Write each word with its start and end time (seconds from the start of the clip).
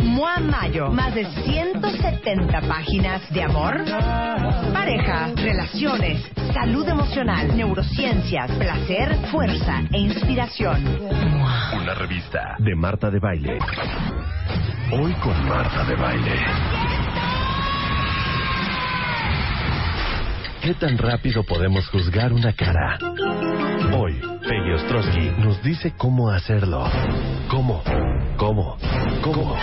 Mua 0.00 0.38
Mayo, 0.40 0.90
más 0.90 1.14
de 1.14 1.26
170 1.26 2.60
páginas 2.62 3.28
de 3.30 3.42
amor, 3.42 3.84
pareja, 4.72 5.30
relaciones, 5.36 6.24
salud 6.54 6.88
emocional, 6.88 7.54
neurociencias, 7.54 8.50
placer, 8.52 9.14
fuerza 9.30 9.82
e 9.92 9.98
inspiración. 9.98 10.82
Una 11.74 11.94
revista 11.94 12.56
de 12.58 12.74
Marta 12.74 13.10
de 13.10 13.18
Baile. 13.18 13.58
Hoy 14.92 15.12
con 15.14 15.46
Marta 15.46 15.84
de 15.84 15.96
Baile. 15.96 16.77
¿Qué 20.62 20.74
tan 20.74 20.98
rápido 20.98 21.44
podemos 21.44 21.88
juzgar 21.88 22.32
una 22.32 22.52
cara? 22.52 22.98
Hoy, 23.96 24.20
Peggy 24.42 24.72
Ostrowski 24.74 25.30
nos 25.38 25.62
dice 25.62 25.94
cómo 25.96 26.30
hacerlo. 26.30 26.84
¿Cómo? 27.48 27.82
¿Cómo? 28.36 28.76
¿Cómo? 29.22 29.56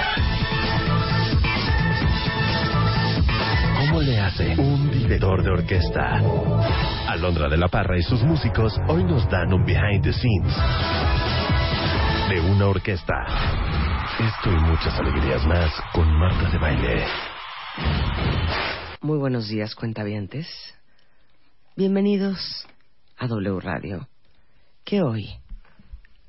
¿Cómo 3.79 4.01
le 4.01 4.19
hace 4.19 4.55
un 4.57 4.89
director 4.89 5.43
de 5.43 5.49
orquesta? 5.49 6.21
Alondra 7.09 7.49
de 7.49 7.57
la 7.57 7.67
Parra 7.67 7.97
y 7.97 8.01
sus 8.01 8.23
músicos 8.23 8.79
hoy 8.87 9.03
nos 9.03 9.29
dan 9.29 9.53
un 9.53 9.65
behind 9.65 10.01
the 10.01 10.13
scenes 10.13 10.55
de 12.29 12.39
una 12.39 12.67
orquesta. 12.67 13.25
Esto 14.17 14.49
y 14.49 14.59
muchas 14.61 14.97
alegrías 14.97 15.45
más 15.45 15.71
con 15.93 16.07
Marta 16.17 16.49
de 16.49 16.57
Baile. 16.57 17.05
Muy 19.01 19.17
buenos 19.17 19.49
días, 19.49 19.75
cuentavientes. 19.75 20.74
Bienvenidos 21.77 22.39
a 23.17 23.27
W 23.27 23.59
Radio, 23.59 24.07
que 24.85 25.01
hoy 25.01 25.29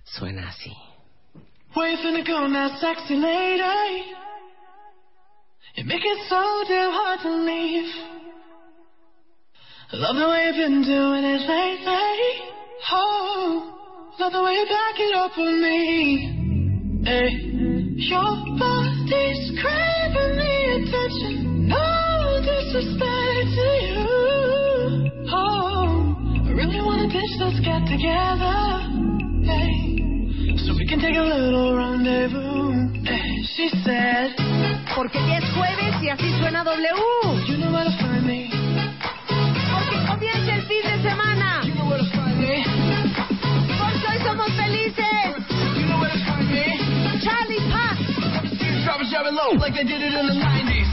suena 0.03 0.49
así. 0.49 0.73
Where 1.73 1.93
you 1.93 1.99
finna 1.99 2.81
sexy 2.81 3.15
lady? 3.15 3.63
You 5.77 5.85
make 5.85 6.05
it 6.05 6.19
so 6.29 6.65
damn 6.67 6.91
hard 6.91 7.21
to 7.21 7.31
leave. 7.45 7.95
Love 9.93 10.17
the 10.17 10.29
way 10.29 10.47
you've 10.47 10.57
been 10.57 10.83
doing 10.83 11.23
it 11.23 11.43
lately. 11.49 12.43
Oh, 12.91 14.15
love 14.19 14.33
the 14.33 14.43
way 14.43 14.53
you 14.53 14.67
back 14.67 14.99
it 14.99 15.15
up 15.15 15.39
on 15.39 15.63
me. 15.63 17.03
Hey, 17.05 17.31
your 18.03 18.35
body's 18.59 19.61
craving 19.63 20.39
the 20.43 20.57
attention. 20.75 21.69
No 21.69 22.41
disrespect 22.43 23.06
get 27.11 27.87
together. 27.87 28.59
Hey, 29.47 29.97
so 30.59 30.75
we 30.75 30.87
can 30.87 30.99
take 30.99 31.15
a 31.15 31.23
little 31.23 31.77
rendezvous. 31.77 32.91
Hey, 33.05 33.43
she 33.55 33.69
said, 33.85 34.35
Porque 34.95 35.15
ya 35.15 35.39
es 35.39 35.45
jueves 35.55 36.03
y 36.03 36.09
así 36.09 36.31
suena 36.41 36.65
W. 36.65 37.47
You 37.47 37.59
know 37.59 37.73
where 37.73 37.84
to 37.84 37.91
find 38.01 38.27
me. 38.27 38.51
Porque 39.71 39.97
comienza 40.07 40.55
el 40.55 40.62
fin 40.67 40.83
de 40.83 41.03
semana. 41.03 41.62
You 41.65 41.75
know 41.75 41.89
where 41.89 41.99
to 41.99 42.11
find 42.11 42.39
me. 42.41 42.65
Porque 43.79 44.07
hoy 44.09 44.19
somos 44.25 44.51
felices. 44.57 45.47
You 45.79 45.87
know 45.87 46.01
where 46.01 46.11
to 46.11 46.25
find 46.27 46.51
me. 46.51 47.21
Charlie 47.21 47.62
Paz. 47.71 47.99
Drop 48.84 49.01
it, 49.01 49.11
drop 49.11 49.27
it 49.27 49.34
low, 49.34 49.53
like 49.61 49.75
they 49.75 49.84
did 49.84 50.03
it 50.03 50.12
in 50.12 50.27
the 50.27 50.34
90s. 50.34 50.91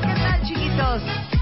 ¿Qué 0.00 0.14
tal, 0.14 0.42
chiquitos? 0.46 1.39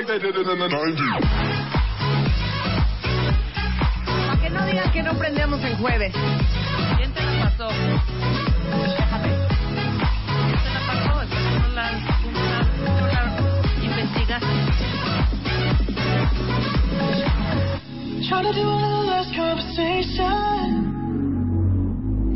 Like 0.00 0.20
they 0.22 0.30
did 0.32 0.36
in 0.36 0.46
the 0.46 0.54
90s. 0.54 0.96
Para 4.06 4.40
que 4.40 4.50
no 4.50 4.66
digan 4.66 4.92
que 4.92 5.02
no 5.02 5.14
prendemos 5.18 5.62
en 5.62 5.76
jueves. 5.76 6.12
¿Quién 6.96 7.12
te 7.12 7.20
la 7.22 7.44
pasó? 7.44 7.68
Déjame. 7.68 9.28
¿Quién 10.46 10.60
te 10.62 10.70
la 10.72 10.80
pasó? 10.88 11.20
Es 11.22 11.28
que 11.28 11.36
no 11.36 11.68
la, 11.74 11.92
no 11.92 13.06
la, 13.08 13.22
investigaste. 13.82 14.46
Trying 18.28 18.44
to 18.44 18.52
do 18.54 18.62
a 18.62 18.78
little 18.80 19.06
less 19.06 19.28
conversation. 19.36 20.96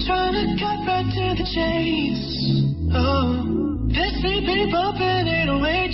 Trying 0.04 0.34
to 0.34 0.44
cut 0.60 0.86
right 0.86 1.06
to 1.14 1.34
the 1.38 1.46
chase. 1.54 2.28
Oh, 2.92 3.88
this 3.88 4.12
beat 4.22 4.44
be 4.44 4.70
bumping 4.70 5.26
in 5.28 5.48
a 5.48 5.58
way 5.60 5.88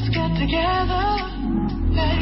this 0.00 0.08
get 0.14 0.30
together. 0.38 1.06
Hey. 1.90 2.20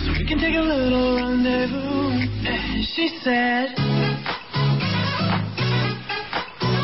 So 0.00 0.08
we 0.16 0.24
can 0.26 0.38
take 0.38 0.54
a 0.56 0.60
little 0.60 1.16
rendezvous. 1.16 2.24
Eh, 2.48 2.82
She 2.94 3.08
said, 3.22 3.76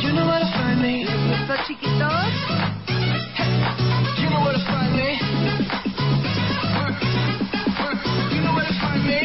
You 0.03 0.13
know 0.13 0.27
where 0.29 0.41
to 0.41 0.51
find 0.53 0.83
me. 0.83 1.05
¿Gustó, 1.09 1.57
chiquitos? 1.67 2.33
You 4.21 4.29
know 4.29 4.41
where 4.45 4.53
to 4.53 4.65
find 4.69 4.93
me. 4.93 5.11
You 8.35 8.41
know 8.45 8.53
where 8.55 8.67
to 8.69 8.75
find 8.85 9.03
me. 9.09 9.21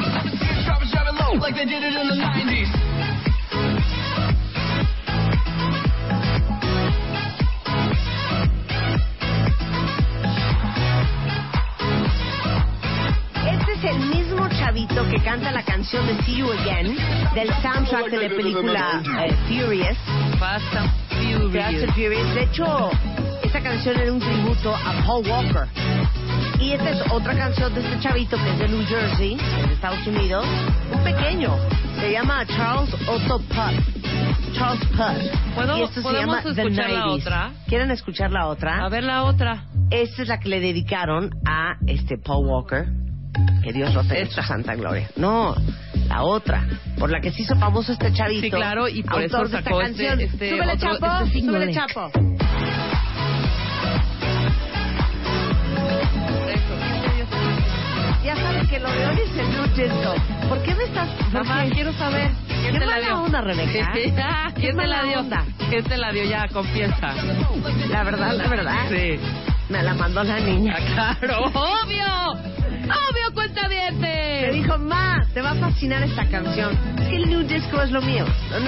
Let 0.00 0.24
me 0.24 0.30
see 0.40 0.50
you 0.50 0.64
drop 0.66 0.82
it, 0.82 0.88
drop 0.90 1.06
it 1.06 1.14
low, 1.14 1.32
like 1.38 1.54
they 1.54 1.66
did 1.66 1.82
it 1.82 1.94
in 1.94 2.08
the 2.08 2.14
90s. 2.14 2.29
Canción 15.90 16.06
de 16.06 16.22
See 16.24 16.36
You 16.36 16.50
Again 16.52 16.96
del 17.34 17.48
soundtrack 17.62 18.10
de 18.10 18.28
la 18.28 18.36
película 18.36 19.02
eh, 19.26 19.34
Furious. 19.48 19.96
Fast 20.38 20.64
and 20.76 20.88
Fast 20.88 21.82
and 21.82 21.94
Furious. 21.94 21.94
Furious. 21.94 22.34
De 22.34 22.42
hecho, 22.44 22.90
esta 23.42 23.60
canción 23.60 23.98
era 23.98 24.12
un 24.12 24.20
tributo 24.20 24.74
a 24.74 25.04
Paul 25.04 25.26
Walker. 25.26 25.66
Y 26.60 26.72
esta 26.72 26.90
es 26.90 27.02
otra 27.10 27.34
canción 27.34 27.74
de 27.74 27.80
este 27.80 27.98
chavito 28.00 28.36
que 28.36 28.50
es 28.50 28.58
de 28.60 28.68
New 28.68 28.86
Jersey, 28.86 29.32
en 29.32 29.70
Estados 29.70 30.06
Unidos. 30.06 30.46
Un 30.92 31.02
pequeño. 31.02 31.56
Se 31.98 32.12
llama 32.12 32.44
Charles 32.46 32.94
Otto 33.08 33.38
Putt. 33.40 34.54
Charles 34.54 34.84
Putt. 34.90 35.54
¿Puedo- 35.56 35.78
y 35.78 35.82
esto 35.82 35.94
se 35.94 36.02
podemos 36.02 36.36
llama 36.36 36.54
The 36.54 36.62
escuchar 36.62 36.90
la 36.90 37.00
90s. 37.06 37.20
otra? 37.20 37.50
¿Quieren 37.66 37.90
escuchar 37.90 38.30
la 38.30 38.46
otra? 38.46 38.84
A 38.84 38.88
ver 38.88 39.02
la 39.04 39.24
otra. 39.24 39.64
Esta 39.90 40.22
es 40.22 40.28
la 40.28 40.38
que 40.38 40.48
le 40.50 40.60
dedicaron 40.60 41.30
a 41.46 41.74
este 41.88 42.16
Paul 42.16 42.46
Walker. 42.46 42.86
Que 43.62 43.72
Dios 43.72 43.94
en 44.10 44.30
su 44.30 44.42
santa 44.42 44.74
gloria. 44.74 45.08
No, 45.16 45.54
la 46.08 46.22
otra. 46.22 46.66
Por 46.98 47.10
la 47.10 47.20
que 47.20 47.30
se 47.30 47.42
hizo 47.42 47.56
famoso 47.56 47.92
este 47.92 48.12
chavito. 48.12 48.40
Sí, 48.42 48.50
claro, 48.50 48.88
y 48.88 49.02
por 49.02 49.22
autor 49.22 49.26
eso 49.26 49.38
de 49.38 49.44
esta 49.58 49.62
sacó 49.62 49.80
este- 49.82 50.06
canción. 50.06 50.20
este 50.20 50.50
súbele, 50.50 50.72
otro- 50.72 50.98
Chapo. 50.98 51.24
este 51.24 51.40
súbele, 51.40 51.72
Chapo. 51.74 52.10
Ya 58.24 58.36
sabes 58.36 58.68
que 58.68 58.78
lo 58.78 58.90
de 58.90 59.06
hoy 59.06 59.18
es 59.24 59.36
el 59.36 59.46
Blue 59.46 59.66
Disco. 59.74 60.14
¿Por 60.48 60.62
qué 60.62 60.74
me 60.74 60.84
estás...? 60.84 61.08
Mamá, 61.32 61.64
qué? 61.64 61.70
quiero 61.70 61.92
saber. 61.94 62.30
¿Quién 62.60 62.78
te 62.78 62.86
la 62.86 63.00
dio? 63.00 63.22
onda, 63.22 63.40
Rebeca. 63.40 63.92
¿Quién 64.54 64.76
te 64.76 64.86
la 64.86 65.02
dio? 65.04 65.20
onda. 65.20 65.44
¿Quién 65.70 65.84
te 65.84 65.96
la 65.96 66.12
dio? 66.12 66.24
Ya, 66.24 66.46
confiesa. 66.48 67.14
La 67.88 68.02
verdad, 68.04 68.32
la 68.34 68.46
verdad. 68.48 68.76
Sí. 68.90 69.18
Me 69.70 69.82
la 69.82 69.94
mandó 69.94 70.22
la 70.22 70.38
niña. 70.40 70.76
Ah, 70.76 71.16
claro. 71.18 71.44
¡Obvio! 71.46 72.32
¡Obvio, 72.32 73.19
cuentavientes! 73.54 74.46
Me 74.46 74.52
dijo, 74.52 74.78
ma, 74.78 75.18
te 75.34 75.42
va 75.42 75.50
a 75.50 75.54
fascinar 75.56 76.02
esta 76.02 76.26
canción. 76.28 76.76
Es 76.98 77.08
que 77.08 77.16
el 77.16 77.28
New 77.28 77.42
Disco 77.42 77.80
es 77.82 77.90
lo 77.90 78.00
mío. 78.02 78.24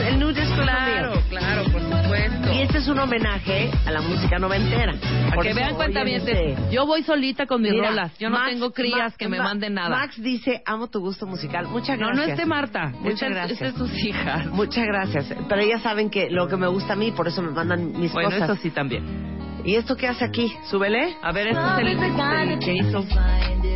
El 0.06 0.18
New 0.18 0.32
Disco 0.32 0.54
Claro, 0.62 0.96
es 0.96 1.02
lo 1.06 1.10
mío. 1.14 1.22
claro, 1.30 1.62
por 1.64 1.80
supuesto. 1.82 2.52
Y 2.52 2.60
este 2.62 2.78
es 2.78 2.88
un 2.88 2.98
homenaje 2.98 3.70
a 3.86 3.90
la 3.90 4.00
música 4.00 4.38
noventera. 4.38 4.94
Para 5.30 5.42
que 5.42 5.54
vean 5.54 5.74
cuenta 5.74 6.00
en 6.00 6.06
bien. 6.06 6.20
este- 6.20 6.56
Yo 6.70 6.86
voy 6.86 7.02
solita 7.02 7.46
con 7.46 7.62
mis 7.62 7.72
Mira, 7.72 7.88
rolas. 7.88 8.18
Yo 8.18 8.28
no 8.30 8.38
Max- 8.38 8.50
tengo 8.52 8.72
crías 8.72 8.98
Max- 8.98 9.16
que 9.16 9.28
me 9.28 9.38
Ma- 9.38 9.44
manden 9.44 9.74
nada. 9.74 9.88
Max 9.90 10.20
dice, 10.22 10.62
amo 10.66 10.88
tu 10.88 11.00
gusto 11.00 11.26
musical. 11.26 11.66
Muchas 11.68 11.98
no, 11.98 12.06
gracias. 12.08 12.26
no 12.26 12.32
es 12.32 12.38
de 12.38 12.46
Marta. 12.46 12.92
Muchas 13.00 13.30
gracias. 13.30 13.52
esta 13.52 13.66
es 13.68 13.74
sus 13.74 14.04
hijas. 14.04 14.46
Muchas 14.46 14.84
gracias. 14.84 15.26
Pero 15.48 15.60
ellas 15.60 15.82
saben 15.82 16.10
que 16.10 16.28
lo 16.30 16.48
que 16.48 16.56
me 16.56 16.66
gusta 16.68 16.92
a 16.92 16.96
mí, 16.96 17.12
por 17.12 17.28
eso 17.28 17.42
me 17.42 17.50
mandan 17.50 17.92
mis 17.98 18.12
Bueno, 18.12 18.30
cosas. 18.30 18.50
eso 18.50 18.56
sí 18.62 18.70
también. 18.70 19.41
¿Y 19.64 19.76
esto 19.76 19.96
qué 19.96 20.08
hace 20.08 20.24
aquí? 20.24 20.52
Súbele. 20.64 21.16
A 21.22 21.32
ver, 21.32 21.48
este 21.48 21.60
es 21.60 21.78
el, 21.78 21.88
este 21.88 22.58
que 22.64 22.74
hizo. 22.74 23.04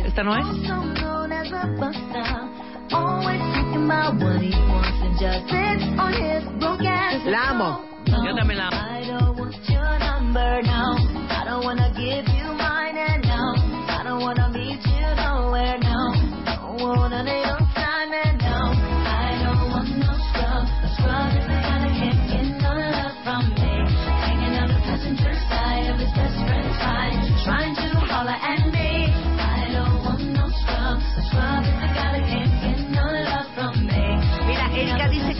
¿Esta 0.05 0.23
no 0.23 0.35
es? 0.35 0.45
La 7.25 7.49
amo. 7.49 7.81
Yo 8.05 8.35
también 8.35 8.57
la 8.59 8.67
amo. 8.67 8.97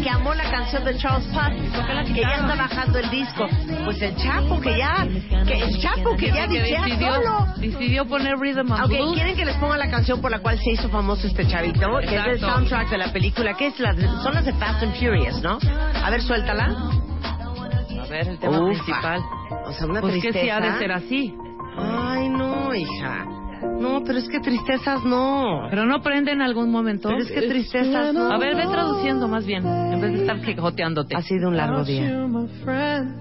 Que 0.03 0.09
amó 0.09 0.33
la 0.33 0.49
canción 0.49 0.83
de 0.83 0.97
Charles 0.97 1.27
Puth, 1.27 2.13
que 2.13 2.21
ya 2.21 2.31
está 2.35 2.55
bajando 2.55 2.99
el 2.99 3.09
disco. 3.09 3.45
Pues 3.85 4.01
el 4.01 4.15
Chapo 4.15 4.59
que 4.61 4.77
ya, 4.77 5.07
que 5.45 5.61
el 5.63 5.79
Chapo 5.81 6.15
que 6.15 6.27
ya 6.31 6.47
Que 6.47 6.59
decidió, 6.61 7.13
solo. 7.15 7.47
decidió 7.57 8.05
poner 8.07 8.37
Rhythm 8.37 8.71
and 8.71 8.83
Ok, 8.85 8.89
Blues. 8.91 9.13
¿quieren 9.15 9.35
que 9.35 9.45
les 9.45 9.55
ponga 9.57 9.77
la 9.77 9.89
canción 9.89 10.21
por 10.21 10.31
la 10.31 10.39
cual 10.39 10.57
se 10.59 10.71
hizo 10.71 10.89
famoso 10.89 11.27
este 11.27 11.47
chavito? 11.47 11.79
Que 11.99 12.05
es 12.05 12.11
el 12.11 12.17
Exacto. 12.33 12.49
soundtrack 12.55 12.89
de 12.89 12.97
la 12.97 13.11
película, 13.11 13.53
que 13.55 13.67
es 13.67 13.79
la 13.79 13.93
son 14.23 14.33
las 14.33 14.45
de 14.45 14.53
Fast 14.53 14.83
and 14.83 14.93
Furious, 14.95 15.41
¿no? 15.41 15.57
A 16.03 16.09
ver, 16.09 16.21
suéltala. 16.21 16.65
A 16.65 18.07
ver, 18.09 18.27
el 18.27 18.39
tema 18.39 18.59
Ufa. 18.61 18.69
principal. 18.83 19.21
O 19.65 19.71
sea, 19.73 19.87
una 19.87 20.01
Pues 20.01 20.13
que 20.15 20.19
tristeza. 20.31 20.43
sí 20.45 20.49
ha 20.49 20.59
de 20.59 20.77
ser 20.79 20.91
así. 20.91 21.35
Ay, 21.77 22.29
no, 22.29 22.73
hija. 22.73 23.25
No, 23.61 24.03
pero 24.03 24.19
es 24.19 24.27
que 24.29 24.39
tristezas 24.39 25.03
no. 25.03 25.67
Pero 25.69 25.85
no 25.85 26.01
prende 26.01 26.31
en 26.31 26.41
algún 26.41 26.71
momento. 26.71 27.09
Pero 27.09 27.21
es 27.21 27.31
que 27.31 27.41
tristezas 27.41 28.13
no. 28.13 28.31
A 28.31 28.37
ver, 28.37 28.55
ve 28.55 28.67
traduciendo 28.67 29.27
más 29.27 29.45
bien, 29.45 29.65
en 29.65 30.01
vez 30.01 30.11
de 30.13 30.21
estar 30.21 30.41
quejoteándote. 30.41 31.15
Ha 31.15 31.21
sido 31.21 31.49
un 31.49 31.57
largo 31.57 31.83
día. 31.83 32.27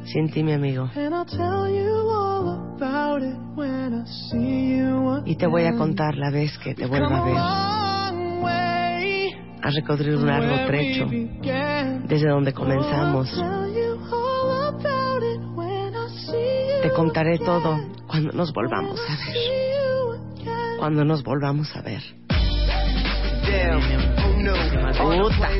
Sin 0.04 0.30
ti, 0.30 0.42
mi 0.42 0.52
amigo. 0.52 0.90
Y 5.24 5.36
te 5.36 5.46
voy 5.46 5.64
a 5.64 5.76
contar 5.76 6.16
la 6.16 6.30
vez 6.30 6.56
que 6.58 6.74
te 6.74 6.86
vuelva 6.86 7.18
a 7.18 7.24
ver. 7.24 7.36
Has 9.62 9.74
recorrido 9.74 10.20
un 10.20 10.26
largo 10.26 10.66
trecho 10.66 11.06
desde 12.06 12.28
donde 12.28 12.52
comenzamos. 12.52 13.28
Te 16.82 16.90
contaré 16.92 17.38
todo 17.38 17.80
cuando 18.06 18.32
nos 18.32 18.52
volvamos 18.52 19.00
a 19.08 19.16
ver. 19.26 19.75
Cuando 20.78 21.04
nos 21.04 21.22
volvamos 21.22 21.74
a 21.76 21.82
ver. 21.82 22.02
Puta. 24.96 25.50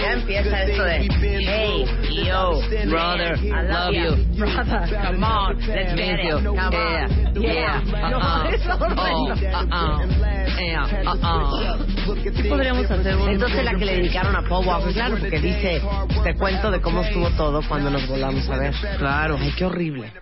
Ya 0.00 0.12
empieza 0.12 0.62
esto 0.62 0.82
de 0.84 1.08
Hey, 1.20 1.84
yo, 2.26 2.60
Brother, 2.88 3.38
love 3.42 3.94
you. 3.94 4.16
Brother, 4.36 4.88
come 5.02 5.24
on, 5.24 5.56
let's 5.66 5.94
get 5.94 6.20
it. 6.20 6.44
Come 6.44 6.58
on. 6.58 7.32
Yeah. 7.34 7.82
No, 8.10 8.18
uh-uh. 8.18 8.48
es. 8.48 8.60
Oh, 8.66 8.74
uh-uh. 9.58 10.08
Uh-uh. 11.06 12.48
Podríamos 12.48 12.90
hacer 12.90 13.16
un... 13.16 13.28
Entonces 13.28 13.64
la 13.64 13.74
que 13.76 13.84
le 13.84 13.96
dedicaron 13.96 14.34
a 14.36 14.42
Paul 14.42 14.66
Walker, 14.66 14.92
claro, 14.92 15.16
porque 15.18 15.38
dice, 15.38 15.80
te 16.24 16.34
cuento 16.34 16.70
de 16.70 16.80
cómo 16.80 17.02
estuvo 17.02 17.30
todo 17.30 17.62
cuando 17.68 17.90
nos 17.90 18.06
volvamos 18.08 18.48
a 18.48 18.58
ver. 18.58 18.74
Claro. 18.98 19.36
Ay, 19.40 19.52
qué 19.56 19.64
horrible. 19.64 20.12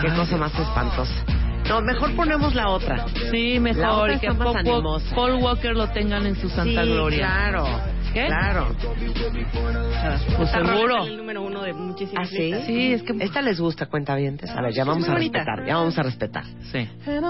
Qué 0.00 0.08
cosa 0.14 0.36
más 0.36 0.54
espantosa. 0.58 1.35
No, 1.68 1.80
mejor 1.82 2.14
ponemos 2.14 2.54
la 2.54 2.68
otra. 2.70 3.06
Sí, 3.30 3.54
La 3.54 3.60
mejor. 3.60 4.10
otra 4.10 4.14
Y 4.14 4.18
que 4.20 4.32
Paul, 4.34 4.56
animosa. 4.56 5.14
Paul 5.14 5.34
Walker 5.42 5.74
lo 5.74 5.88
tengan 5.90 6.24
en 6.26 6.36
su 6.36 6.48
santa 6.48 6.84
sí, 6.84 6.88
gloria. 6.90 7.26
claro. 7.26 7.66
¿Qué? 8.14 8.26
Claro. 8.26 8.68
Pues 10.38 10.50
seguro. 10.50 11.04
el 11.04 11.16
número 11.18 11.42
uno 11.42 11.60
de 11.62 11.74
muchísimas 11.74 12.28
¿Ah, 12.28 12.30
sí? 12.34 12.54
Sí, 12.66 12.92
es 12.94 13.02
que... 13.02 13.12
Esta 13.20 13.42
les 13.42 13.60
gusta, 13.60 13.86
cuenta 13.86 14.14
bien. 14.16 14.38
A 14.56 14.62
ver, 14.62 14.72
ya 14.72 14.84
vamos 14.84 15.06
a 15.08 15.12
bonita. 15.12 15.38
respetar, 15.40 15.66
ya 15.66 15.76
vamos 15.76 15.98
a 15.98 16.02
respetar. 16.02 16.44
Sí. 16.72 16.88
I. 17.04 17.20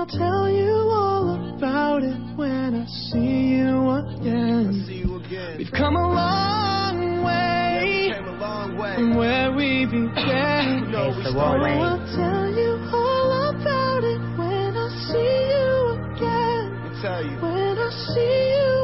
We've 5.59 5.73
come 5.73 5.97
a 5.97 6.09
long 6.09 7.25
way 7.25 8.13
from 8.95 9.17
where 9.17 9.51
we 9.53 9.87
began. 9.87 10.93
Way. 10.93 10.97
I'll 10.97 11.15
tell 12.15 12.47
you 12.55 12.79
all 12.93 13.06
again. 17.05 17.41
When 17.41 17.79
I 17.79 17.91
see 18.15 18.53
you 18.57 18.76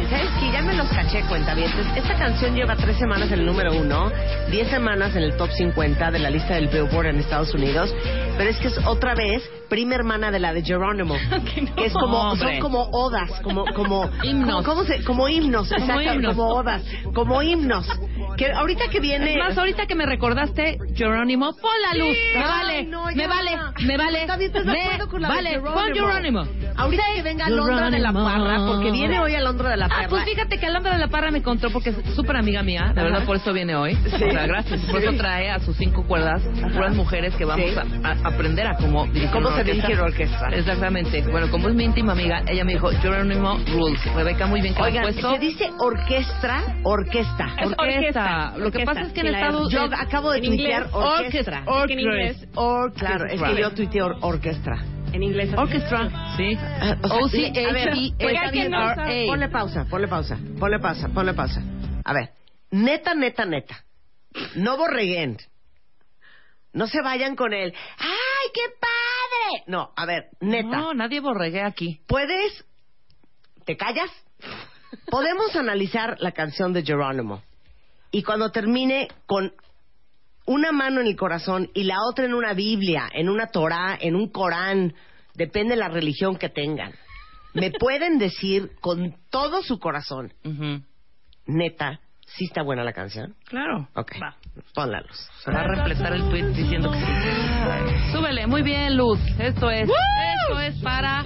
que, 0.00 0.06
¿sabes 0.08 0.30
qué? 0.40 0.52
Ya 0.52 0.62
me 0.62 0.74
los 0.74 0.88
caché, 0.88 1.22
cuenta 1.28 1.54
bien. 1.54 1.70
Esta 1.94 2.14
canción 2.16 2.54
lleva 2.54 2.76
tres 2.76 2.96
semanas 2.98 3.30
en 3.32 3.40
el 3.40 3.46
número 3.46 3.72
uno, 3.74 4.10
diez 4.50 4.68
semanas 4.68 5.14
en 5.16 5.22
el 5.22 5.36
top 5.36 5.50
50 5.50 6.10
de 6.10 6.18
la 6.18 6.30
lista 6.30 6.54
del 6.54 6.68
Billboard 6.68 7.06
en 7.06 7.18
Estados 7.20 7.52
Unidos, 7.54 7.94
pero 8.36 8.50
es 8.50 8.56
que 8.58 8.68
es 8.68 8.78
otra 8.86 9.14
vez 9.14 9.42
prima 9.68 9.94
hermana 9.96 10.30
de 10.30 10.38
la 10.38 10.52
de 10.52 10.62
Geronimo. 10.62 11.16
Que 11.76 11.84
es 11.86 11.92
como, 11.92 12.18
Hombre. 12.30 12.48
son 12.52 12.60
como 12.60 12.82
odas, 12.92 13.30
como, 13.42 13.64
como 13.74 14.10
Himnos. 14.22 14.62
Como, 14.64 14.64
¿cómo 14.64 14.84
se- 14.84 15.02
como 15.04 15.28
himnos, 15.28 15.68
Como 15.68 15.84
exacto, 15.84 16.14
himnos. 16.14 16.34
como 16.36 16.48
odas, 16.54 16.82
como 17.14 17.42
himnos. 17.42 17.86
Que 18.36 18.52
ahorita 18.52 18.88
que 18.88 19.00
viene. 19.00 19.32
Es 19.32 19.38
más, 19.38 19.56
ahorita 19.58 19.86
que 19.86 19.94
me 19.94 20.06
recordaste, 20.06 20.78
Jerónimo, 20.94 21.56
pon 21.56 21.70
la 21.82 21.94
luz. 21.98 22.16
Me 22.34 22.40
Ay, 22.42 22.44
vale, 22.44 22.84
no, 22.84 23.04
me 23.06 23.26
vale, 23.26 23.50
me 23.84 23.96
vale. 23.96 24.20
Está 24.20 24.36
bien, 24.36 24.50
¿estás 24.50 24.66
de 24.66 24.72
me 24.72 24.82
acuerdo 24.82 25.08
con 25.08 25.22
la 25.22 25.28
de 25.28 25.34
vale, 25.34 25.50
Jerónimo? 25.50 25.74
pon 25.74 25.94
Jerónimo. 25.94 26.46
Ahorita 26.76 27.02
que 27.14 27.22
venga 27.22 27.46
Alondra 27.46 27.90
de 27.90 27.98
la 27.98 28.12
Parra, 28.12 28.58
porque 28.66 28.90
viene 28.90 29.18
hoy 29.20 29.34
Alondra 29.34 29.70
de 29.70 29.76
la 29.76 29.88
Parra. 29.88 30.04
Ah, 30.04 30.08
pues 30.10 30.24
fíjate 30.24 30.58
que 30.58 30.66
Alondra 30.66 30.92
de 30.92 30.98
la 30.98 31.08
Parra 31.08 31.30
me 31.30 31.38
encontró 31.38 31.70
porque 31.70 31.90
es 31.90 31.96
súper 32.14 32.36
amiga 32.36 32.62
mía, 32.62 32.92
de 32.94 33.02
verdad 33.02 33.24
por 33.24 33.36
eso 33.36 33.52
viene 33.52 33.74
hoy. 33.74 33.96
O 34.06 34.18
sea, 34.18 34.46
gracias. 34.46 34.80
Por 34.82 35.00
eso 35.02 35.12
trae 35.16 35.50
a 35.50 35.58
sus 35.60 35.76
cinco 35.76 36.06
cuerdas, 36.06 36.42
puras 36.72 36.94
mujeres 36.94 37.34
que 37.36 37.44
vamos 37.44 37.70
Sí. 37.70 37.76
a, 38.04 38.08
a 38.10 38.28
aprender 38.28 38.66
a 38.66 38.76
cómo 38.76 39.06
dirigir 39.06 39.30
¿Cómo 39.30 39.48
una 39.48 39.56
se 39.56 39.64
dirige 39.64 39.94
una 39.94 40.04
orquesta? 40.04 40.48
Exactamente. 40.52 41.22
Bueno, 41.30 41.50
como 41.50 41.68
es 41.68 41.74
mi 41.74 41.84
íntima 41.84 42.12
amiga, 42.12 42.42
ella 42.48 42.64
me 42.64 42.72
dijo, 42.74 42.88
Jerónimo 42.90 43.58
Rules. 43.72 44.04
Rebeca, 44.14 44.46
muy 44.46 44.60
bien 44.60 44.74
que 44.74 44.82
Oigan, 44.82 45.02
puesto. 45.04 45.32
se 45.32 45.38
dice 45.38 45.70
orquestra, 45.78 46.62
orquesta. 46.82 47.46
Es 47.58 47.66
Orquesta. 47.78 47.82
orquesta, 47.82 48.50
Lo 48.58 48.70
que 48.70 48.78
orquesta. 48.78 48.92
pasa 48.94 49.06
es 49.06 49.12
que 49.12 49.20
en 49.20 49.26
Sí, 49.26 49.32
la 49.32 49.38
Estados 49.40 49.72
Yo 49.72 49.84
eh, 49.86 49.90
acabo 49.98 50.30
de 50.30 50.40
tuitear 50.40 50.88
orquestra. 50.92 51.62
orquestra. 51.66 51.92
En 51.92 52.00
inglés, 52.00 52.48
Or, 52.54 52.92
claro, 52.92 53.24
es 53.26 53.40
que 53.42 53.60
yo 53.60 53.70
tuiteé 53.72 54.02
or- 54.02 54.16
orquestra. 54.20 54.78
En 55.16 55.22
inglés. 55.22 55.50
Orchestra. 55.56 56.10
Sí. 56.36 56.58
Ah, 56.60 56.98
o 57.02 57.06
a 57.06 57.72
ver, 57.72 57.90
pues, 58.20 58.34
está 58.34 58.50
bien, 58.50 58.74
O-C-H-E-S-T-R-A. 58.74 59.26
Ponle 59.26 59.48
pausa, 59.48 59.86
ponle 59.88 60.08
pausa, 60.08 60.38
ponle 60.58 60.78
pausa, 60.78 61.08
ponle 61.08 61.32
pausa. 61.32 61.62
A 62.04 62.12
ver, 62.12 62.32
neta, 62.70 63.14
neta, 63.14 63.46
neta. 63.46 63.82
No 64.56 64.76
borreguen. 64.76 65.38
No 66.74 66.86
se 66.86 67.00
vayan 67.00 67.34
con 67.34 67.54
él. 67.54 67.72
¡Ay, 67.98 68.50
qué 68.52 68.60
padre! 68.78 69.64
No, 69.68 69.90
a 69.96 70.04
ver, 70.04 70.28
neta. 70.40 70.68
No, 70.68 70.92
nadie 70.92 71.20
borregué 71.20 71.62
aquí. 71.62 72.02
¿Puedes? 72.06 72.66
¿Te 73.64 73.78
callas? 73.78 74.10
Podemos 75.10 75.56
analizar 75.56 76.16
la 76.20 76.32
canción 76.32 76.74
de 76.74 76.84
Jerónimo. 76.84 77.42
Y 78.10 78.22
cuando 78.22 78.52
termine 78.52 79.08
con 79.24 79.54
una 80.46 80.72
mano 80.72 81.00
en 81.00 81.08
el 81.08 81.16
corazón 81.16 81.70
y 81.74 81.84
la 81.84 81.96
otra 82.08 82.24
en 82.24 82.34
una 82.34 82.54
Biblia, 82.54 83.08
en 83.12 83.28
una 83.28 83.48
Torá, 83.48 83.98
en 84.00 84.14
un 84.14 84.30
Corán, 84.30 84.94
depende 85.34 85.74
de 85.74 85.80
la 85.80 85.88
religión 85.88 86.36
que 86.36 86.48
tengan. 86.48 86.92
Me 87.52 87.70
pueden 87.78 88.18
decir 88.18 88.70
con 88.80 89.14
todo 89.30 89.62
su 89.62 89.78
corazón, 89.78 90.32
neta, 91.46 92.00
¿sí 92.26 92.44
está 92.44 92.62
buena 92.62 92.84
la 92.84 92.92
canción? 92.92 93.34
Claro. 93.46 93.88
Ok, 93.94 94.12
pon 94.74 94.90
la 94.90 95.00
luz. 95.00 95.28
Se 95.44 95.50
va 95.50 95.60
a 95.60 95.64
repletar 95.64 96.12
el 96.12 96.28
tweet 96.28 96.48
diciendo 96.52 96.90
que 96.90 96.98
sí. 96.98 98.12
Súbele, 98.12 98.46
muy 98.46 98.62
bien, 98.62 98.96
Luz. 98.96 99.18
Esto 99.38 99.70
es. 99.70 99.88
Esto 99.88 100.60
es 100.60 100.76
para. 100.82 101.24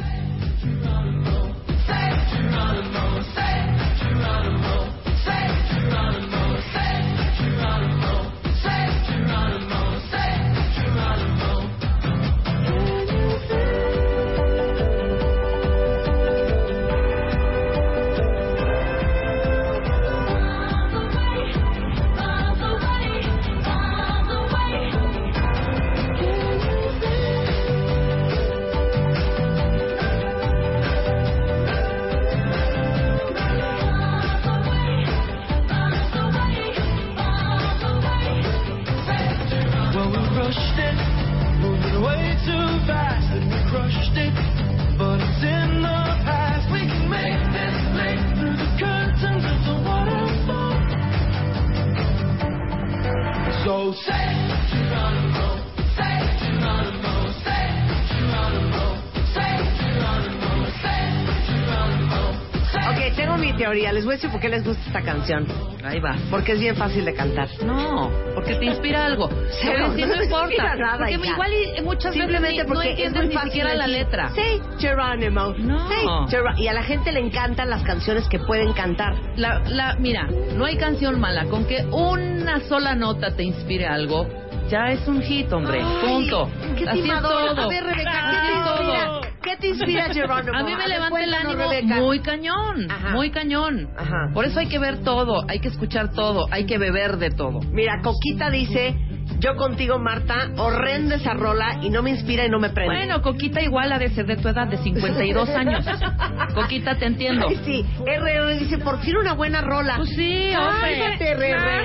Voy 64.10 64.14
a 64.14 64.16
decir 64.16 64.30
por 64.30 64.40
qué 64.40 64.48
les 64.48 64.64
gusta 64.64 64.82
esta 64.88 65.02
canción. 65.02 65.46
Ahí 65.84 66.00
va. 66.00 66.16
Porque 66.30 66.52
es 66.52 66.60
bien 66.60 66.74
fácil 66.74 67.04
de 67.04 67.14
cantar. 67.14 67.48
No, 67.64 68.10
porque 68.34 68.56
te 68.56 68.64
inspira 68.64 69.06
algo. 69.06 69.28
Pero 69.62 69.94
si 69.94 70.02
no 70.02 70.16
no, 70.16 70.22
importa. 70.24 70.74
nada, 70.74 70.98
porque 70.98 71.12
hija. 71.14 71.32
igual 71.32 71.52
y 71.78 71.82
muchas 71.82 72.12
Simplemente 72.12 72.48
veces 72.56 72.66
no 72.66 72.74
porque 72.74 72.88
es 72.88 72.98
entiendes 73.06 73.28
ni 73.28 73.40
siquiera 73.42 73.74
la 73.74 73.86
letra. 73.86 74.30
Sí, 74.34 74.60
Geronimo. 74.80 75.54
No. 75.58 75.88
Sí, 76.28 76.36
y 76.56 76.66
a 76.66 76.72
la 76.72 76.82
gente 76.82 77.12
le 77.12 77.20
encantan 77.20 77.70
las 77.70 77.84
canciones 77.84 78.26
que 78.28 78.40
pueden 78.40 78.72
cantar. 78.72 79.14
La, 79.36 79.60
la, 79.68 79.94
mira, 80.00 80.26
no 80.56 80.64
hay 80.64 80.76
canción 80.76 81.20
mala. 81.20 81.44
Con 81.44 81.64
que 81.66 81.84
una 81.84 82.58
sola 82.62 82.96
nota 82.96 83.36
te 83.36 83.44
inspire 83.44 83.86
algo, 83.86 84.26
ya 84.68 84.86
es 84.90 85.06
un 85.06 85.22
hit, 85.22 85.52
hombre. 85.52 85.80
Ay, 85.84 86.08
Punto. 86.08 86.50
Qué 86.76 86.88
Así 86.88 87.08
es 87.08 87.22
todo. 87.22 87.60
A 87.60 87.68
ver, 87.68 87.84
Rebeca, 87.84 88.30
¿qué 88.32 88.36
te 88.48 88.58
inspira? 88.58 89.19
¿Qué 89.42 89.56
te 89.56 89.68
inspira, 89.68 90.04
Geronimo? 90.12 90.56
A 90.56 90.62
mí 90.62 90.74
me 90.76 90.88
levanta 90.88 91.22
el 91.24 91.34
ánimo 91.34 91.70
Rebeca. 91.70 91.96
muy 91.96 92.20
cañón, 92.20 92.90
Ajá. 92.90 93.10
muy 93.10 93.30
cañón. 93.30 93.88
Ajá. 93.96 94.30
Por 94.34 94.44
eso 94.44 94.60
hay 94.60 94.68
que 94.68 94.78
ver 94.78 95.02
todo, 95.02 95.44
hay 95.48 95.60
que 95.60 95.68
escuchar 95.68 96.12
todo, 96.12 96.46
hay 96.50 96.66
que 96.66 96.78
beber 96.78 97.16
de 97.18 97.30
todo. 97.30 97.60
Mira, 97.72 98.00
Coquita 98.02 98.50
dice, 98.50 98.96
yo 99.40 99.56
contigo, 99.56 99.98
Marta, 99.98 100.50
horrenda 100.58 101.16
esa 101.16 101.34
rola 101.34 101.78
y 101.82 101.90
no 101.90 102.02
me 102.02 102.10
inspira 102.10 102.44
y 102.44 102.50
no 102.50 102.58
me 102.58 102.70
prende. 102.70 102.94
Bueno, 102.94 103.22
Coquita 103.22 103.62
igual 103.62 103.92
ha 103.92 103.98
de 103.98 104.10
ser 104.10 104.26
de 104.26 104.36
tu 104.36 104.48
edad, 104.48 104.68
de 104.68 104.76
52 104.76 105.48
años. 105.50 105.84
Coquita, 106.54 106.96
te 106.96 107.06
entiendo. 107.06 107.46
Ay, 107.48 107.60
sí, 107.64 107.86
RR 108.04 108.58
dice, 108.58 108.78
por 108.78 109.00
fin 109.00 109.16
una 109.16 109.32
buena 109.32 109.62
rola. 109.62 109.96
Pues 109.96 110.10
sí, 110.10 110.52
hombre. 110.54 111.18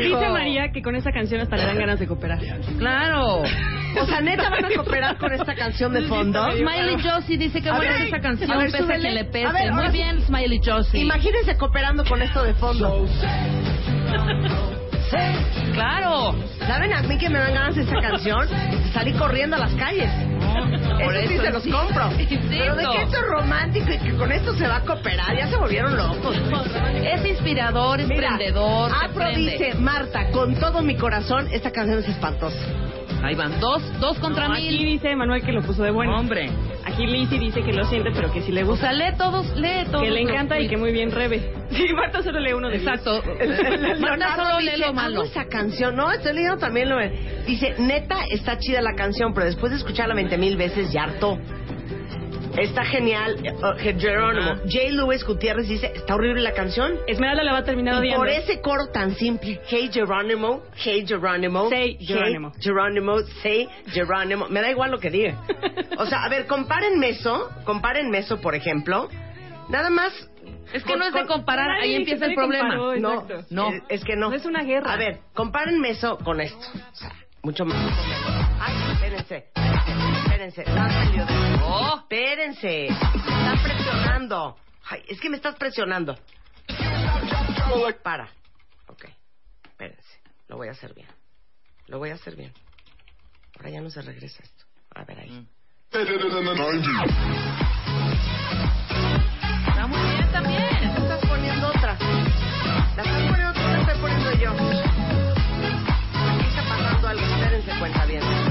Dice 0.01 0.29
María 0.29 0.71
que 0.71 0.81
con 0.81 0.95
esa 0.95 1.11
canción 1.11 1.41
hasta 1.41 1.55
le 1.55 1.65
dan 1.65 1.77
ganas 1.77 1.99
de 1.99 2.07
cooperar. 2.07 2.39
Claro. 2.77 3.43
O 4.01 4.05
sea, 4.05 4.19
neta 4.21 4.49
van 4.49 4.65
a 4.65 4.69
cooperar 4.75 5.17
con 5.17 5.33
esta 5.33 5.55
canción 5.55 5.93
de 5.93 6.01
fondo. 6.03 6.51
Smiley 6.51 6.97
Josie 7.01 7.37
dice 7.37 7.61
que 7.61 7.69
A 7.69 7.77
buena 7.77 7.95
es 7.95 8.07
esa 8.07 8.17
a 8.17 8.21
canción, 8.21 8.57
ver, 8.57 8.71
pese 8.71 8.93
a 8.93 8.97
que 8.97 9.11
le 9.11 9.25
pese. 9.25 9.45
A 9.45 9.51
ver, 9.51 9.71
Muy 9.71 9.89
bien, 9.89 10.21
Smiley 10.21 10.59
Josie. 10.63 11.01
Imagínense 11.01 11.55
cooperando 11.57 12.03
con 12.03 12.21
esto 12.21 12.43
de 12.43 12.53
fondo. 12.55 13.05
Claro. 15.73 16.35
¿Saben 16.67 16.93
a 16.93 17.01
mí 17.03 17.17
que 17.17 17.29
me 17.29 17.39
dan 17.39 17.53
ganas 17.53 17.75
de 17.75 17.81
esta 17.83 17.99
canción? 18.01 18.47
Salí 18.93 19.13
corriendo 19.13 19.55
a 19.55 19.59
las 19.59 19.73
calles. 19.75 20.09
Por 21.03 21.15
eso 21.15 21.27
sí 21.29 21.37
se 21.37 21.51
los 21.51 21.63
sí. 21.63 21.69
compro. 21.71 22.11
Insisto. 22.17 22.45
Pero 22.49 22.75
de 22.75 22.83
que 22.85 23.01
esto 23.03 23.17
es 23.17 23.23
romántico 23.27 23.91
y 23.91 23.97
que 23.99 24.13
con 24.15 24.31
esto 24.31 24.53
se 24.55 24.67
va 24.67 24.77
a 24.77 24.81
cooperar, 24.81 25.35
ya 25.37 25.47
se 25.47 25.57
volvieron 25.57 25.95
locos. 25.95 26.35
Es 27.03 27.25
inspirador, 27.25 27.99
es 27.99 28.07
Mira, 28.07 28.29
prendedor, 28.37 28.89
te 28.91 29.05
Afro 29.05 29.13
prende. 29.15 29.51
dice, 29.51 29.73
Marta, 29.75 30.29
con 30.31 30.55
todo 30.55 30.81
mi 30.81 30.95
corazón, 30.95 31.47
esta 31.51 31.71
canción 31.71 31.99
es 31.99 32.07
espantosa. 32.07 32.57
Ahí 33.23 33.35
van, 33.35 33.59
dos, 33.59 33.81
dos 33.99 34.17
contra 34.19 34.47
No, 34.47 34.53
aquí 34.53 34.67
mil. 34.69 34.77
dice 34.85 35.15
Manuel 35.15 35.41
que 35.43 35.51
lo 35.51 35.61
puso 35.61 35.83
de 35.83 35.91
bueno. 35.91 36.15
Hombre. 36.17 36.49
Aquí 36.85 37.07
Lizzy 37.07 37.39
dice 37.39 37.61
que 37.63 37.73
lo 37.73 37.83
siente, 37.85 38.11
pero 38.13 38.31
que 38.31 38.41
sí 38.41 38.51
le 38.51 38.63
O 38.63 38.67
gusta. 38.67 38.91
sea, 38.91 38.93
lee 38.93 39.17
todos, 39.17 39.55
lee 39.57 39.85
todos. 39.91 40.03
que 40.03 40.11
le 40.11 40.21
encanta 40.21 40.59
y 40.59 40.67
que 40.67 40.77
muy 40.77 40.91
bien 40.91 41.11
Rebe. 41.11 41.41
Sí, 41.71 41.87
Marta 41.93 42.21
solo 42.21 42.39
lee 42.39 42.53
uno 42.53 42.69
de 42.69 42.77
Exacto. 42.77 43.21
Marta 43.99 44.35
solo 44.35 44.59
lee 44.61 44.77
lo 44.77 44.85
"Amo 44.87 44.93
malo. 45.01 45.23
esa 45.23 45.45
canción, 45.45 45.95
no, 45.95 46.11
estoy 46.11 46.33
leyendo 46.35 46.57
también 46.57 46.89
lo 46.89 46.97
Dice, 47.47 47.75
neta, 47.79 48.17
está 48.31 48.57
chida 48.59 48.81
la 48.81 48.93
canción, 48.95 49.33
pero 49.33 49.45
después 49.47 49.71
de 49.71 49.77
escucharla 49.79 50.13
20 50.15 50.37
mil 50.37 50.57
veces 50.57 50.91
ya 50.93 51.03
hartó. 51.03 51.37
Está 52.57 52.85
genial, 52.85 53.35
oh, 53.63 53.73
Jerónimo. 53.77 54.51
Ah. 54.51 54.59
J. 54.63 54.91
Lewis 54.91 55.23
Gutiérrez 55.25 55.67
dice, 55.67 55.91
está 55.93 56.15
horrible 56.15 56.41
la 56.41 56.53
canción. 56.53 56.93
Esmeralda 57.07 57.43
la 57.43 57.51
va 57.53 57.57
a 57.59 57.63
terminar 57.65 57.95
Y 57.95 57.97
odiando. 57.99 58.17
por 58.19 58.29
ese 58.29 58.61
coro 58.61 58.87
tan 58.87 59.13
simple, 59.15 59.59
Hey 59.67 59.89
Jerónimo, 59.91 60.61
Hey 60.75 61.05
Jerónimo, 61.05 61.69
Say 61.69 61.97
hey 61.99 62.05
Jerónimo. 62.07 62.53
Jerónimo, 62.59 63.19
Say 63.43 63.67
Jerónimo, 63.87 64.47
me 64.49 64.61
da 64.61 64.71
igual 64.71 64.91
lo 64.91 64.99
que 64.99 65.09
diga. 65.09 65.37
O 65.97 66.05
sea, 66.05 66.25
a 66.25 66.29
ver, 66.29 66.45
compárenme 66.45 67.09
eso, 67.09 67.49
compárenme 67.63 68.17
eso, 68.19 68.41
por 68.41 68.53
ejemplo, 68.53 69.07
nada 69.69 69.89
más. 69.89 70.11
Es 70.73 70.83
que 70.83 70.89
con- 70.91 70.99
no 70.99 71.07
es 71.07 71.13
de 71.13 71.25
comparar, 71.25 71.69
ahí 71.81 71.95
empieza 71.95 72.25
el 72.25 72.35
problema. 72.35 72.75
comparó, 72.77 72.99
No. 72.99 73.25
No. 73.49 73.69
es, 73.71 73.83
es 73.89 74.03
que 74.03 74.15
no. 74.17 74.29
No 74.29 74.35
es 74.35 74.45
una 74.45 74.63
guerra. 74.63 74.91
A 74.91 74.97
ver, 74.97 75.19
compárenme 75.33 75.91
eso 75.91 76.17
con 76.17 76.41
esto. 76.41 76.57
O 76.91 76.95
sea, 76.95 77.11
mucho 77.43 77.63
más. 77.65 77.77
Ay, 78.59 78.75
espérense, 78.93 79.45
espérense, 80.45 80.63
Oh. 81.63 81.97
Espérense, 82.01 82.85
están 82.87 83.63
presionando. 83.63 84.57
Ay, 84.89 85.03
es 85.07 85.19
que 85.19 85.29
me 85.29 85.37
estás 85.37 85.55
presionando. 85.55 86.15
Para. 88.03 88.29
Ok, 88.87 89.05
espérense, 89.63 90.21
lo 90.47 90.57
voy 90.57 90.67
a 90.67 90.71
hacer 90.71 90.93
bien. 90.93 91.07
Lo 91.87 91.97
voy 91.99 92.11
a 92.11 92.13
hacer 92.15 92.35
bien. 92.35 92.53
Ahora 93.57 93.69
ya 93.69 93.81
no 93.81 93.89
se 93.89 94.01
regresa 94.01 94.43
esto. 94.43 94.65
A 94.93 95.03
ver 95.03 95.19
ahí. 95.19 95.47
Está 99.67 99.87
muy 99.87 99.99
bien 99.99 100.31
también. 100.31 100.95
Tú 100.95 101.01
estás 101.03 101.25
poniendo 101.27 101.67
otra. 101.67 101.97
La 102.95 103.03
estás 103.03 103.07
poniendo 103.07 103.53
tú, 103.53 103.59
la 103.59 103.79
estoy 103.81 103.99
poniendo 103.99 104.31
yo. 104.33 104.51
Aquí 104.51 106.47
está 106.47 106.63
pasando 106.67 107.07
algo. 107.07 107.25
Espérense, 107.25 107.79
cuenta 107.79 108.05
bien. 108.05 108.44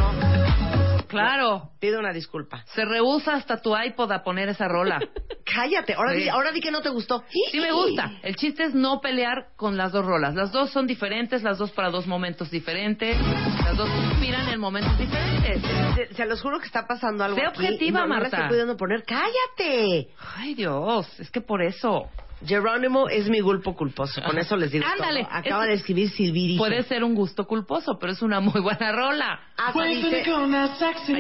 Claro. 1.21 1.71
pido 1.81 1.99
una 1.99 2.13
disculpa. 2.13 2.65
Se 2.75 2.85
rehúsa 2.85 3.35
hasta 3.35 3.61
tu 3.61 3.77
iPod 3.77 4.11
a 4.13 4.23
poner 4.23 4.49
esa 4.49 4.69
rola. 4.69 4.99
Cállate. 5.45 5.95
Ahora, 5.95 6.13
di, 6.13 6.29
ahora 6.29 6.53
di 6.53 6.61
que 6.61 6.71
no 6.71 6.81
te 6.81 6.89
gustó. 6.91 7.23
Sí 7.51 7.61
me 7.61 7.71
gusta. 7.73 8.13
El 8.23 8.35
chiste 8.37 8.65
es 8.65 8.75
no 8.75 9.01
pelear 9.01 9.49
con 9.57 9.77
las 9.77 9.93
dos 9.93 10.05
rolas. 10.05 10.35
Las 10.35 10.53
dos 10.53 10.71
son 10.71 10.87
diferentes, 10.87 11.43
las 11.43 11.59
dos 11.59 11.71
para 11.73 11.91
dos 11.91 12.07
momentos 12.07 12.51
diferentes. 12.51 13.17
Las 13.65 13.77
dos 13.77 13.89
inspiran 14.11 14.49
en 14.49 14.59
momentos 14.61 14.97
diferentes. 14.99 15.63
Se, 15.95 16.15
se 16.15 16.27
los 16.27 16.41
juro 16.41 16.59
que 16.59 16.67
está 16.67 16.87
pasando 16.87 17.25
algo 17.25 17.37
Sé 17.37 17.47
aquí 17.47 17.59
objetiva, 17.63 18.01
y 18.01 18.03
no, 18.03 18.09
no 18.09 18.15
la 18.15 18.21
Marta. 18.21 18.37
estoy 18.37 18.49
pudiendo 18.49 18.77
poner. 18.77 19.05
¡Cállate! 19.05 20.09
Ay, 20.37 20.55
Dios, 20.55 21.21
es 21.21 21.31
que 21.31 21.41
por 21.41 21.63
eso. 21.63 22.09
Jerónimo 22.47 23.09
es 23.09 23.29
mi 23.29 23.41
gulpo 23.41 23.75
culposo. 23.75 24.23
Con 24.23 24.39
eso 24.39 24.57
les 24.57 24.71
digo 24.73 24.85
Ándale, 24.87 25.25
todo. 25.25 25.33
Acaba 25.35 25.63
es- 25.65 25.69
de 25.69 25.75
escribir 25.75 26.11
Silviri. 26.11 26.57
Puede 26.59 26.83
ser 26.85 27.05
un 27.05 27.15
gusto 27.15 27.47
culposo, 27.47 27.99
pero 27.99 28.13
es 28.13 28.23
una 28.23 28.41
muy 28.41 28.61
buena 28.61 28.93
rola. 28.93 29.41
Ah, 29.57 29.73
Wait 29.75 30.01
for 30.01 30.11
the 30.11 30.17
dice... 30.17 30.25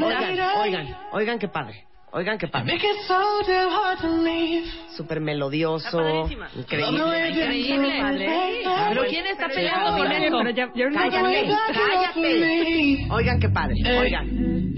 Oigan, 0.04 0.40
oigan, 0.61 0.97
oigan 1.12 1.38
qué 1.38 1.49
padre. 1.49 1.85
Oigan 2.16 2.38
qué 2.38 2.47
padre. 2.47 2.73
Make 2.73 2.85
it 2.87 2.97
so 3.09 3.42
damn 3.44 3.71
hard 3.71 3.99
to 4.02 4.09
leave. 4.23 4.64
Súper 4.97 5.21
melodioso. 5.21 5.99
Está 5.99 6.12
padrísima. 6.23 6.49
Increíble. 6.54 7.28
Increíble. 7.28 8.64
Pero 8.88 9.02
¿quién 9.09 9.26
está 9.26 9.49
peleando 9.49 9.99
con 9.99 10.06
ahorita- 10.47 10.71
Cállate, 10.94 11.49
cállate. 11.75 13.06
Oigan 13.11 13.40
qué 13.40 13.49
padre. 13.49 13.75
Oigan. 13.99 14.75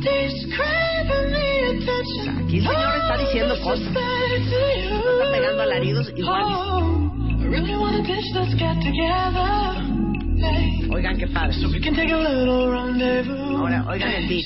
The 0.00 1.66
attention. 1.66 2.44
Aquí 2.46 2.58
el 2.58 2.64
señor 2.64 2.96
está 2.96 3.16
diciendo 3.18 3.54
cosas. 3.62 3.88
Está 3.88 5.30
pegando 5.32 5.62
alaridos 5.62 6.12
igual. 6.16 6.42
Oh, 6.44 7.10
I 7.40 7.44
really 7.48 7.74
wanna 7.74 8.02
ditch 8.02 8.32
this 8.32 8.54
get 8.54 8.76
together. 8.80 9.74
Hey. 10.38 10.88
Oigan 10.90 11.16
qué 11.18 11.26
padre. 11.26 11.54
So 11.54 11.68
we 11.68 11.80
can 11.80 11.94
take 11.94 12.12
a 12.12 12.16
little 12.16 12.70
rendezvous. 12.70 13.56
Ahora, 13.58 13.84
oigan 13.88 14.10
el 14.12 14.28
beat. 14.28 14.44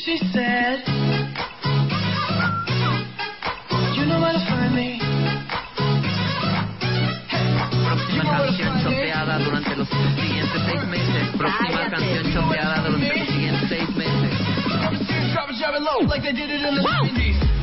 Próxima 7.94 8.38
canción 8.38 8.82
choteada 8.82 9.38
durante 9.38 9.76
los 9.76 9.88
siguientes 9.88 10.62
seis 10.66 10.84
meses. 10.86 11.36
Próxima 11.38 11.68
Cállate. 11.68 11.90
canción 11.90 12.32
choteada 12.32 12.82
durante 12.82 13.18
los 13.18 13.28
siguientes 13.28 13.68
seis 13.68 13.88
meses. 13.96 14.30
Drop 15.32 15.50
it, 15.50 15.56
drop 15.58 15.74
it 15.76 15.80
low, 15.80 16.00
like 16.08 16.22
they 16.22 16.32
did 16.32 16.50
it 16.50 16.60
in 16.60 16.74
the 16.74 16.82
90s. 16.82 17.54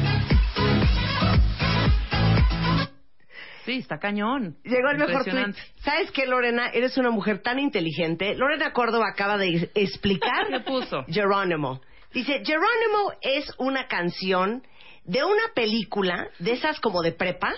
Sí, 3.65 3.77
está 3.79 3.99
cañón. 3.99 4.55
Llegó 4.63 4.89
el 4.89 4.97
mejor 4.99 5.25
tweet. 5.25 5.53
¿Sabes 5.83 6.11
qué, 6.11 6.25
Lorena? 6.25 6.69
Eres 6.73 6.97
una 6.97 7.11
mujer 7.11 7.41
tan 7.41 7.59
inteligente. 7.59 8.35
Lorena 8.35 8.71
Córdoba 8.71 9.09
acaba 9.09 9.37
de 9.37 9.69
explicar. 9.75 10.47
¿Qué 10.49 10.61
puso? 10.61 11.03
Jerónimo. 11.09 11.81
Dice, 12.13 12.41
Jerónimo 12.45 13.11
es 13.21 13.53
una 13.57 13.87
canción 13.87 14.63
de 15.03 15.23
una 15.23 15.53
película, 15.55 16.27
de 16.39 16.51
esas 16.53 16.79
como 16.79 17.01
de 17.01 17.11
prepa, 17.11 17.53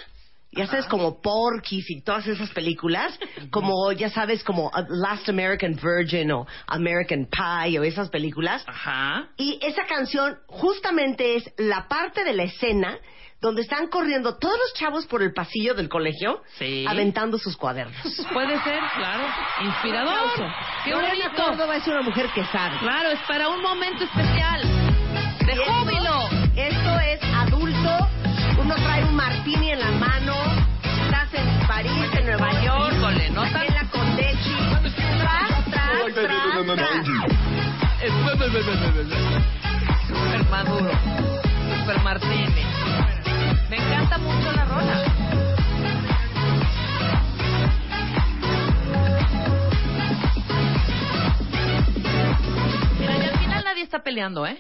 ya 0.55 0.67
sabes, 0.67 0.85
como 0.85 1.19
Porky's 1.19 1.89
y 1.89 2.01
todas 2.03 2.27
esas 2.27 2.51
películas, 2.51 3.17
como, 3.49 3.91
ya 3.91 4.09
sabes, 4.11 4.43
como 4.43 4.67
uh, 4.67 4.85
Last 4.87 5.27
American 5.27 5.75
Virgin 5.81 6.31
o 6.31 6.45
American 6.67 7.25
Pie 7.27 7.79
o 7.79 7.83
esas 7.83 8.09
películas. 8.09 8.63
Ajá. 8.67 9.29
Y 9.37 9.57
esa 9.63 9.85
canción 9.87 10.37
justamente 10.45 11.37
es 11.37 11.51
la 11.57 11.87
parte 11.87 12.23
de 12.23 12.33
la 12.33 12.43
escena 12.43 12.99
donde 13.41 13.63
están 13.63 13.87
corriendo 13.87 14.37
todos 14.37 14.55
los 14.57 14.73
chavos 14.75 15.05
por 15.07 15.21
el 15.23 15.33
pasillo 15.33 15.73
del 15.73 15.89
colegio, 15.89 16.41
Sí. 16.59 16.85
aventando 16.87 17.37
sus 17.39 17.57
cuadernos. 17.57 17.97
Puede 18.31 18.57
ser, 18.63 18.79
claro. 18.95 19.23
Inspirador. 19.65 20.51
¡Qué 20.85 20.93
bonito! 20.93 21.29
Córdoba 21.35 21.75
es 21.77 21.87
una 21.87 22.03
mujer 22.03 22.27
que 22.33 22.45
sabe. 22.45 22.77
Claro, 22.79 23.09
es 23.09 23.19
para 23.27 23.49
un 23.49 23.61
momento 23.61 24.03
especial. 24.03 24.61
¡De 25.45 25.57
júbilo! 25.57 26.42
mundo 28.73 28.87
trae 28.87 29.03
un 29.05 29.15
martini 29.15 29.71
en 29.71 29.79
la 29.79 29.91
mano. 29.91 30.35
Estás 31.05 31.33
en 31.33 31.67
París, 31.67 32.09
en 32.17 32.25
Nueva 32.25 32.63
York. 32.63 32.93
Híjole, 32.95 33.29
no 33.29 33.45
en 33.45 33.73
la 33.73 33.89
Condechi. 33.89 34.55
Tras, 35.19 35.65
tras. 35.65 36.01
Super 40.07 40.45
maduro. 40.49 40.91
Super 41.79 42.01
martini. 42.03 42.63
Me 43.69 43.77
encanta 43.77 44.17
mucho 44.17 44.51
la 44.51 44.65
rola. 44.65 45.03
Mira, 52.99 53.17
y 53.17 53.21
al 53.21 53.37
final 53.39 53.63
nadie 53.63 53.83
está 53.83 54.03
peleando, 54.03 54.45
¿eh? 54.45 54.57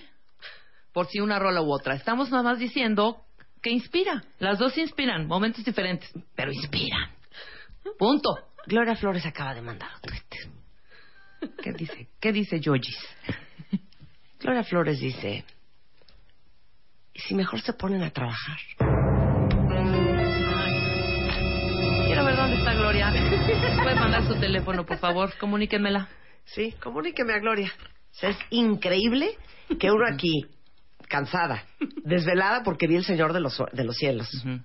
Por 0.91 1.07
si 1.07 1.19
una 1.19 1.39
rola 1.39 1.61
u 1.61 1.71
otra. 1.71 1.95
Estamos 1.95 2.29
nada 2.29 2.43
más 2.43 2.59
diciendo 2.59 3.23
que 3.63 3.71
inspira. 3.71 4.21
Las 4.39 4.59
dos 4.59 4.77
inspiran, 4.77 5.25
momentos 5.25 5.63
diferentes, 5.65 6.11
pero 6.35 6.51
inspiran. 6.51 7.09
Punto. 7.97 8.29
Gloria 8.67 8.95
Flores 8.95 9.25
acaba 9.25 9.55
de 9.55 9.61
mandar 9.61 9.89
un 9.95 10.01
tweet. 10.01 11.51
¿Qué 11.61 11.73
dice? 11.73 12.07
¿Qué 12.19 12.31
dice 12.31 12.59
Yojis? 12.59 12.97
Gloria 14.39 14.63
Flores 14.63 14.99
dice, 14.99 15.43
¿y 17.13 17.19
si 17.19 17.33
mejor 17.33 17.61
se 17.61 17.73
ponen 17.73 18.03
a 18.03 18.11
trabajar? 18.11 18.57
Quiero 22.05 22.25
ver 22.25 22.35
dónde 22.35 22.57
está 22.57 22.73
Gloria. 22.73 23.11
¿Puede 23.81 23.95
mandar 23.95 24.27
su 24.27 24.39
teléfono, 24.39 24.85
por 24.85 24.97
favor? 24.97 25.37
Comuníquenmela. 25.37 26.07
Sí, 26.45 26.73
comuníqueme 26.81 27.33
a 27.33 27.39
Gloria. 27.39 27.73
Es 28.21 28.37
increíble 28.49 29.37
que 29.79 29.91
uno 29.91 30.05
aquí, 30.13 30.45
cansada, 31.13 31.63
desvelada 32.03 32.63
porque 32.63 32.87
vi 32.87 32.95
el 32.95 33.03
Señor 33.05 33.31
de 33.33 33.39
los, 33.39 33.61
de 33.71 33.83
los 33.83 33.95
cielos, 33.95 34.27
Ujú. 34.43 34.59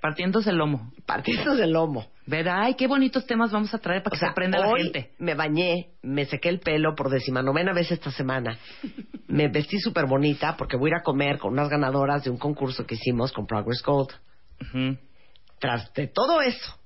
Partiéndose 0.00 0.50
el 0.50 0.56
lomo. 0.58 0.92
partiéndose 1.06 1.64
el 1.64 1.72
lomo. 1.72 2.06
Ver, 2.24 2.48
ay, 2.48 2.74
qué 2.74 2.86
bonitos 2.86 3.26
temas 3.26 3.50
vamos 3.50 3.74
a 3.74 3.78
traer 3.78 4.00
para 4.04 4.12
O 4.12 4.14
que 4.14 4.18
sea, 4.20 4.28
se 4.28 4.30
aprenda 4.32 4.60
la 4.60 4.68
gente. 4.76 5.10
me 5.18 5.34
bañé, 5.34 5.88
me 6.02 6.24
sequé 6.24 6.50
el 6.50 6.60
pelo 6.60 6.94
por 6.94 7.10
decimanovena 7.10 7.72
vez 7.72 7.90
esta 7.90 8.12
semana. 8.12 8.56
Me 9.26 9.48
vestí 9.48 9.80
súper 9.80 10.06
bonita 10.06 10.56
porque 10.56 10.76
voy 10.76 10.90
a 10.90 10.94
ir 10.94 11.00
a 11.00 11.02
comer 11.02 11.38
con 11.40 11.52
unas 11.52 11.68
ganadoras 11.68 12.22
de 12.22 12.30
un 12.30 12.36
concurso 12.38 12.86
que 12.86 12.94
hicimos 12.94 13.32
con 13.32 13.44
Progress 13.48 13.82
Gold. 13.82 14.10
Tras 15.58 15.92
de 15.94 16.06
todo 16.06 16.42
eso, 16.42 16.78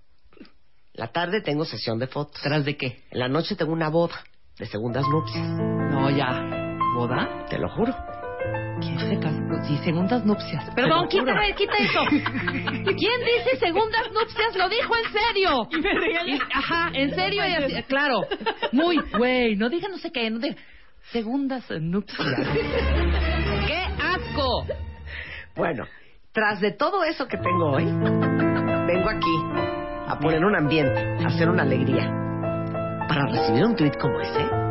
la 0.95 1.09
tarde 1.09 1.43
tengo 1.43 1.67
sesión 1.67 1.99
de 1.99 2.07
fotos. 2.07 2.41
¿Tras 2.43 2.65
de 2.65 2.79
qué? 2.79 3.03
En 3.11 3.19
la 3.19 3.29
noche 3.29 3.57
tengo 3.57 3.73
una 3.73 3.91
boda 3.91 4.25
de 4.59 4.65
segundas 4.65 5.05
nupcias. 5.07 5.47
No, 5.47 6.09
ya. 6.09 6.79
¿Boda? 6.95 7.45
Te 7.51 7.59
lo 7.59 7.69
juro. 7.69 7.95
¿Quién 8.83 8.99
se 8.99 9.19
casó? 9.21 9.39
Sí, 9.67 9.77
segundas 9.85 10.25
nupcias. 10.25 10.71
Perdón, 10.75 11.09
quita, 11.09 11.35
quita 11.57 11.73
eso. 11.79 12.01
¿Quién 12.11 13.21
dice 13.25 13.57
segundas 13.61 14.11
nupcias? 14.13 14.57
Lo 14.57 14.69
dijo 14.69 14.93
en 14.97 15.13
serio. 15.13 15.69
Y 15.71 15.77
me 15.81 15.95
regaña. 15.95 16.35
Y- 16.37 16.41
ajá, 16.53 16.91
en 16.93 17.15
serio 17.15 17.47
y 17.47 17.53
así, 17.55 17.83
claro. 17.85 18.21
Muy, 18.73 18.99
güey, 19.17 19.55
no 19.57 19.69
diga 19.69 19.89
no 19.89 19.99
sé 19.99 20.11
qué, 20.11 20.29
no 20.31 20.39
diga. 20.41 20.57
Segundas 21.13 21.65
nupcias. 21.81 22.19
¡Qué 23.67 23.85
asco! 24.03 24.67
Bueno, 25.55 25.85
tras 26.33 26.61
de 26.61 26.73
todo 26.73 27.05
eso 27.05 27.27
que 27.29 27.37
tengo 27.37 27.73
hoy, 27.73 27.85
vengo 27.85 29.09
aquí 29.11 29.37
a 30.09 30.19
poner 30.21 30.45
un 30.45 30.57
ambiente, 30.57 31.25
a 31.25 31.29
hacer 31.29 31.49
una 31.49 31.63
alegría. 31.63 32.11
Para 33.09 33.27
recibir 33.27 33.65
un 33.65 33.77
tuit 33.77 33.97
como 33.99 34.19
ese. 34.21 34.62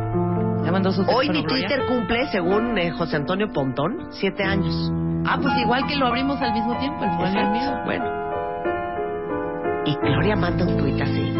¿Ya 0.64 0.70
mandó 0.72 0.92
su 0.92 1.02
Hoy 1.02 1.28
mi 1.28 1.42
Gloria? 1.42 1.66
Twitter 1.68 1.86
cumple, 1.88 2.26
según 2.28 2.78
eh, 2.78 2.90
José 2.92 3.16
Antonio 3.16 3.48
Pontón, 3.52 4.08
siete 4.10 4.44
años. 4.44 4.74
Ah, 5.26 5.38
pues 5.40 5.54
igual 5.58 5.86
que 5.86 5.96
lo 5.96 6.06
abrimos 6.06 6.40
al 6.40 6.52
mismo 6.52 6.76
tiempo, 6.78 7.04
el 7.04 7.10
fue 7.16 7.28
el 7.40 7.50
mío. 7.50 7.70
Bueno. 7.84 8.04
Y 9.86 9.94
Gloria 9.96 10.36
manda 10.36 10.64
un 10.64 10.76
tuit 10.76 11.00
así. 11.00 11.32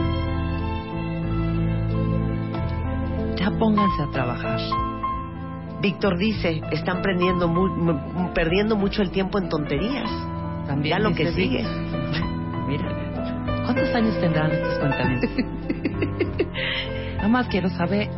Ya 3.36 3.50
pónganse 3.58 4.02
a 4.02 4.10
trabajar. 4.12 4.60
Víctor 5.80 6.16
dice, 6.18 6.60
están 6.70 7.02
prendiendo 7.02 7.48
mu- 7.48 7.68
mu- 7.76 8.32
perdiendo 8.34 8.76
mucho 8.76 9.02
el 9.02 9.10
tiempo 9.10 9.38
en 9.38 9.48
tonterías. 9.48 10.10
También 10.66 10.96
Ya 10.98 11.02
lo 11.02 11.14
que 11.14 11.32
sigue. 11.32 11.64
Mira, 12.68 12.86
¿cuántos 13.64 13.92
años 13.94 14.18
tendrán 14.20 14.50
estos 14.52 14.78
cuentamientos? 14.78 15.30
Más 17.32 17.48
quiero 17.48 17.70
saber, 17.70 18.10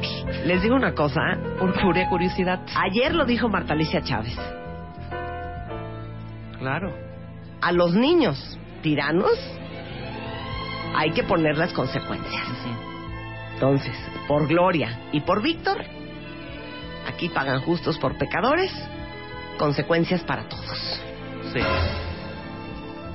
Les 0.45 0.61
digo 0.61 0.75
una 0.75 0.93
cosa, 0.93 1.21
por 1.61 1.73
pura 1.81 2.09
curiosidad. 2.09 2.59
ayer 2.75 3.15
lo 3.15 3.25
dijo 3.25 3.49
Marta 3.49 3.73
Alicia 3.73 4.03
Chávez. 4.03 4.37
Claro. 6.59 6.93
A 7.63 7.71
los 7.71 7.95
niños 7.95 8.59
tiranos 8.83 9.39
hay 10.97 11.13
que 11.13 11.23
poner 11.23 11.57
las 11.57 11.73
consecuencias. 11.73 12.43
Entonces, 13.55 13.95
por 14.27 14.49
Gloria 14.49 14.99
y 15.13 15.21
por 15.21 15.43
Víctor, 15.43 15.85
aquí 17.07 17.29
pagan 17.29 17.61
justos 17.61 17.97
por 17.99 18.19
pecadores, 18.19 18.73
consecuencias 19.59 20.25
para 20.25 20.49
todos. 20.49 21.01
Sí. 21.53 21.61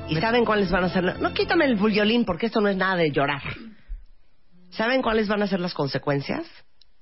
¿Y 0.07 0.15
saben 0.15 0.45
cuáles 0.45 0.71
van 0.71 0.85
a 0.85 0.89
ser? 0.89 1.19
No, 1.19 1.33
quítame 1.33 1.65
el 1.65 1.75
violín 1.75 2.23
porque 2.23 2.45
esto 2.45 2.61
no 2.61 2.69
es 2.69 2.77
nada 2.77 2.95
de 2.95 3.11
llorar. 3.11 3.41
¿Saben 4.71 5.01
cuáles 5.01 5.27
van 5.27 5.41
a 5.41 5.47
ser 5.47 5.59
las 5.59 5.73
consecuencias? 5.73 6.45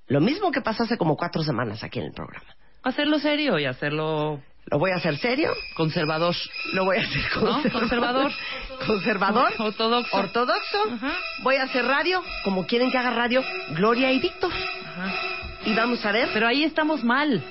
Lo 0.07 0.21
mismo 0.21 0.51
que 0.51 0.61
pasó 0.61 0.83
hace 0.83 0.97
como 0.97 1.15
cuatro 1.17 1.43
semanas 1.43 1.83
aquí 1.83 1.99
en 1.99 2.05
el 2.05 2.13
programa. 2.13 2.47
Hacerlo 2.83 3.19
serio 3.19 3.59
y 3.59 3.65
hacerlo 3.65 4.41
Lo 4.67 4.79
voy 4.79 4.91
a 4.91 4.95
hacer 4.95 5.17
serio, 5.17 5.51
conservador. 5.75 6.33
lo 6.73 6.85
voy 6.85 6.97
a 6.97 7.01
hacer 7.01 7.21
¿No? 7.43 7.61
conservador. 7.71 8.31
Conservador. 8.31 8.31
Conservador. 8.85 9.53
Ortodoxo. 9.59 10.17
Ortodoxo. 10.17 10.77
Voy 11.43 11.55
a 11.57 11.63
hacer 11.63 11.85
radio, 11.85 12.21
como 12.43 12.65
quieren 12.65 12.89
que 12.91 12.97
haga 12.97 13.11
radio, 13.11 13.43
Gloria 13.71 14.11
y 14.11 14.19
Víctor. 14.19 14.51
Y 15.65 15.73
vamos 15.73 16.05
a 16.05 16.11
ver. 16.11 16.29
Pero 16.33 16.47
ahí 16.47 16.63
estamos 16.63 17.03
mal. 17.03 17.43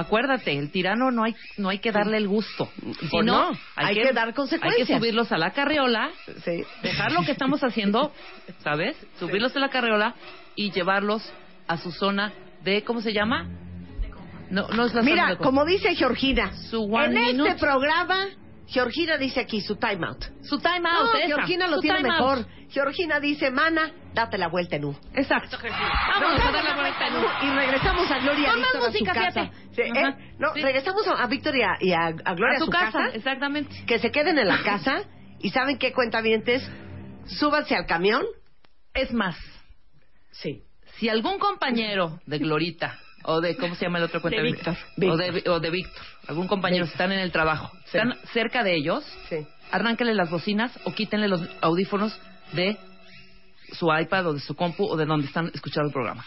Acuérdate, 0.00 0.56
el 0.58 0.70
tirano 0.70 1.10
no 1.10 1.24
hay 1.24 1.34
no 1.56 1.68
hay 1.68 1.78
que 1.78 1.92
darle 1.92 2.16
el 2.16 2.26
gusto. 2.28 2.68
Si 3.00 3.06
Pues 3.08 3.24
no, 3.26 3.52
hay 3.76 3.94
que 3.94 4.12
dar 4.12 4.34
consecuencias. 4.34 4.80
Hay 4.80 4.86
que 4.86 4.98
subirlos 4.98 5.30
a 5.32 5.38
la 5.38 5.50
carriola, 5.52 6.10
Sí. 6.44 6.64
dejar 6.82 7.12
lo 7.12 7.22
que 7.22 7.32
estamos 7.32 7.62
haciendo, 7.62 8.12
¿sabes? 8.62 8.96
Subirlos 9.18 9.54
a 9.56 9.60
la 9.60 9.68
carriola 9.68 10.14
y 10.56 10.70
llevarlos 10.72 11.22
a 11.68 11.76
su 11.76 11.92
zona 11.92 12.32
de 12.64 12.82
¿cómo 12.82 13.00
se 13.00 13.12
llama? 13.12 13.48
No, 14.50 14.66
no 14.68 14.86
es 14.86 14.94
la 14.94 15.02
zona 15.02 15.04
Mira, 15.04 15.28
de 15.30 15.36
como 15.36 15.64
dice 15.64 15.94
Georgina, 15.94 16.52
Su 16.70 16.82
one 16.92 17.06
en 17.06 17.36
minute. 17.36 17.50
este 17.50 17.60
programa, 17.60 18.26
Georgina 18.66 19.16
dice 19.16 19.40
aquí 19.40 19.60
su 19.60 19.76
time 19.76 20.04
out. 20.06 20.24
su 20.42 20.58
time 20.58 20.88
out, 20.88 21.12
No, 21.12 21.14
esa, 21.14 21.26
Georgina 21.26 21.66
lo 21.68 21.76
su 21.76 21.82
tiene 21.82 22.02
mejor. 22.02 22.38
out. 22.38 22.46
Georgina 22.70 23.18
dice, 23.20 23.50
mana, 23.50 23.90
date 24.14 24.38
la 24.38 24.48
vuelta 24.48 24.76
en 24.76 24.84
U. 24.84 24.96
Exacto. 25.14 25.58
Vámonos 25.60 26.40
a 26.44 26.52
dar 26.52 26.64
la 26.64 26.74
vuelta 26.76 27.06
en 27.08 27.14
un- 27.16 27.24
Y 27.24 27.54
regresamos 27.56 28.10
a 28.10 28.18
Gloria 28.18 28.40
y 28.40 28.46
a 28.46 28.50
Pon 28.52 28.60
más 28.60 28.68
Víctor 28.72 28.80
a 28.80 28.84
su 28.84 28.90
música, 28.92 29.12
casa. 29.12 29.40
fíjate. 29.50 29.74
Sí, 29.74 29.82
¿eh? 29.82 30.34
No, 30.38 30.54
Sí. 30.54 30.62
regresamos 30.62 31.06
a, 31.08 31.22
a 31.22 31.26
Víctor 31.26 31.56
y 31.56 31.62
a, 31.62 31.76
y 31.80 31.92
a- 31.92 32.06
a 32.24 32.34
Gloria 32.34 32.56
a 32.56 32.60
su 32.60 32.68
casa, 32.70 33.08
exactamente. 33.12 33.84
Que 33.86 33.98
se 33.98 34.10
queden 34.10 34.38
en 34.38 34.46
la 34.48 34.62
casa. 34.62 35.02
¿Y 35.40 35.50
saben 35.50 35.78
qué 35.78 35.92
cuentavientes? 35.92 36.62
Súbanse 37.26 37.74
al 37.74 37.86
camión. 37.86 38.24
Es 38.94 39.12
más, 39.12 39.36
Sí. 40.32 40.62
si 40.98 41.08
algún 41.08 41.38
compañero 41.38 42.20
de 42.26 42.38
Glorita 42.38 42.98
o 43.24 43.40
de 43.40 43.56
cómo 43.56 43.74
se 43.74 43.84
llama 43.86 43.98
el 43.98 44.04
otro 44.04 44.20
cuenta 44.20 44.40
De 44.42 44.46
Víctor. 44.46 44.76
o 45.02 45.16
de, 45.16 45.42
o 45.50 45.60
de 45.60 45.70
Víctor 45.70 46.02
algún 46.28 46.46
compañero 46.48 46.84
Víctor. 46.84 46.94
están 46.94 47.12
en 47.12 47.18
el 47.20 47.32
trabajo 47.32 47.70
Sí. 47.86 47.98
están 47.98 48.14
cerca 48.32 48.62
de 48.64 48.74
ellos 48.76 49.04
Sí. 49.28 49.46
arránquenle 49.70 50.14
las 50.14 50.30
bocinas 50.30 50.76
o 50.84 50.92
quítenle 50.92 51.28
los 51.28 51.42
audífonos 51.60 52.18
de 52.52 52.76
su 53.72 53.86
iPad 53.92 54.26
o 54.28 54.32
de 54.34 54.40
su 54.40 54.54
compu 54.54 54.84
o 54.84 54.96
de 54.96 55.06
donde 55.06 55.26
están 55.26 55.50
escuchando 55.54 55.88
el 55.88 55.92
programa 55.92 56.24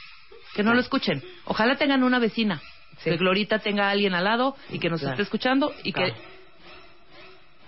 que 0.55 0.63
no 0.63 0.73
lo 0.73 0.79
escuchen 0.81 1.21
ojalá 1.45 1.75
tengan 1.75 2.03
una 2.03 2.19
vecina 2.19 2.61
Sí. 2.99 3.09
que 3.09 3.17
Glorita 3.17 3.57
tenga 3.59 3.87
a 3.87 3.89
alguien 3.91 4.13
al 4.13 4.23
lado 4.23 4.55
y 4.69 4.77
que 4.79 4.87
nos 4.89 4.99
Claro. 5.01 5.13
esté 5.13 5.23
escuchando 5.23 5.73
y 5.83 5.91
Claro. 5.93 6.13
que 6.13 6.19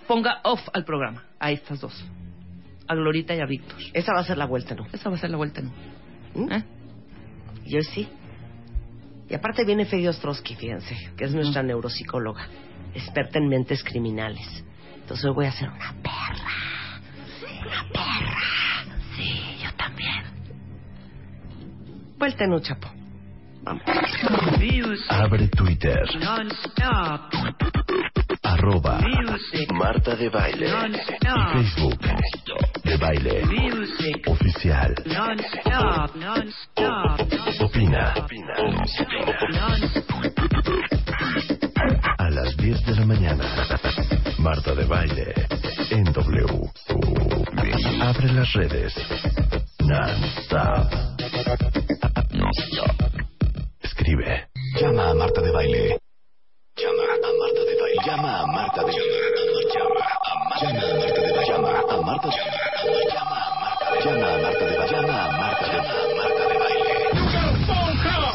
ponga 0.06 0.40
off 0.44 0.60
al 0.72 0.84
programa 0.84 1.24
a 1.40 1.50
estas 1.50 1.80
dos 1.80 2.04
a 2.88 2.94
Glorita 2.94 3.34
y 3.34 3.40
a 3.40 3.46
Víctor 3.46 3.76
Esa 3.92 4.12
va 4.14 4.20
a 4.20 4.24
ser 4.24 4.38
la 4.38 4.46
vuelta, 4.46 4.74
¿no? 4.76 4.86
esa 4.92 5.10
va 5.10 5.16
a 5.16 5.18
ser 5.18 5.30
la 5.30 5.36
vuelta 5.36 5.62
¿no? 5.62 5.72
¿Mm? 6.34 6.52
¿Eh? 6.52 6.64
Yo 7.66 7.80
sí. 7.82 8.08
Y 9.28 9.34
aparte 9.34 9.64
viene 9.64 9.84
Fedi 9.86 10.06
Ostrowski, 10.06 10.54
fíjense, 10.54 10.96
que 11.16 11.24
es 11.24 11.34
nuestra 11.34 11.60
neuropsicóloga, 11.64 12.46
experta 12.94 13.38
en 13.40 13.48
mentes 13.48 13.82
criminales. 13.82 14.64
Entonces 15.00 15.24
hoy 15.26 15.32
voy 15.34 15.46
a 15.46 15.50
ser 15.52 15.68
una 15.68 15.92
perra. 16.00 16.50
Una 17.66 17.84
perra. 17.92 18.84
Sí, 19.16 19.58
yo 19.62 19.72
también. 19.76 20.24
Vuelta 22.18 22.44
en 22.44 22.52
un 22.52 22.62
chapo. 22.62 22.88
Vamos. 23.62 23.82
Abre 25.08 25.48
Twitter. 25.48 26.02
Arroba 28.42 29.00
Marta 29.74 30.14
de 30.14 30.28
Baile. 30.28 30.68
Y 30.68 31.64
Facebook. 31.64 31.98
De 32.84 32.96
Baile. 32.96 33.42
Oficial. 34.28 34.94
Opina. 37.60 38.14
A 42.18 42.30
las 42.30 42.56
10 42.56 42.86
de 42.86 42.94
la 42.94 43.06
mañana. 43.06 43.44
Marta 44.38 44.74
de 44.74 44.84
Baile. 44.84 45.34
En 45.90 46.04
W. 46.04 46.70
Abre 48.06 48.30
las 48.32 48.52
redes. 48.52 48.94
Non-stop. 49.80 50.92
Escribe. 53.82 54.46
Llama 54.80 55.10
a 55.10 55.14
Marta 55.14 55.40
de 55.42 55.50
Baile. 55.50 55.98
Llama 56.76 57.02
a 57.02 57.16
Marta 57.16 57.64
de 57.66 57.74
Baile. 57.80 58.02
Llama 58.06 58.42
a 58.42 58.46
Marta 58.46 58.84
de 58.84 58.92
Baile. 58.92 59.10
Llama 59.74 60.00
a 60.22 60.34
Marta 60.46 60.68
de 60.68 60.74
Baile. 60.86 61.10
Llama 61.48 61.68
a 61.68 61.70
Marta 61.82 61.98
de 61.98 62.04
Baile. 62.06 62.30
Llama 63.16 63.34
a 63.34 63.36
Marta 63.58 63.90
de 63.90 63.96
Baile. 63.96 64.04
Llama 64.04 64.26
a 64.26 64.28
Marta 64.38 64.64
de 64.66 64.76
Baile. 64.76 64.92
Llama 64.92 65.16
a 65.18 65.20
Marta 65.32 65.66
de 65.66 65.72
Baile. 66.58 66.76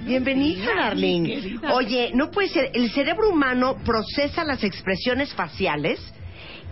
Bienvenida, 0.05 0.75
darling. 0.77 1.59
Oye, 1.73 2.11
no 2.15 2.31
puede 2.31 2.49
ser. 2.49 2.71
El 2.75 2.91
cerebro 2.91 3.31
humano 3.31 3.79
procesa 3.83 4.45
las 4.45 4.63
expresiones 4.63 5.33
faciales 5.33 5.99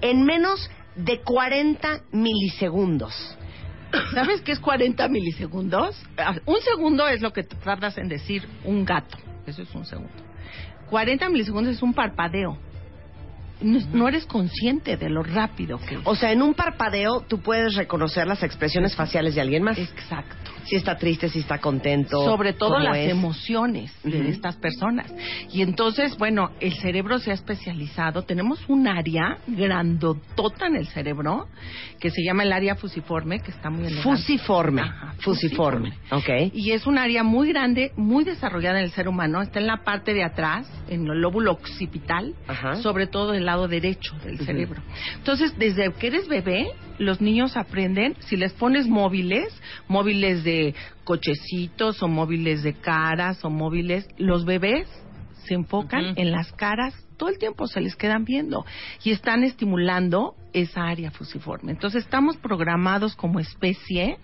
en 0.03 0.25
menos 0.25 0.71
de 0.95 1.23
40 1.23 2.03
milisegundos. 2.13 3.15
¿Sabes 4.13 4.43
qué 4.43 4.53
es 4.53 4.61
40 4.61 5.09
milisegundos? 5.09 5.97
Ah, 6.19 6.35
Un 6.45 6.61
segundo 6.61 7.09
es 7.09 7.23
lo 7.23 7.33
que 7.33 7.45
tardas 7.45 7.97
en 7.97 8.09
decir 8.09 8.47
un 8.65 8.85
gato. 8.85 9.17
Eso 9.47 9.63
es 9.63 9.75
un 9.75 9.87
segundo. 9.87 10.13
40 10.91 11.31
milisegundos 11.31 11.77
es 11.77 11.83
un 11.83 11.95
parpadeo. 11.95 12.59
No, 13.63 13.81
no 13.95 14.09
eres 14.09 14.27
consciente 14.27 14.99
de 14.99 15.09
lo 15.09 15.23
rápido 15.23 15.79
que 15.79 15.95
es. 15.95 16.01
O 16.05 16.15
sea, 16.15 16.31
en 16.31 16.43
un 16.43 16.53
parpadeo 16.53 17.23
tú 17.23 17.41
puedes 17.41 17.75
reconocer 17.75 18.27
las 18.27 18.43
expresiones 18.43 18.95
faciales 18.95 19.35
de 19.35 19.41
alguien 19.41 19.63
más. 19.63 19.79
Exacto. 19.79 20.54
Si 20.65 20.77
está 20.77 20.97
triste, 20.97 21.29
si 21.29 21.41
está 21.41 21.59
contento. 21.59 22.25
sobre 22.25 22.53
todo 22.53 22.79
las 22.79 22.97
es. 22.97 23.11
emociones 23.11 23.93
de 24.03 24.29
estas 24.29 24.57
personas. 24.57 25.13
Y 25.53 25.63
entonces, 25.63 26.17
bueno, 26.17 26.51
el 26.61 26.75
cerebro 26.75 27.19
se 27.19 27.31
ha 27.31 27.35
especializado. 27.35 28.23
Tenemos 28.23 28.61
un 28.69 28.89
área 28.89 29.39
grandotota 29.47 30.67
en 30.67 30.77
el 30.77 30.87
cerebro 30.89 31.49
que 32.01 32.11
se 32.11 32.23
llama 32.23 32.43
el 32.43 32.53
área 32.53 32.75
fusiforme, 32.77 33.41
que 33.41 33.51
está 33.51 33.71
muy 33.71 33.87
elegante. 33.87 34.03
Fusiforme. 34.03 34.83
Ajá, 34.83 35.15
fusiforme. 35.19 35.93
Ok. 36.11 36.29
Y 36.53 36.73
es 36.73 36.87
un 36.87 36.99
área 36.99 37.23
muy 37.23 37.49
grande, 37.49 37.93
muy 37.97 38.25
desarrollada 38.25 38.79
en 38.79 38.85
el 38.85 38.91
ser 38.93 39.09
humano. 39.09 39.43
Está 39.43 39.61
en 39.61 39.67
la 39.67 39.85
parte 39.85 40.15
de 40.15 40.25
atrás, 40.25 40.67
en 40.89 41.07
el 41.07 41.21
lóbulo 41.21 41.53
occipital, 41.53 42.35
Ajá. 42.47 42.77
sobre 42.77 43.07
todo 43.07 43.33
del 43.33 43.45
lado 43.45 43.69
derecho 43.69 44.15
del 44.25 44.39
cerebro. 44.39 44.83
Entonces, 45.17 45.57
desde 45.59 45.93
que 45.93 46.07
eres 46.09 46.29
bebé, 46.29 46.69
los 46.99 47.21
niños 47.21 47.57
aprenden, 47.57 48.15
si 48.21 48.37
les 48.37 48.53
pones 48.53 48.87
móviles, 48.87 49.49
móviles 49.89 50.45
de 50.45 50.54
cochecitos 51.05 52.03
o 52.03 52.09
móviles 52.09 52.63
de 52.63 52.75
caras 52.75 53.45
o 53.45 53.51
móviles, 53.51 54.09
los 54.19 54.45
bebés 54.45 54.89
se 55.47 55.55
enfocan 55.55 56.15
en 56.17 56.31
las 56.33 56.53
caras, 56.53 56.95
todo 57.19 57.29
el 57.29 57.39
tiempo 57.39 57.67
se 57.67 57.81
les 57.81 57.95
quedan 57.97 58.25
viendo 58.25 58.65
y 59.05 59.11
están 59.11 59.45
estimulando 59.45 60.35
esa 60.55 60.85
área 60.85 61.11
fusiforme. 61.11 61.73
Entonces, 61.73 62.05
estamos 62.05 62.37
programados 62.39 63.15
como 63.15 63.41
especie 63.41 64.17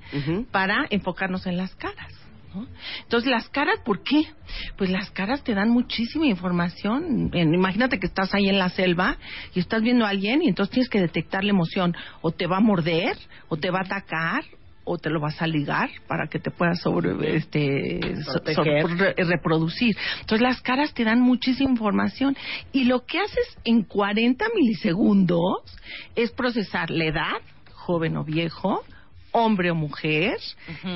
para 0.51 0.87
enfocarnos 0.90 1.47
en 1.47 1.57
las 1.59 1.75
caras. 1.77 2.12
¿no? 2.55 2.66
Entonces, 3.03 3.31
las 3.31 3.49
caras, 3.51 3.79
¿por 3.85 4.03
qué? 4.03 4.25
Pues 4.77 4.90
las 4.90 5.11
caras 5.11 5.45
te 5.45 5.55
dan 5.55 5.71
muchísima 5.71 6.27
información. 6.27 7.31
En- 7.33 7.55
imagínate 7.55 8.01
que 8.01 8.07
estás 8.07 8.35
ahí 8.35 8.49
en 8.49 8.59
la 8.59 8.71
selva 8.71 9.19
y 9.55 9.61
estás 9.61 9.83
viendo 9.83 10.05
a 10.05 10.09
alguien 10.09 10.43
y 10.43 10.49
entonces 10.49 10.73
tienes 10.73 10.88
que 10.88 11.01
detectar 11.01 11.45
la 11.45 11.51
emoción. 11.51 11.95
O 12.23 12.33
te 12.33 12.47
va 12.49 12.57
a 12.57 12.61
morder, 12.61 13.16
o 13.49 13.57
te 13.57 13.71
va 13.71 13.79
a 13.81 13.85
atacar, 13.85 14.43
o 14.85 14.99
te 14.99 15.11
lo 15.11 15.21
vas 15.21 15.40
a 15.43 15.47
ligar 15.47 15.90
para 16.09 16.27
que 16.29 16.38
te 16.38 16.51
puedas 16.51 16.81
sobre, 16.81 17.37
este, 17.37 18.01
so- 18.25 18.33
Proteger. 18.43 18.83
so- 18.83 18.88
re- 18.97 19.14
reproducir. 19.19 19.97
Entonces, 20.21 20.40
las 20.43 20.61
caras 20.62 20.93
te 20.95 21.05
dan 21.05 21.21
muchísima 21.21 21.71
información. 21.71 22.37
Y 22.73 22.85
lo 22.85 23.05
que 23.05 23.19
haces 23.21 23.59
en 23.64 23.83
40 23.83 24.47
milisegundos 24.55 25.61
es 26.16 26.31
procesar 26.33 26.90
la 26.90 27.05
edad, 27.05 27.37
joven 27.73 28.16
o 28.16 28.25
viejo, 28.25 28.83
hombre 29.33 29.71
o 29.71 29.75
mujer, 29.75 30.37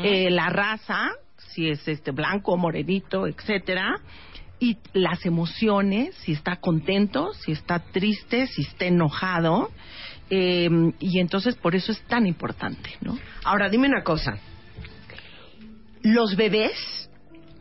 eh, 0.05 0.31
la 0.31 0.49
raza, 0.49 1.11
si 1.51 1.69
es 1.71 1.87
este 1.87 2.11
blanco 2.11 2.53
o 2.53 2.57
morenito, 2.57 3.27
etcétera, 3.27 4.01
y 4.59 4.79
las 4.93 5.25
emociones, 5.27 6.15
si 6.17 6.33
está 6.33 6.57
contento, 6.57 7.33
si 7.35 7.53
está 7.53 7.79
triste, 7.81 8.47
si 8.47 8.63
está 8.63 8.87
enojado, 8.87 9.71
eh, 10.31 10.69
y 11.01 11.19
entonces 11.21 11.57
por 11.57 11.75
eso 11.75 11.93
es 11.93 12.01
tan 12.03 12.27
importante, 12.27 12.91
¿no? 13.01 13.19
Ahora, 13.45 13.69
dime 13.69 13.89
una 13.89 14.03
cosa. 14.03 14.39
Los 16.03 16.37
bebés, 16.37 17.11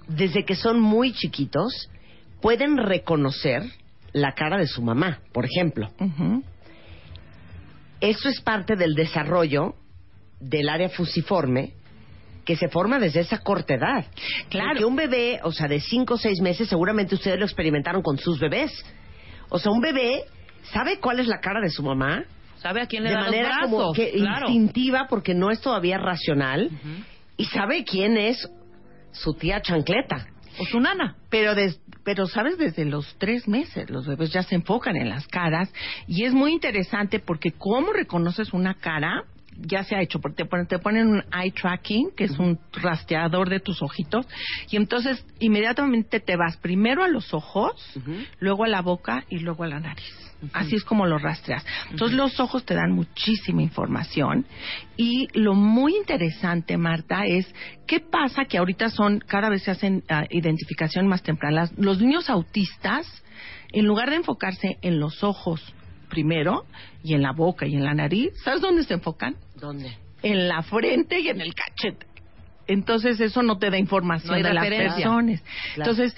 desde 0.07 0.45
que 0.45 0.55
son 0.55 0.79
muy 0.79 1.13
chiquitos, 1.13 1.89
pueden 2.41 2.77
reconocer 2.77 3.63
la 4.11 4.33
cara 4.33 4.57
de 4.57 4.67
su 4.67 4.81
mamá, 4.81 5.19
por 5.31 5.45
ejemplo. 5.45 5.89
Ujú. 5.99 6.43
Esto 7.99 8.29
es 8.29 8.41
parte 8.41 8.75
del 8.75 8.95
desarrollo 8.95 9.75
del 10.39 10.67
área 10.69 10.89
fusiforme 10.89 11.73
que 12.45 12.57
se 12.57 12.67
forma 12.67 12.99
desde 12.99 13.21
esa 13.21 13.39
corta 13.39 13.75
edad. 13.75 14.05
Claro. 14.49 14.69
Porque 14.71 14.85
un 14.85 14.95
bebé, 14.95 15.39
o 15.43 15.51
sea, 15.51 15.67
de 15.67 15.79
5 15.79 16.13
o 16.13 16.17
6 16.17 16.41
meses, 16.41 16.67
seguramente 16.67 17.15
ustedes 17.15 17.39
lo 17.39 17.45
experimentaron 17.45 18.01
con 18.01 18.17
sus 18.17 18.39
bebés. 18.39 18.71
O 19.49 19.59
sea, 19.59 19.71
un 19.71 19.79
bebé 19.79 20.25
sabe 20.73 20.99
cuál 20.99 21.19
es 21.19 21.27
la 21.27 21.39
cara 21.39 21.61
de 21.61 21.69
su 21.69 21.81
mamá 21.83 22.25
¿Sabe 22.63 22.81
a 22.81 22.87
quién 22.87 23.03
le 23.03 23.09
de 23.09 23.15
da 23.15 23.21
manera 23.21 23.49
los 23.49 23.57
brazos? 23.57 23.69
como 23.77 23.93
que 23.93 24.11
claro. 24.13 24.47
instintiva 24.49 25.07
porque 25.09 25.35
no 25.35 25.51
es 25.51 25.61
todavía 25.61 25.97
racional 25.99 26.71
y 27.37 27.45
sabe 27.45 27.83
quién 27.83 28.17
es 28.17 28.49
su 29.11 29.33
tía 29.35 29.61
chancleta. 29.61 30.27
O 30.59 30.65
su 30.65 30.79
nana. 30.79 31.15
Pero, 31.29 31.55
des- 31.55 31.79
pero 32.03 32.25
sabes, 32.27 32.57
desde 32.57 32.85
los 32.85 33.15
tres 33.17 33.47
meses 33.47 33.89
los 33.89 34.05
bebés 34.07 34.31
ya 34.31 34.43
se 34.43 34.55
enfocan 34.55 34.95
en 34.95 35.09
las 35.09 35.27
caras 35.27 35.71
y 36.07 36.25
es 36.25 36.33
muy 36.33 36.51
interesante 36.53 37.19
porque 37.19 37.51
cómo 37.51 37.91
reconoces 37.91 38.53
una 38.53 38.75
cara 38.75 39.23
ya 39.55 39.83
se 39.83 39.95
ha 39.95 40.01
hecho, 40.01 40.19
porque 40.19 40.43
te 40.43 40.45
ponen, 40.49 40.65
te 40.67 40.79
ponen 40.79 41.07
un 41.07 41.23
eye 41.31 41.51
tracking, 41.51 42.09
que 42.17 42.23
es 42.23 42.39
un 42.39 42.57
rastreador 42.71 43.49
de 43.49 43.59
tus 43.59 43.83
ojitos, 43.83 44.25
y 44.71 44.77
entonces 44.77 45.23
inmediatamente 45.39 46.19
te 46.19 46.35
vas 46.35 46.57
primero 46.57 47.03
a 47.03 47.07
los 47.07 47.35
ojos, 47.35 47.73
luego 48.39 48.63
a 48.63 48.67
la 48.67 48.81
boca 48.81 49.25
y 49.29 49.37
luego 49.39 49.63
a 49.63 49.67
la 49.67 49.79
nariz. 49.79 50.22
Así 50.51 50.75
es 50.75 50.83
como 50.83 51.05
lo 51.05 51.17
rastreas. 51.17 51.65
Entonces 51.89 52.17
los 52.17 52.39
ojos 52.39 52.65
te 52.65 52.73
dan 52.73 52.91
muchísima 52.91 53.61
información 53.61 54.45
y 54.97 55.27
lo 55.33 55.53
muy 55.53 55.95
interesante, 55.95 56.77
Marta, 56.77 57.25
es 57.25 57.53
qué 57.87 57.99
pasa 57.99 58.45
que 58.45 58.57
ahorita 58.57 58.89
son, 58.89 59.19
cada 59.19 59.49
vez 59.49 59.63
se 59.63 59.71
hacen 59.71 60.03
ah, 60.09 60.25
identificación 60.29 61.07
más 61.07 61.23
tempranas. 61.23 61.71
Los 61.77 61.99
niños 62.01 62.29
autistas, 62.29 63.07
en 63.71 63.85
lugar 63.85 64.09
de 64.09 64.17
enfocarse 64.17 64.77
en 64.81 64.99
los 64.99 65.23
ojos 65.23 65.61
primero 66.09 66.65
y 67.03 67.13
en 67.13 67.21
la 67.21 67.31
boca 67.31 67.65
y 67.65 67.75
en 67.75 67.83
la 67.83 67.93
nariz, 67.93 68.33
¿sabes 68.43 68.61
dónde 68.61 68.83
se 68.83 68.95
enfocan? 68.95 69.35
¿Dónde? 69.55 69.97
En 70.21 70.47
la 70.47 70.61
frente 70.63 71.19
y 71.19 71.29
en 71.29 71.41
el 71.41 71.53
cachete. 71.53 72.05
Entonces 72.67 73.19
eso 73.19 73.43
no 73.43 73.57
te 73.57 73.69
da 73.69 73.77
información 73.77 74.41
No 74.41 74.47
de 74.47 74.53
las 74.53 74.67
personas. 74.67 75.41
Claro. 75.75 75.91
Entonces, 75.91 76.15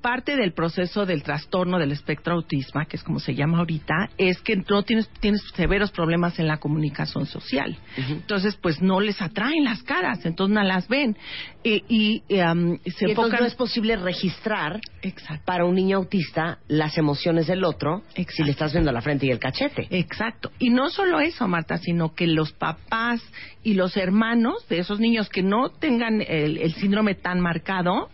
parte 0.00 0.36
del 0.36 0.52
proceso 0.52 1.06
del 1.06 1.22
trastorno 1.22 1.78
del 1.78 1.92
espectro 1.92 2.34
autisma, 2.34 2.86
que 2.86 2.96
es 2.96 3.02
como 3.02 3.20
se 3.20 3.34
llama 3.34 3.58
ahorita, 3.58 4.10
es 4.18 4.40
que 4.40 4.56
no 4.56 4.82
tienes, 4.82 5.08
tienes 5.20 5.42
severos 5.54 5.90
problemas 5.90 6.38
en 6.38 6.46
la 6.46 6.58
comunicación 6.58 7.26
social. 7.26 7.76
Entonces, 7.96 8.56
pues 8.56 8.80
no 8.80 9.00
les 9.00 9.20
atraen 9.20 9.64
las 9.64 9.82
caras, 9.82 10.24
entonces 10.24 10.54
no 10.54 10.62
las 10.62 10.88
ven. 10.88 11.16
Eh, 11.62 11.82
y 11.88 12.22
em, 12.28 12.78
se 12.86 13.08
Y 13.08 13.10
enfocan... 13.10 13.40
no 13.40 13.46
es 13.46 13.54
posible 13.54 13.96
registrar 13.96 14.80
Exacto. 15.02 15.42
para 15.44 15.64
un 15.64 15.74
niño 15.74 15.98
autista 15.98 16.58
las 16.68 16.96
emociones 16.96 17.46
del 17.46 17.64
otro 17.64 18.02
Exacto. 18.14 18.32
si 18.36 18.44
le 18.44 18.50
estás 18.52 18.72
viendo 18.72 18.92
la 18.92 19.02
frente 19.02 19.26
y 19.26 19.30
el 19.30 19.38
cachete. 19.38 19.86
Exacto. 19.90 20.50
Y 20.58 20.70
no 20.70 20.88
solo 20.88 21.20
eso, 21.20 21.46
Marta, 21.46 21.76
sino 21.78 22.14
que 22.14 22.26
los 22.26 22.52
papás 22.52 23.20
y 23.62 23.74
los 23.74 23.96
hermanos 23.96 24.66
de 24.68 24.78
esos 24.78 25.00
niños 25.00 25.28
que 25.28 25.42
no 25.42 25.68
tengan 25.70 26.22
el, 26.22 26.58
el 26.58 26.72
síndrome 26.74 27.14
tan 27.14 27.40
marcado 27.40 28.08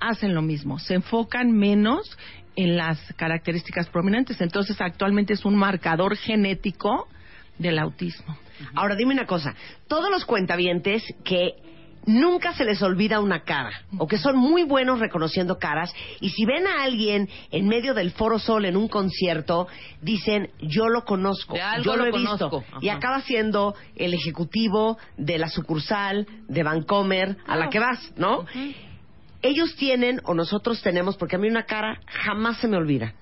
hacen 0.00 0.34
lo 0.34 0.42
mismo. 0.42 0.78
Se 0.78 0.94
enfocan 0.94 1.52
menos 1.52 2.16
en 2.56 2.76
las 2.76 2.98
características 3.14 3.88
prominentes. 3.88 4.40
Entonces, 4.40 4.80
actualmente 4.80 5.32
es 5.32 5.44
un 5.44 5.56
marcador 5.56 6.16
genético 6.16 7.08
del 7.58 7.78
autismo. 7.78 8.36
Ahora 8.74 8.94
dime 8.94 9.14
una 9.14 9.26
cosa, 9.26 9.54
todos 9.88 10.10
los 10.10 10.24
cuentavientes 10.24 11.02
que 11.24 11.54
nunca 12.06 12.52
se 12.52 12.64
les 12.64 12.82
olvida 12.82 13.20
una 13.20 13.44
cara 13.44 13.70
o 13.98 14.06
que 14.06 14.18
son 14.18 14.36
muy 14.36 14.62
buenos 14.64 15.00
reconociendo 15.00 15.58
caras 15.58 15.92
y 16.20 16.30
si 16.30 16.44
ven 16.44 16.66
a 16.66 16.82
alguien 16.82 17.28
en 17.50 17.66
medio 17.66 17.94
del 17.94 18.10
Foro 18.10 18.38
Sol 18.38 18.66
en 18.66 18.76
un 18.76 18.88
concierto 18.88 19.68
dicen 20.02 20.50
yo 20.60 20.88
lo 20.88 21.04
conozco, 21.04 21.56
yo 21.82 21.96
lo, 21.96 22.04
he 22.04 22.12
visto 22.12 22.62
y 22.82 22.90
acaba 22.90 23.22
siendo 23.22 23.74
el 23.96 24.12
ejecutivo 24.12 24.98
de 25.16 25.38
la 25.38 25.48
sucursal 25.48 26.26
de 26.48 26.62
Vancomer 26.62 27.38
a 27.46 27.56
la 27.56 27.70
que 27.70 27.78
vas, 27.78 28.12
¿no? 28.16 28.44
Ellos 29.44 29.76
tienen 29.76 30.22
o 30.24 30.32
nosotros 30.32 30.80
tenemos 30.80 31.18
porque 31.18 31.36
a 31.36 31.38
mí 31.38 31.48
una 31.48 31.64
cara 31.66 32.00
jamás 32.06 32.56
se 32.56 32.66
me 32.66 32.78
olvida. 32.78 33.12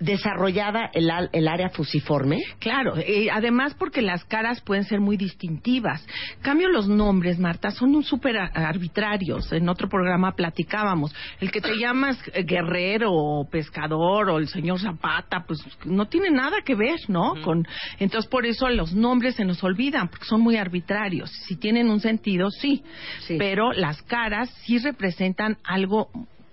Desarrollada 0.00 0.90
el, 0.92 1.10
el 1.32 1.48
área 1.48 1.68
fusiforme. 1.70 2.38
Claro, 2.58 2.96
eh, 2.96 3.28
además 3.30 3.74
porque 3.78 4.02
las 4.02 4.24
caras 4.24 4.60
pueden 4.62 4.84
ser 4.84 5.00
muy 5.00 5.16
distintivas. 5.16 6.04
Cambio 6.42 6.68
los 6.68 6.88
nombres, 6.88 7.38
Marta, 7.38 7.70
son 7.70 7.94
un 7.94 8.02
súper 8.02 8.36
arbitrarios. 8.38 9.52
En 9.52 9.68
otro 9.68 9.88
programa 9.88 10.32
platicábamos. 10.32 11.14
El 11.40 11.50
que 11.52 11.60
te 11.60 11.76
llamas 11.78 12.18
guerrero 12.44 13.12
o 13.12 13.48
pescador 13.48 14.30
o 14.30 14.38
el 14.38 14.48
señor 14.48 14.80
Zapata, 14.80 15.44
pues 15.46 15.60
no 15.84 16.06
tiene 16.06 16.30
nada 16.30 16.58
que 16.64 16.74
ver, 16.74 16.98
¿no? 17.08 17.34
Con 17.44 17.66
Entonces 17.98 18.28
por 18.30 18.46
eso 18.46 18.68
los 18.68 18.94
nombres 18.94 19.36
se 19.36 19.44
nos 19.44 19.62
olvidan, 19.62 20.08
porque 20.08 20.24
son 20.24 20.40
muy 20.40 20.56
arbitrarios. 20.56 21.30
Si 21.46 21.56
tienen 21.56 21.90
un 21.90 22.00
sentido, 22.00 22.50
sí. 22.50 22.82
Sí. 23.26 23.36
Pero 23.38 23.72
las 23.72 24.00
caras 24.02 24.50
sí 24.64 24.78
representan 24.78 25.58
algo 25.64 26.10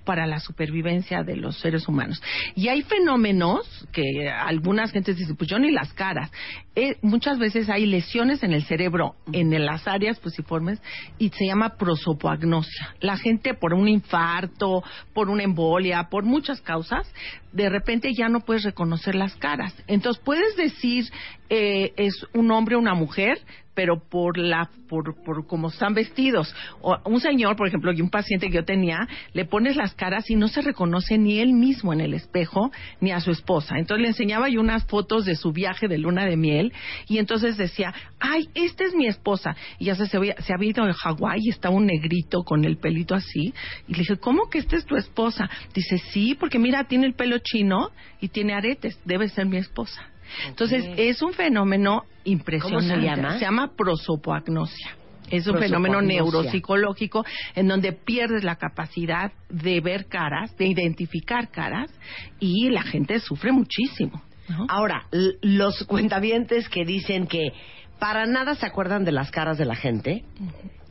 para 0.07 0.25
la 0.25 0.39
supervivencia 0.39 1.21
de 1.23 1.35
los 1.35 1.59
seres 1.59 1.85
humanos. 1.89 2.23
Y 2.55 2.69
hay 2.69 2.81
fenómenos 2.81 3.67
que 3.91 4.29
algunas 4.29 4.93
gentes 4.93 5.17
dicen, 5.17 5.35
pues 5.35 5.49
yo 5.49 5.59
ni 5.59 5.69
las 5.69 5.91
caras. 5.91 6.31
Eh, 6.75 6.95
muchas 7.01 7.37
veces 7.37 7.69
hay 7.69 7.85
lesiones 7.85 8.41
en 8.41 8.53
el 8.53 8.63
cerebro, 8.63 9.15
en 9.33 9.51
las 9.65 9.85
áreas 9.85 10.17
fusiformes, 10.21 10.81
y 11.17 11.27
se 11.29 11.45
llama 11.45 11.75
prosopoagnosia. 11.75 12.95
La 13.01 13.17
gente 13.17 13.53
por 13.53 13.73
un 13.73 13.89
infarto, 13.89 14.81
por 15.13 15.29
una 15.29 15.43
embolia, 15.43 16.07
por 16.09 16.23
muchas 16.23 16.61
causas, 16.61 17.05
de 17.51 17.67
repente 17.67 18.13
ya 18.13 18.29
no 18.29 18.39
puedes 18.39 18.63
reconocer 18.63 19.13
las 19.13 19.35
caras. 19.35 19.75
Entonces 19.87 20.23
puedes 20.23 20.55
decir 20.55 21.03
eh, 21.49 21.91
es 21.97 22.25
un 22.33 22.49
hombre 22.51 22.77
o 22.77 22.79
una 22.79 22.93
mujer, 22.93 23.39
pero 23.77 23.99
por 23.99 24.39
la 24.39 24.71
por, 24.89 25.23
por 25.23 25.45
cómo 25.45 25.67
están 25.67 25.93
vestidos. 25.93 26.51
O 26.81 26.97
un 27.05 27.19
señor, 27.19 27.55
por 27.55 27.67
ejemplo, 27.67 27.91
y 27.93 28.01
un 28.01 28.09
paciente 28.09 28.47
que 28.47 28.55
yo 28.55 28.65
tenía, 28.65 29.07
le 29.33 29.45
pones 29.45 29.75
las 29.75 29.93
caras 29.93 30.27
y 30.31 30.35
no 30.35 30.47
se 30.47 30.63
reconoce 30.63 31.19
ni 31.19 31.37
él 31.37 31.53
mismo 31.53 31.93
en 31.93 32.01
el 32.01 32.15
espejo 32.15 32.71
ni 33.01 33.11
a 33.11 33.19
su 33.19 33.29
esposa. 33.29 33.77
Entonces 33.77 34.01
le 34.01 34.07
enseñaba 34.07 34.49
yo 34.49 34.61
unas 34.61 34.83
fotos 34.85 35.25
de 35.25 35.35
su 35.35 35.51
viaje 35.51 35.87
de 35.87 35.99
luna 35.99 36.25
de 36.25 36.37
miel 36.37 36.73
y 37.07 37.19
entonces 37.19 37.55
decía, 37.55 37.93
ay, 38.19 38.49
esta 38.55 38.83
es 38.83 38.95
mi 38.95 39.05
esposa. 39.05 39.55
Y 39.77 39.85
ya 39.85 39.95
se, 39.95 40.07
se, 40.07 40.17
había, 40.17 40.41
se 40.41 40.55
había 40.55 40.71
ido 40.71 40.83
a 40.83 40.91
Hawái 40.91 41.41
y 41.43 41.49
estaba 41.49 41.75
un 41.75 41.85
negrito 41.85 42.41
con 42.41 42.65
el 42.65 42.77
pelito 42.77 43.13
así. 43.13 43.53
Y 43.87 43.91
le 43.91 43.99
dije, 43.99 44.17
¿cómo 44.17 44.49
que 44.49 44.57
esta 44.57 44.75
es 44.75 44.87
tu 44.87 44.95
esposa? 44.95 45.47
Dice, 45.75 45.99
sí, 45.99 46.33
porque 46.33 46.57
mira, 46.57 46.85
tiene 46.85 47.05
el 47.05 47.13
pelo 47.13 47.37
chino 47.43 47.91
y 48.19 48.29
tiene 48.29 48.55
aretes, 48.55 48.99
debe 49.05 49.29
ser 49.29 49.45
mi 49.45 49.57
esposa. 49.57 50.01
Entonces, 50.47 50.85
es 50.97 51.21
un 51.21 51.33
fenómeno 51.33 52.03
impresionante. 52.23 52.93
¿Cómo 52.93 53.01
se 53.01 53.05
llama? 53.05 53.33
Se 53.33 53.45
llama 53.45 53.71
prosopoagnosia. 53.75 54.95
Es 55.29 55.45
un 55.47 55.57
fenómeno 55.59 56.01
neuropsicológico 56.01 57.25
en 57.55 57.67
donde 57.67 57.91
pierdes 57.91 58.43
la 58.43 58.55
capacidad 58.55 59.31
de 59.49 59.81
ver 59.81 60.05
caras, 60.05 60.55
de 60.57 60.67
identificar 60.67 61.49
caras, 61.49 61.91
y 62.39 62.69
la 62.69 62.83
gente 62.83 63.19
sufre 63.19 63.51
muchísimo. 63.51 64.21
¿no? 64.47 64.65
Ahora, 64.69 65.07
los 65.41 65.83
cuentavientes 65.83 66.69
que 66.69 66.85
dicen 66.85 67.27
que 67.27 67.51
para 67.99 68.25
nada 68.25 68.55
se 68.55 68.65
acuerdan 68.65 69.03
de 69.03 69.11
las 69.11 69.31
caras 69.31 69.57
de 69.57 69.65
la 69.65 69.75
gente, 69.75 70.23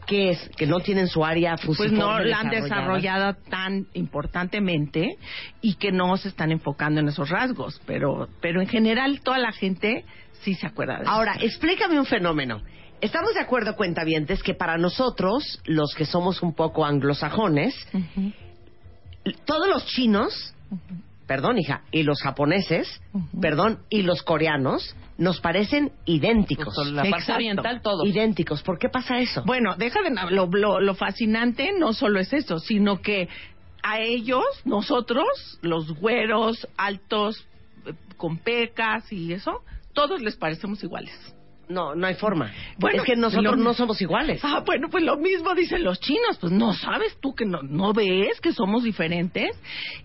que 0.06 0.30
es 0.30 0.50
que 0.56 0.66
no 0.66 0.80
tienen 0.80 1.08
su 1.08 1.24
área 1.24 1.56
pues 1.56 1.92
no 1.92 2.18
la 2.20 2.40
han 2.40 2.50
desarrollado 2.50 3.34
tan 3.50 3.86
importantemente 3.94 5.16
y 5.60 5.74
que 5.74 5.92
no 5.92 6.16
se 6.16 6.28
están 6.28 6.52
enfocando 6.52 7.00
en 7.00 7.08
esos 7.08 7.28
rasgos, 7.28 7.80
pero 7.86 8.28
pero 8.40 8.60
en 8.60 8.68
general 8.68 9.20
toda 9.20 9.38
la 9.38 9.52
gente 9.52 10.04
sí 10.42 10.54
se 10.54 10.66
acuerda 10.66 10.96
de 10.96 11.02
eso. 11.02 11.10
Ahora, 11.10 11.36
explícame 11.40 11.98
un 11.98 12.06
fenómeno. 12.06 12.62
Estamos 13.00 13.34
de 13.34 13.40
acuerdo, 13.40 13.76
cuentavientes, 13.76 14.42
que 14.42 14.54
para 14.54 14.78
nosotros, 14.78 15.60
los 15.66 15.94
que 15.94 16.06
somos 16.06 16.42
un 16.42 16.54
poco 16.54 16.84
anglosajones, 16.84 17.74
todos 19.44 19.68
los 19.68 19.84
chinos, 19.86 20.54
perdón, 21.26 21.58
hija, 21.58 21.82
y 21.90 22.02
los 22.02 22.22
japoneses, 22.22 23.00
perdón, 23.40 23.80
y 23.90 24.02
los 24.02 24.22
coreanos, 24.22 24.94
nos 25.18 25.40
parecen 25.40 25.92
idénticos. 26.04 26.74
Pues, 26.74 26.88
la 26.88 27.04
parte 27.04 27.32
oriental. 27.32 27.80
Idénticos. 28.04 28.62
¿Por 28.62 28.78
qué 28.78 28.88
pasa 28.88 29.18
eso? 29.18 29.42
Bueno, 29.44 29.74
deja 29.76 30.00
de 30.02 30.10
lo, 30.30 30.46
lo, 30.46 30.80
lo 30.80 30.94
fascinante 30.94 31.72
no 31.78 31.92
solo 31.92 32.20
es 32.20 32.32
eso, 32.32 32.58
sino 32.58 33.00
que 33.00 33.28
a 33.82 34.00
ellos, 34.00 34.44
nosotros, 34.64 35.26
los 35.62 35.92
güeros, 35.98 36.68
altos, 36.76 37.46
eh, 37.86 37.92
con 38.16 38.38
pecas 38.38 39.12
y 39.12 39.32
eso, 39.32 39.62
todos 39.92 40.20
les 40.22 40.36
parecemos 40.36 40.82
iguales. 40.82 41.35
No, 41.68 41.94
no 41.94 42.06
hay 42.06 42.14
forma. 42.14 42.52
Bueno, 42.78 42.98
es 43.02 43.04
que 43.04 43.16
nosotros 43.16 43.56
lo- 43.56 43.62
no 43.64 43.74
somos 43.74 44.00
iguales. 44.00 44.40
Ah, 44.44 44.62
bueno, 44.64 44.88
pues 44.90 45.02
lo 45.02 45.16
mismo 45.16 45.54
dicen 45.54 45.82
los 45.82 45.98
chinos. 46.00 46.38
Pues 46.40 46.52
no 46.52 46.72
sabes 46.72 47.18
tú 47.20 47.34
que 47.34 47.44
no, 47.44 47.60
no 47.62 47.92
ves 47.92 48.40
que 48.40 48.52
somos 48.52 48.84
diferentes. 48.84 49.50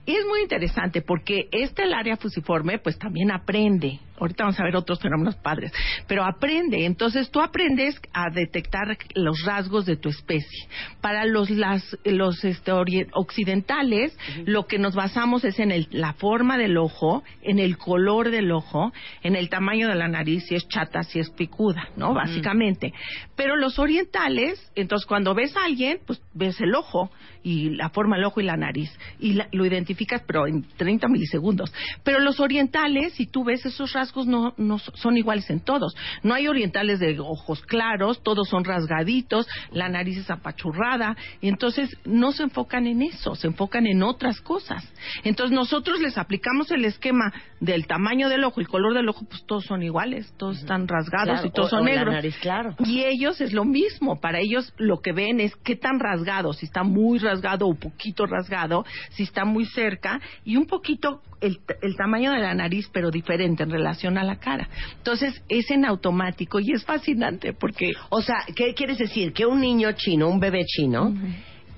Y 0.05 0.15
es 0.15 0.25
muy 0.25 0.41
interesante 0.41 1.01
porque 1.01 1.47
este 1.51 1.83
el 1.83 1.93
área 1.93 2.17
fusiforme 2.17 2.79
pues 2.79 2.97
también 2.97 3.31
aprende. 3.31 3.99
Ahorita 4.21 4.43
vamos 4.45 4.59
a 4.59 4.63
ver 4.63 4.75
otros 4.75 4.99
fenómenos 4.99 5.35
padres. 5.35 5.73
Pero 6.07 6.23
aprende. 6.23 6.85
Entonces 6.85 7.29
tú 7.31 7.41
aprendes 7.41 7.99
a 8.13 8.29
detectar 8.29 8.97
los 9.15 9.43
rasgos 9.43 9.85
de 9.85 9.97
tu 9.97 10.09
especie. 10.09 10.67
Para 11.01 11.25
los, 11.25 11.49
las, 11.49 11.97
los 12.05 12.43
este, 12.45 12.71
occidentales, 13.13 14.17
lo 14.45 14.67
que 14.67 14.77
nos 14.77 14.93
basamos 14.95 15.43
es 15.43 15.59
en 15.59 15.71
el- 15.71 15.87
la 15.91 16.13
forma 16.13 16.57
del 16.57 16.77
ojo, 16.77 17.23
en 17.41 17.59
el 17.59 17.77
color 17.77 18.29
del 18.29 18.51
ojo, 18.51 18.93
en 19.23 19.35
el 19.35 19.49
tamaño 19.49 19.87
de 19.87 19.95
la 19.95 20.07
nariz, 20.07 20.45
si 20.47 20.55
es 20.55 20.67
chata, 20.67 21.03
si 21.03 21.19
es 21.19 21.29
picuda, 21.31 21.89
¿no? 21.97 22.13
Básicamente. 22.13 22.93
Pero 23.35 23.55
los 23.55 23.79
orientales, 23.79 24.71
entonces 24.75 25.07
cuando 25.07 25.33
ves 25.33 25.55
a 25.57 25.65
alguien, 25.65 25.99
pues 26.05 26.21
ves 26.33 26.59
el 26.61 26.75
ojo 26.75 27.09
y 27.43 27.71
la 27.71 27.89
forma 27.89 28.17
del 28.17 28.25
ojo 28.25 28.39
y 28.39 28.43
la 28.43 28.55
nariz. 28.57 28.91
Y 29.19 29.33
la- 29.33 29.47
lo 29.51 29.65
identificas, 29.65 30.21
pero 30.27 30.45
en 30.45 30.63
30 30.77 31.07
milisegundos. 31.07 31.73
Pero 32.03 32.19
los 32.19 32.39
orientales, 32.39 33.13
si 33.13 33.25
tú 33.25 33.43
ves 33.43 33.65
esos 33.65 33.93
rasgos, 33.93 34.10
no, 34.15 34.53
no 34.57 34.79
so- 34.79 34.91
son 34.95 35.17
iguales 35.17 35.49
en 35.49 35.59
todos. 35.59 35.95
No 36.23 36.33
hay 36.33 36.47
orientales 36.47 36.99
de 36.99 37.19
ojos 37.19 37.61
claros, 37.63 38.21
todos 38.23 38.47
son 38.49 38.63
rasgaditos, 38.63 39.47
la 39.71 39.89
nariz 39.89 40.17
es 40.17 40.29
apachurrada. 40.29 41.15
Y 41.41 41.47
entonces 41.47 41.89
no 42.05 42.31
se 42.31 42.43
enfocan 42.43 42.87
en 42.87 43.01
eso, 43.01 43.35
se 43.35 43.47
enfocan 43.47 43.87
en 43.87 44.03
otras 44.03 44.41
cosas. 44.41 44.83
Entonces 45.23 45.55
nosotros 45.55 45.99
les 45.99 46.17
aplicamos 46.17 46.71
el 46.71 46.85
esquema 46.85 47.31
del 47.59 47.87
tamaño 47.87 48.29
del 48.29 48.43
ojo 48.43 48.61
y 48.61 48.65
color 48.65 48.93
del 48.93 49.09
ojo, 49.09 49.25
pues 49.29 49.43
todos 49.45 49.65
son 49.65 49.83
iguales, 49.83 50.33
todos 50.37 50.59
están 50.59 50.87
rasgados 50.87 51.41
Claro, 51.41 51.47
y 51.47 51.51
todos 51.51 51.67
o- 51.67 51.77
son 51.77 51.81
o 51.81 51.85
la 51.85 51.91
negros. 51.95 52.13
nariz, 52.13 52.37
claro. 52.41 52.75
Y 52.79 53.03
ellos 53.03 53.39
es 53.41 53.53
lo 53.53 53.65
mismo. 53.65 54.19
Para 54.19 54.39
ellos 54.39 54.73
lo 54.77 54.99
que 55.01 55.11
ven 55.13 55.39
es 55.39 55.55
qué 55.57 55.75
tan 55.75 55.99
rasgado, 55.99 56.53
si 56.53 56.65
está 56.65 56.83
muy 56.83 57.19
rasgado 57.19 57.67
o 57.67 57.75
poquito 57.75 58.25
rasgado, 58.25 58.85
si 59.11 59.23
está 59.23 59.45
muy 59.45 59.65
cerca 59.65 60.19
y 60.43 60.55
un 60.57 60.65
poquito 60.65 61.21
el, 61.41 61.95
tamaño 61.97 62.31
de 62.31 62.39
la 62.39 62.53
nariz, 62.53 62.89
pero 62.93 63.11
diferente 63.11 63.63
en 63.63 63.71
relación 63.71 64.17
a 64.17 64.23
la 64.23 64.37
cara. 64.37 64.69
Entonces 64.97 65.43
es 65.49 65.69
en 65.71 65.85
automático 65.85 66.59
y 66.59 66.71
es 66.71 66.85
fascinante 66.85 67.53
porque 67.53 67.91
O 68.09 68.21
sea, 68.21 68.45
¿qué 68.55 68.73
quieres 68.73 68.97
decir? 68.97 69.33
Que 69.33 69.45
un 69.45 69.59
niño 69.59 69.91
chino, 69.93 70.29
un 70.29 70.39
bebé 70.39 70.65
chino, 70.65 71.13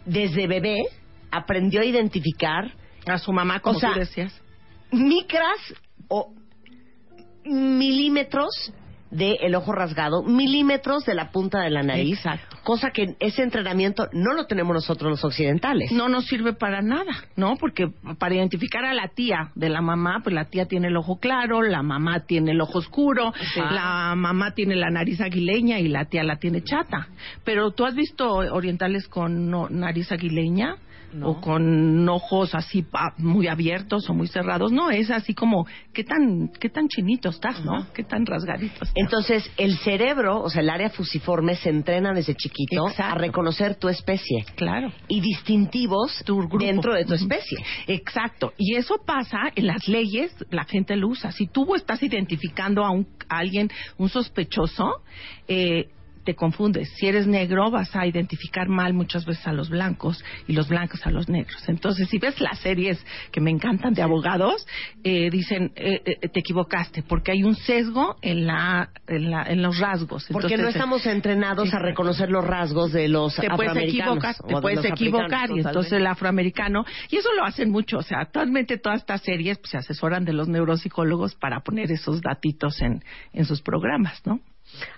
desde 0.06 0.48
bebé 0.48 0.78
aprendió 1.32 1.82
a 1.82 1.86
identificar 1.86 2.72
a 3.06 3.18
su 3.18 3.32
mamá, 3.32 3.60
como 3.60 3.78
O 3.78 3.80
sea, 3.80 3.94
tú 3.94 4.00
decías, 4.00 4.42
micras 4.92 5.74
o 6.08 6.34
milímetros 7.46 8.74
del 9.14 9.54
ojo 9.56 9.72
rasgado, 9.72 10.24
milímetros 10.24 11.06
de 11.06 11.14
la 11.14 11.32
punta 11.32 11.62
de 11.62 11.70
la 11.70 11.84
nariz, 11.84 12.18
Exacto. 12.18 12.58
cosa 12.64 12.90
que 12.92 13.16
ese 13.20 13.44
entrenamiento 13.44 14.08
no 14.12 14.34
lo 14.34 14.46
tenemos 14.48 14.74
nosotros 14.74 15.12
los 15.12 15.24
occidentales. 15.24 15.92
no 15.92 16.10
nos 16.10 16.26
sirve 16.26 16.54
para 16.54 16.82
nada, 16.82 17.12
¿no? 17.36 17.56
Porque 17.58 17.88
para 18.18 18.36
identificar 18.36 18.84
a 18.86 18.94
la 18.94 19.10
tía 19.10 19.52
de 19.56 19.70
la 19.70 19.82
mamá, 19.82 20.22
pues 20.24 20.34
la 20.34 20.46
tía 20.46 20.66
tiene 20.66 20.88
el 20.88 20.98
ojo 20.98 21.20
claro, 21.20 21.62
la 21.62 21.84
mamá 21.84 22.22
tiene 22.26 22.52
el 22.52 22.62
ojo 22.62 22.80
oscuro, 22.80 23.34
la 23.56 24.14
mamá 24.16 24.54
tiene 24.56 24.76
la 24.76 24.90
nariz 24.90 25.22
aguileña 25.22 25.80
y 25.80 25.88
la 25.90 26.06
tía 26.06 26.24
la 26.24 26.38
tiene 26.38 26.64
chata. 26.64 27.08
Pero 27.44 27.72
tú 27.72 27.86
has 27.86 27.96
visto 27.96 28.32
orientales 28.34 29.08
con 29.08 29.50
no- 29.50 29.70
nariz 29.70 30.12
aguileña 30.12 30.78
o 31.22 31.40
con 31.40 32.08
ojos 32.10 32.56
así 32.56 32.86
muy 33.18 33.48
abiertos 33.48 34.10
o 34.10 34.14
muy 34.14 34.28
cerrados, 34.28 34.72
no, 34.72 34.90
es 34.90 35.12
así 35.12 35.34
como 35.34 35.68
qué 35.94 36.04
tan 36.04 36.50
qué 36.60 36.70
tan 36.70 36.88
chinito 36.88 37.30
estás, 37.30 37.64
¿no? 37.64 37.88
Qué 37.94 38.04
tan 38.04 38.26
rasgadito. 38.26 38.74
estás? 38.74 38.92
Entonces, 38.96 39.52
el 39.58 39.78
cerebro, 39.78 40.42
o 40.42 40.50
sea, 40.50 40.62
el 40.62 40.70
área 40.70 40.90
fusiforme 40.90 41.56
se 41.56 41.70
entrena 41.70 42.14
desde 42.14 42.36
chiquito 42.36 42.88
Exacto. 42.88 43.16
a 43.16 43.18
reconocer 43.18 43.76
tu 43.76 43.90
especie 43.90 44.46
claro. 44.56 44.92
y 45.08 45.22
distintivos 45.22 46.24
Tu 46.26 46.48
dentro 46.60 46.94
de 46.94 47.06
tu 47.06 47.14
especie. 47.14 47.58
Exacto. 47.88 48.54
Y 48.58 48.76
eso 48.76 48.96
pasa 49.06 49.52
en 49.56 49.68
las 49.68 49.88
leyes, 49.88 50.34
la 50.50 50.64
gente 50.64 50.96
lo 50.96 51.10
usa. 51.10 51.32
Si 51.32 51.48
tú 51.48 51.76
estás 51.76 52.02
identificando 52.04 52.84
a, 52.84 52.92
un, 52.92 53.08
a 53.30 53.38
alguien, 53.38 53.70
un 53.98 54.10
sospechoso, 54.10 55.02
eh, 55.48 55.90
te 56.24 56.36
confundes. 56.36 56.90
Si 56.98 57.08
eres 57.08 57.28
negro, 57.28 57.70
vas 57.72 57.96
a 57.96 58.06
identificar 58.08 58.68
mal 58.70 58.94
muchas 58.94 59.26
veces 59.26 59.46
a 59.48 59.54
los 59.54 59.70
blancos 59.70 60.24
y 60.48 60.54
los 60.54 60.68
blancos 60.68 61.06
a 61.06 61.12
los 61.12 61.30
negros. 61.30 61.64
Entonces, 61.68 62.08
si 62.10 62.18
ves 62.20 62.40
las 62.42 62.60
series 62.60 63.04
que 63.32 63.42
me 63.42 63.52
encantan 63.52 63.94
de 63.94 64.02
abogados, 64.02 64.66
eh, 65.04 65.30
dicen, 65.30 65.72
eh, 65.76 66.02
eh, 66.06 66.28
te 66.30 66.40
equivocaste, 66.40 67.04
porque 67.04 67.32
hay 67.32 67.44
un 67.44 67.56
sesgo 67.56 68.16
en, 68.22 68.46
la, 68.48 68.90
en, 69.08 69.30
la- 69.32 69.44
en 69.44 69.62
los 69.62 69.78
rasgos. 69.80 70.26
Porque 70.32 70.50
no 70.50 70.54
Entonces, 70.64 70.76
estamos 70.76 71.06
entrenados 71.06 71.74
a 71.74 71.80
reconocer 71.80 72.30
los 72.30 72.46
rasgos 72.46 72.92
de 72.92 73.08
los 73.08 73.36
te 73.36 73.48
puedes 73.50 73.72
afroamericanos 73.72 74.18
equivocar, 74.18 74.36
o 74.42 74.48
te 74.48 74.56
de 74.56 74.62
puedes 74.62 74.86
equivocar 74.86 75.50
y 75.52 75.60
entonces 75.60 75.94
el 75.94 76.08
afroamericano 76.08 76.86
y 77.10 77.18
eso 77.18 77.30
lo 77.34 77.44
hacen 77.46 77.70
mucho, 77.72 77.98
o 77.98 78.02
sea, 78.04 78.20
actualmente 78.22 78.78
todas 78.78 79.00
estas 79.02 79.22
series 79.22 79.58
pues, 79.60 79.72
se 79.72 79.78
asesoran 79.78 80.26
de 80.26 80.34
los 80.34 80.48
neuropsicólogos 80.48 81.36
para 81.36 81.60
poner 81.62 81.92
esos 81.92 82.22
datitos 82.22 82.82
en, 82.82 83.04
en 83.34 83.46
sus 83.46 83.62
programas, 83.62 84.22
¿no? 84.26 84.40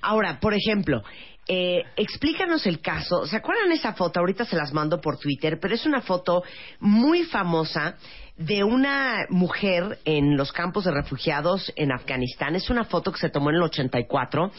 Ahora, 0.01 0.39
por 0.39 0.53
ejemplo, 0.53 1.03
eh, 1.47 1.83
explícanos 1.95 2.65
el 2.65 2.81
caso. 2.81 3.27
¿Se 3.27 3.35
acuerdan 3.35 3.71
esa 3.71 3.93
foto? 3.93 4.19
Ahorita 4.19 4.45
se 4.45 4.55
las 4.55 4.73
mando 4.73 4.99
por 4.99 5.19
Twitter, 5.19 5.59
pero 5.61 5.75
es 5.75 5.85
una 5.85 6.01
foto 6.01 6.43
muy 6.79 7.23
famosa 7.23 7.97
de 8.35 8.63
una 8.63 9.27
mujer 9.29 9.99
en 10.05 10.35
los 10.35 10.51
campos 10.51 10.85
de 10.85 10.91
refugiados 10.91 11.71
en 11.75 11.91
Afganistán. 11.91 12.55
Es 12.55 12.69
una 12.69 12.83
foto 12.83 13.11
que 13.11 13.19
se 13.19 13.29
tomó 13.29 13.49
en 13.51 13.57
el 13.57 13.63
84 13.63 14.51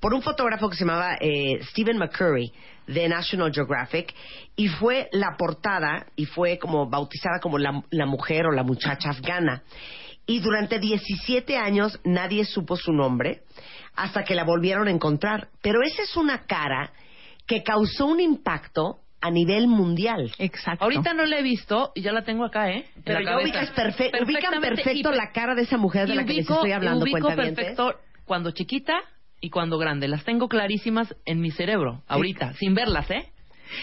por 0.00 0.12
un 0.12 0.22
fotógrafo 0.22 0.68
que 0.68 0.76
se 0.76 0.84
llamaba 0.84 1.16
eh, 1.18 1.60
Stephen 1.70 1.96
McCurry 1.96 2.52
de 2.86 3.08
National 3.08 3.50
Geographic 3.52 4.14
y 4.54 4.68
fue 4.68 5.08
la 5.12 5.36
portada 5.38 6.06
y 6.14 6.26
fue 6.26 6.58
como 6.58 6.88
bautizada 6.88 7.40
como 7.40 7.56
la, 7.56 7.82
la 7.90 8.06
mujer 8.06 8.46
o 8.46 8.52
la 8.52 8.62
muchacha 8.62 9.10
afgana. 9.10 9.62
Y 10.26 10.40
durante 10.40 10.78
17 10.78 11.56
años 11.56 12.00
nadie 12.04 12.44
supo 12.44 12.76
su 12.76 12.92
nombre 12.92 13.42
hasta 13.94 14.24
que 14.24 14.34
la 14.34 14.44
volvieron 14.44 14.88
a 14.88 14.90
encontrar. 14.90 15.48
Pero 15.62 15.82
esa 15.82 16.02
es 16.02 16.16
una 16.16 16.46
cara 16.46 16.92
que 17.46 17.62
causó 17.62 18.06
un 18.06 18.20
impacto 18.20 19.00
a 19.20 19.30
nivel 19.30 19.68
mundial. 19.68 20.32
Exacto. 20.38 20.84
Ahorita 20.84 21.14
no 21.14 21.24
la 21.24 21.38
he 21.38 21.42
visto 21.42 21.92
y 21.94 22.02
ya 22.02 22.12
la 22.12 22.24
tengo 22.24 22.44
acá, 22.44 22.70
¿eh? 22.70 22.84
En 22.96 23.02
Pero 23.04 23.20
ya 23.20 23.38
ubicas 23.38 23.74
perfe- 23.74 24.10
ubican 24.22 24.60
perfecto 24.60 25.12
y- 25.12 25.16
la 25.16 25.30
cara 25.32 25.54
de 25.54 25.62
esa 25.62 25.76
mujer 25.78 26.08
de 26.08 26.14
la 26.14 26.24
que 26.24 26.34
les 26.34 26.48
estoy 26.50 26.72
hablando, 26.72 27.04
ubico 27.04 27.28
perfecto 27.34 27.94
cuando 28.26 28.50
chiquita 28.50 28.94
y 29.40 29.50
cuando 29.50 29.78
grande. 29.78 30.08
Las 30.08 30.24
tengo 30.24 30.48
clarísimas 30.48 31.14
en 31.26 31.40
mi 31.40 31.50
cerebro, 31.50 32.02
ahorita, 32.06 32.52
sin 32.54 32.74
verlas, 32.74 33.10
¿eh? 33.10 33.30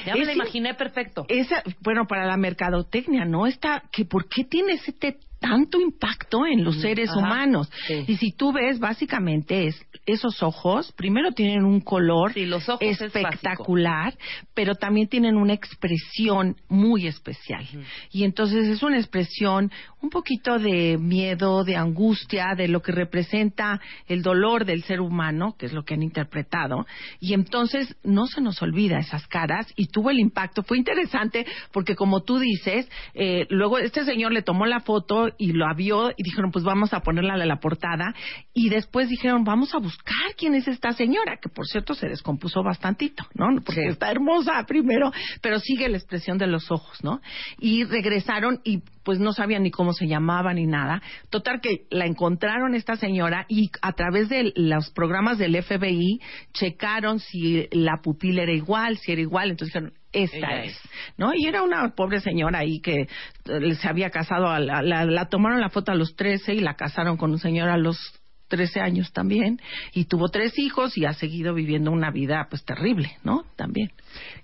Ya 0.06 0.14
me 0.14 0.22
Es 0.22 0.26
la 0.28 0.34
in- 0.34 0.38
imaginé 0.42 0.74
perfecto. 0.76 1.26
Esa, 1.28 1.64
bueno, 1.82 2.06
para 2.08 2.26
la 2.26 2.38
mercadotecnia, 2.38 3.26
¿no? 3.26 3.48
Está, 3.48 3.84
que 3.92 4.06
¿por 4.06 4.28
qué 4.30 4.44
tiene 4.44 4.74
ese 4.74 4.94
tanto 5.42 5.82
impacto 5.82 6.46
en 6.46 6.64
los 6.64 6.80
seres 6.80 7.10
Mm, 7.10 7.18
Ajá, 7.18 7.20
humanos? 7.20 7.70
sí. 7.88 8.06
Y 8.08 8.16
si 8.18 8.32
tú 8.32 8.54
ves, 8.54 8.80
básicamente, 8.80 9.68
es 9.68 9.76
esos 10.06 10.42
ojos, 10.42 10.92
primero 10.94 11.32
tienen 11.32 11.64
un 11.66 11.80
color 11.82 12.34
Sí, 12.34 12.46
los 12.46 12.68
ojos 12.70 12.82
es 12.82 13.02
espectacular, 13.02 14.16
pero 14.54 14.76
también 14.76 15.08
tienen 15.08 15.36
una 15.36 15.54
expresión 15.54 16.56
muy 16.70 17.08
especial. 17.08 17.68
Y 18.12 18.24
entonces 18.24 18.68
es 18.68 18.82
una 18.84 18.98
expresión 18.98 19.72
un 20.02 20.10
poquito 20.10 20.58
de 20.58 20.98
miedo, 21.00 21.64
de 21.64 21.76
angustia, 21.76 22.56
de 22.58 22.68
lo 22.68 22.82
que 22.82 22.92
representa 22.92 23.80
el 24.08 24.22
dolor 24.24 24.66
del 24.66 24.84
ser 24.84 25.02
humano, 25.02 25.56
que 25.58 25.68
es 25.68 25.74
lo 25.74 25.84
que 25.84 25.94
han 25.94 26.04
interpretado. 26.04 26.86
Y 27.20 27.34
entonces 27.34 27.96
no 28.04 28.26
se 28.26 28.42
nos 28.42 28.62
olvida 28.62 28.98
esas 29.00 29.28
caras 29.28 29.68
y 29.76 29.88
tuvo 29.88 30.10
el 30.10 30.20
impacto. 30.20 30.64
Fue 30.64 30.78
interesante 30.78 31.46
porque 31.72 31.96
como 31.96 32.22
tú 32.24 32.40
dices, 32.40 32.90
eh, 33.14 33.46
luego 33.50 33.78
este 33.78 34.04
señor 34.06 34.32
le 34.34 34.42
tomó 34.42 34.66
la 34.66 34.80
foto 34.80 35.31
y 35.38 35.54
lo 35.54 35.66
vio 35.76 36.12
y 36.12 36.24
dijeron, 36.24 36.52
pues 36.52 36.64
vamos 36.64 36.94
a 36.94 37.02
ponerla 37.02 37.36
en 37.42 37.48
la 37.48 37.60
portada. 37.60 38.14
Y 38.54 38.70
después 38.70 39.10
dijeron, 39.10 39.44
vamos 39.44 39.74
a 39.74 39.80
buscar 39.80 40.36
quién 40.38 40.56
es 40.56 40.68
esta 40.68 40.92
señora, 40.94 41.38
que 41.42 41.50
por 41.50 41.66
cierto 41.66 41.94
se 41.94 42.08
descompuso 42.08 42.64
bastantito, 42.64 43.24
¿no? 43.34 43.48
Porque 43.66 43.82
Sí. 43.82 43.88
está 43.88 44.12
hermosa 44.12 44.64
primero, 44.68 45.12
pero 45.42 45.60
sigue 45.60 45.88
la 45.90 45.98
expresión 45.98 46.38
de 46.38 46.48
los 46.48 46.72
ojos, 46.72 47.04
¿no? 47.04 47.22
Y 47.60 47.84
regresaron 47.84 48.60
y 48.64 48.82
pues 49.04 49.20
no 49.20 49.34
sabían 49.34 49.64
ni 49.64 49.72
cómo 49.72 49.94
se 49.94 50.08
llamaba 50.08 50.54
ni 50.54 50.66
nada. 50.68 51.02
Total 51.30 51.60
que 51.62 51.86
la 51.90 52.06
encontraron 52.06 52.76
esta 52.76 52.96
señora 52.96 53.46
y 53.50 53.72
a 53.82 53.94
través 53.94 54.30
de 54.30 54.54
los 54.56 54.90
programas 54.92 55.38
del 55.38 55.62
FBI 55.62 56.20
checaron 56.54 57.20
si 57.20 57.68
la 57.72 58.02
pupila 58.04 58.44
era 58.44 58.54
igual, 58.54 58.98
si 58.98 59.12
era 59.12 59.22
igual, 59.22 59.52
entonces 59.52 59.74
dijeron, 59.74 59.94
esta 60.14 60.64
es. 60.64 60.80
¿no? 61.18 61.34
Y 61.34 61.46
era 61.48 61.64
una 61.64 61.96
pobre 61.96 62.20
señora 62.20 62.60
ahí 62.60 62.82
que 62.82 63.02
eh, 63.46 63.76
se 63.76 63.88
había 63.88 64.10
casado, 64.10 64.50
a 64.50 64.60
la, 64.60 64.82
la- 64.82 65.06
la 65.06 65.26
tomaron 65.30 65.62
la 65.62 65.70
foto 65.70 65.92
a 65.92 65.96
los 65.96 66.16
13 66.16 66.54
y 66.56 66.60
la 66.60 66.76
casaron 66.76 67.18
con 67.18 67.32
un 67.32 67.40
señor 67.40 67.70
a 67.70 67.78
los 67.78 67.98
13 68.50 68.82
años 68.82 69.14
también 69.14 69.62
y 69.94 70.06
tuvo 70.06 70.28
tres 70.28 70.60
hijos 70.60 70.98
y 70.98 71.06
ha 71.06 71.14
seguido 71.14 71.54
viviendo 71.54 71.90
una 71.90 72.12
vida 72.12 72.48
pues 72.50 72.66
terrible, 72.66 73.12
¿no? 73.24 73.46
También. 73.56 73.92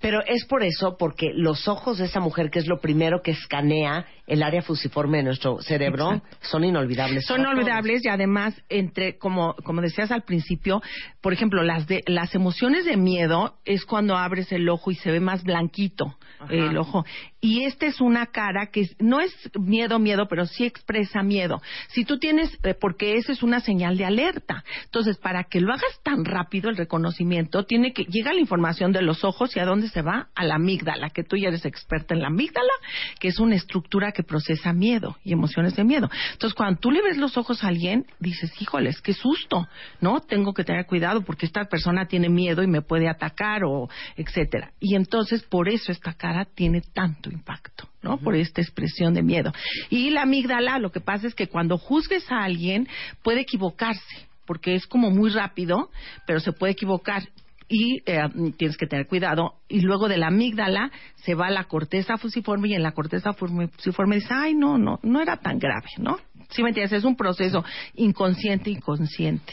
Pero 0.00 0.20
es 0.26 0.44
por 0.44 0.62
eso, 0.62 0.96
porque 0.98 1.32
los 1.34 1.68
ojos 1.68 1.98
de 1.98 2.06
esa 2.06 2.20
mujer, 2.20 2.50
que 2.50 2.58
es 2.58 2.66
lo 2.66 2.80
primero 2.80 3.22
que 3.22 3.32
escanea 3.32 4.06
el 4.26 4.42
área 4.42 4.62
fusiforme 4.62 5.18
de 5.18 5.24
nuestro 5.24 5.60
cerebro, 5.62 6.12
Exacto. 6.12 6.36
son 6.42 6.64
inolvidables. 6.64 7.24
Son 7.24 7.44
olvidables 7.46 8.04
y 8.04 8.08
además 8.08 8.54
entre 8.68 9.16
como 9.16 9.54
como 9.64 9.80
decías 9.80 10.10
al 10.10 10.22
principio, 10.22 10.82
por 11.20 11.32
ejemplo, 11.32 11.62
las 11.62 11.86
de 11.86 12.02
las 12.06 12.34
emociones 12.34 12.84
de 12.84 12.96
miedo 12.96 13.56
es 13.64 13.84
cuando 13.84 14.16
abres 14.16 14.52
el 14.52 14.68
ojo 14.68 14.90
y 14.90 14.96
se 14.96 15.10
ve 15.10 15.20
más 15.20 15.44
blanquito 15.44 16.16
Ajá. 16.38 16.52
el 16.52 16.76
ojo. 16.76 17.04
Y 17.40 17.64
esta 17.64 17.86
es 17.86 18.00
una 18.00 18.26
cara 18.26 18.66
que 18.66 18.88
no 18.98 19.20
es 19.20 19.32
miedo 19.58 19.98
miedo, 19.98 20.26
pero 20.28 20.46
sí 20.46 20.64
expresa 20.64 21.22
miedo. 21.22 21.60
Si 21.88 22.04
tú 22.04 22.18
tienes 22.18 22.58
eh, 22.64 22.74
porque 22.74 23.16
eso 23.16 23.32
es 23.32 23.42
una 23.42 23.60
señal 23.60 23.96
de 23.96 24.04
alerta. 24.04 24.64
Entonces, 24.84 25.18
para 25.18 25.44
que 25.44 25.60
lo 25.60 25.72
hagas 25.72 26.00
tan 26.02 26.24
rápido 26.24 26.68
el 26.70 26.76
reconocimiento, 26.76 27.64
tiene 27.64 27.92
que 27.92 28.04
llega 28.04 28.32
la 28.32 28.40
información 28.40 28.92
de 28.92 29.02
los 29.02 29.24
ojos 29.24 29.56
y 29.56 29.57
a 29.60 29.64
dónde 29.64 29.88
se 29.88 30.02
va? 30.02 30.28
A 30.34 30.44
la 30.44 30.56
amígdala, 30.56 31.10
que 31.10 31.24
tú 31.24 31.36
ya 31.36 31.48
eres 31.48 31.64
experta 31.64 32.14
en 32.14 32.22
la 32.22 32.28
amígdala, 32.28 32.72
que 33.18 33.28
es 33.28 33.38
una 33.38 33.54
estructura 33.54 34.12
que 34.12 34.22
procesa 34.22 34.72
miedo 34.72 35.16
y 35.24 35.32
emociones 35.32 35.76
de 35.76 35.84
miedo. 35.84 36.08
Entonces, 36.32 36.54
cuando 36.54 36.80
tú 36.80 36.90
le 36.90 37.02
ves 37.02 37.16
los 37.16 37.36
ojos 37.36 37.64
a 37.64 37.68
alguien, 37.68 38.06
dices, 38.18 38.50
híjoles, 38.60 39.00
qué 39.00 39.12
susto, 39.12 39.68
¿no? 40.00 40.20
Tengo 40.20 40.54
que 40.54 40.64
tener 40.64 40.86
cuidado 40.86 41.22
porque 41.22 41.46
esta 41.46 41.64
persona 41.64 42.06
tiene 42.06 42.28
miedo 42.28 42.62
y 42.62 42.66
me 42.66 42.82
puede 42.82 43.08
atacar 43.08 43.64
o 43.64 43.88
etcétera. 44.16 44.72
Y 44.80 44.94
entonces, 44.94 45.42
por 45.42 45.68
eso 45.68 45.92
esta 45.92 46.12
cara 46.12 46.44
tiene 46.44 46.80
tanto 46.80 47.30
impacto, 47.30 47.88
¿no? 48.02 48.18
Por 48.18 48.34
esta 48.34 48.60
expresión 48.60 49.14
de 49.14 49.22
miedo. 49.22 49.52
Y 49.90 50.10
la 50.10 50.22
amígdala, 50.22 50.78
lo 50.78 50.90
que 50.90 51.00
pasa 51.00 51.26
es 51.26 51.34
que 51.34 51.48
cuando 51.48 51.78
juzgues 51.78 52.30
a 52.30 52.44
alguien, 52.44 52.88
puede 53.22 53.40
equivocarse, 53.40 54.28
porque 54.46 54.74
es 54.74 54.86
como 54.86 55.10
muy 55.10 55.30
rápido, 55.30 55.90
pero 56.26 56.40
se 56.40 56.52
puede 56.52 56.72
equivocar 56.72 57.22
y 57.68 58.02
eh, 58.06 58.20
tienes 58.56 58.76
que 58.76 58.86
tener 58.86 59.06
cuidado. 59.06 59.54
Y 59.68 59.80
luego 59.80 60.08
de 60.08 60.16
la 60.16 60.28
amígdala 60.28 60.90
se 61.16 61.34
va 61.34 61.46
a 61.48 61.50
la 61.50 61.64
corteza 61.64 62.16
fusiforme 62.16 62.68
y 62.68 62.74
en 62.74 62.82
la 62.82 62.92
corteza 62.92 63.32
forme- 63.34 63.68
fusiforme 63.68 64.16
dice, 64.16 64.28
ay, 64.32 64.54
no, 64.54 64.78
no, 64.78 64.98
no 65.02 65.20
era 65.20 65.36
tan 65.36 65.58
grave, 65.58 65.88
¿no? 65.98 66.16
Sí, 66.50 66.62
me 66.62 66.70
entiendes, 66.70 66.92
es 66.94 67.04
un 67.04 67.14
proceso 67.14 67.62
inconsciente 67.94 68.70
y 68.70 68.76
consciente. 68.76 69.52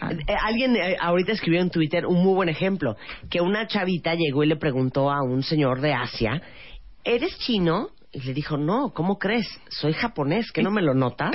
Ah, 0.00 0.10
Eh, 0.12 0.34
alguien 0.42 0.74
eh, 0.74 0.96
ahorita 0.98 1.32
escribió 1.32 1.60
en 1.60 1.68
Twitter 1.70 2.06
un 2.06 2.22
muy 2.22 2.34
buen 2.34 2.48
ejemplo, 2.48 2.96
que 3.28 3.42
una 3.42 3.66
chavita 3.66 4.14
llegó 4.14 4.42
y 4.42 4.46
le 4.46 4.56
preguntó 4.56 5.10
a 5.10 5.22
un 5.22 5.42
señor 5.42 5.82
de 5.82 5.92
Asia, 5.92 6.40
¿eres 7.04 7.36
chino? 7.40 7.88
Y 8.12 8.20
le 8.20 8.34
dijo, 8.34 8.56
no, 8.56 8.92
¿cómo 8.92 9.18
crees? 9.18 9.46
Soy 9.68 9.92
japonés, 9.92 10.50
¿que 10.50 10.62
no 10.62 10.72
me 10.72 10.82
lo 10.82 10.94
notas? 10.94 11.30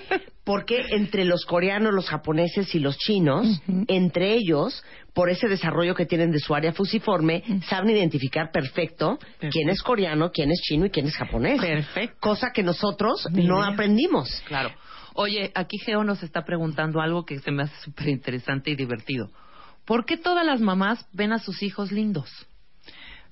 Porque 0.44 0.80
entre 0.90 1.24
los 1.24 1.44
coreanos, 1.44 1.92
los 1.92 2.08
japoneses 2.08 2.74
y 2.74 2.78
los 2.78 2.96
chinos, 2.98 3.60
entre 3.88 4.34
ellos, 4.34 4.82
por 5.12 5.28
ese 5.28 5.48
desarrollo 5.48 5.94
que 5.94 6.06
tienen 6.06 6.30
de 6.30 6.38
su 6.38 6.54
área 6.54 6.72
fusiforme, 6.72 7.42
saben 7.68 7.90
identificar 7.90 8.50
perfecto, 8.50 9.18
quién 9.50 9.68
es 9.68 9.82
coreano, 9.82 10.30
quién 10.32 10.50
es 10.50 10.60
chino 10.60 10.86
y 10.86 10.90
quién 10.90 11.06
es 11.06 11.16
japonés. 11.16 11.60
Perfecto. 11.60 12.16
Cosa 12.20 12.50
que 12.52 12.62
nosotros 12.62 13.28
no 13.32 13.62
aprendimos. 13.62 14.42
Claro. 14.46 14.70
Oye, 15.14 15.52
aquí 15.54 15.78
Geo 15.78 16.04
nos 16.04 16.22
está 16.22 16.44
preguntando 16.44 17.00
algo 17.00 17.24
que 17.24 17.38
se 17.40 17.50
me 17.50 17.64
hace 17.64 17.76
súper 17.82 18.08
interesante 18.08 18.70
y 18.70 18.76
divertido. 18.76 19.30
¿Por 19.84 20.04
qué 20.04 20.16
todas 20.16 20.46
las 20.46 20.60
mamás 20.60 21.06
ven 21.12 21.32
a 21.32 21.38
sus 21.38 21.62
hijos 21.62 21.92
lindos? 21.92 22.30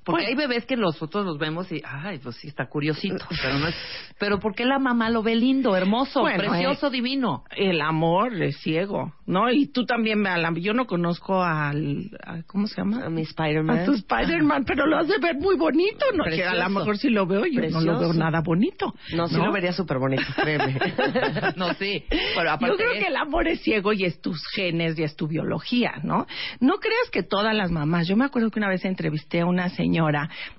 Porque 0.08 0.24
Pues- 0.24 0.28
hay 0.28 0.34
bebés 0.34 0.64
que 0.64 0.74
nosotros 0.74 1.26
los 1.26 1.36
vemos 1.38 1.70
y, 1.70 1.82
ay, 1.84 2.18
pues 2.18 2.36
sí, 2.36 2.48
está 2.48 2.66
curiosito. 2.66 3.26
Pero, 3.42 3.58
no 3.58 3.68
es, 3.68 3.74
pero 4.18 4.38
¿por 4.40 4.54
qué 4.54 4.64
la 4.64 4.78
mamá 4.78 5.10
lo 5.10 5.22
ve 5.22 5.36
lindo, 5.36 5.76
hermoso, 5.76 6.20
Bueno, 6.22 6.38
precioso, 6.38 6.86
eh, 6.86 6.90
divino? 6.90 7.44
El 7.54 7.82
amor 7.82 8.32
es 8.42 8.56
ciego, 8.62 9.12
¿no? 9.26 9.50
Y 9.50 9.66
tú 9.70 9.84
también, 9.84 10.22
la- 10.22 10.50
yo 10.56 10.72
no 10.72 10.86
conozco 10.86 11.42
al, 11.42 12.10
a- 12.24 12.42
¿cómo 12.46 12.66
se 12.68 12.76
llama? 12.76 13.04
A 13.04 13.10
mi 13.10 13.20
Spider-Man. 13.20 13.80
A 13.80 13.84
tu 13.84 13.92
Spider-Man, 13.92 14.64
pero 14.66 14.86
lo 14.86 14.96
hace 14.96 15.18
ver 15.20 15.36
muy 15.36 15.56
bonito, 15.56 16.06
¿no? 16.14 16.24
Que 16.24 16.42
a 16.42 16.54
lo 16.54 16.70
mejor 16.70 16.96
sí 16.96 17.10
lo 17.10 17.26
veo, 17.26 17.44
yo 17.44 17.60
no 17.68 17.80
lo 17.82 17.98
veo 17.98 18.14
nada 18.14 18.40
bonito. 18.40 18.94
No, 19.14 19.28
sí 19.28 19.36
lo 19.36 19.52
vería 19.52 19.72
súper 19.74 19.98
bonito, 19.98 20.22
créeme. 20.42 20.78
No, 21.56 21.74
sí. 21.74 22.02
Pero 22.08 22.50
aparte 22.50 22.66
Yo 22.72 22.76
creo 22.78 22.92
que 22.92 23.08
el 23.08 23.16
amor 23.16 23.46
es 23.46 23.60
ciego 23.60 23.92
y 23.92 24.04
es 24.04 24.22
tus 24.22 24.42
genes 24.54 24.98
y 24.98 25.02
es 25.02 25.16
tu 25.16 25.28
biología, 25.28 25.92
¿no? 26.02 26.26
No 26.60 26.76
creas 26.78 27.10
que 27.12 27.22
todas 27.22 27.54
las 27.54 27.70
mamás. 27.70 28.08
Yo 28.08 28.16
me 28.16 28.24
acuerdo 28.24 28.50
que 28.50 28.58
una 28.58 28.68
vez 28.68 28.84
entrevisté 28.86 29.40
a 29.40 29.46
una 29.46 29.68
señora 29.68 29.97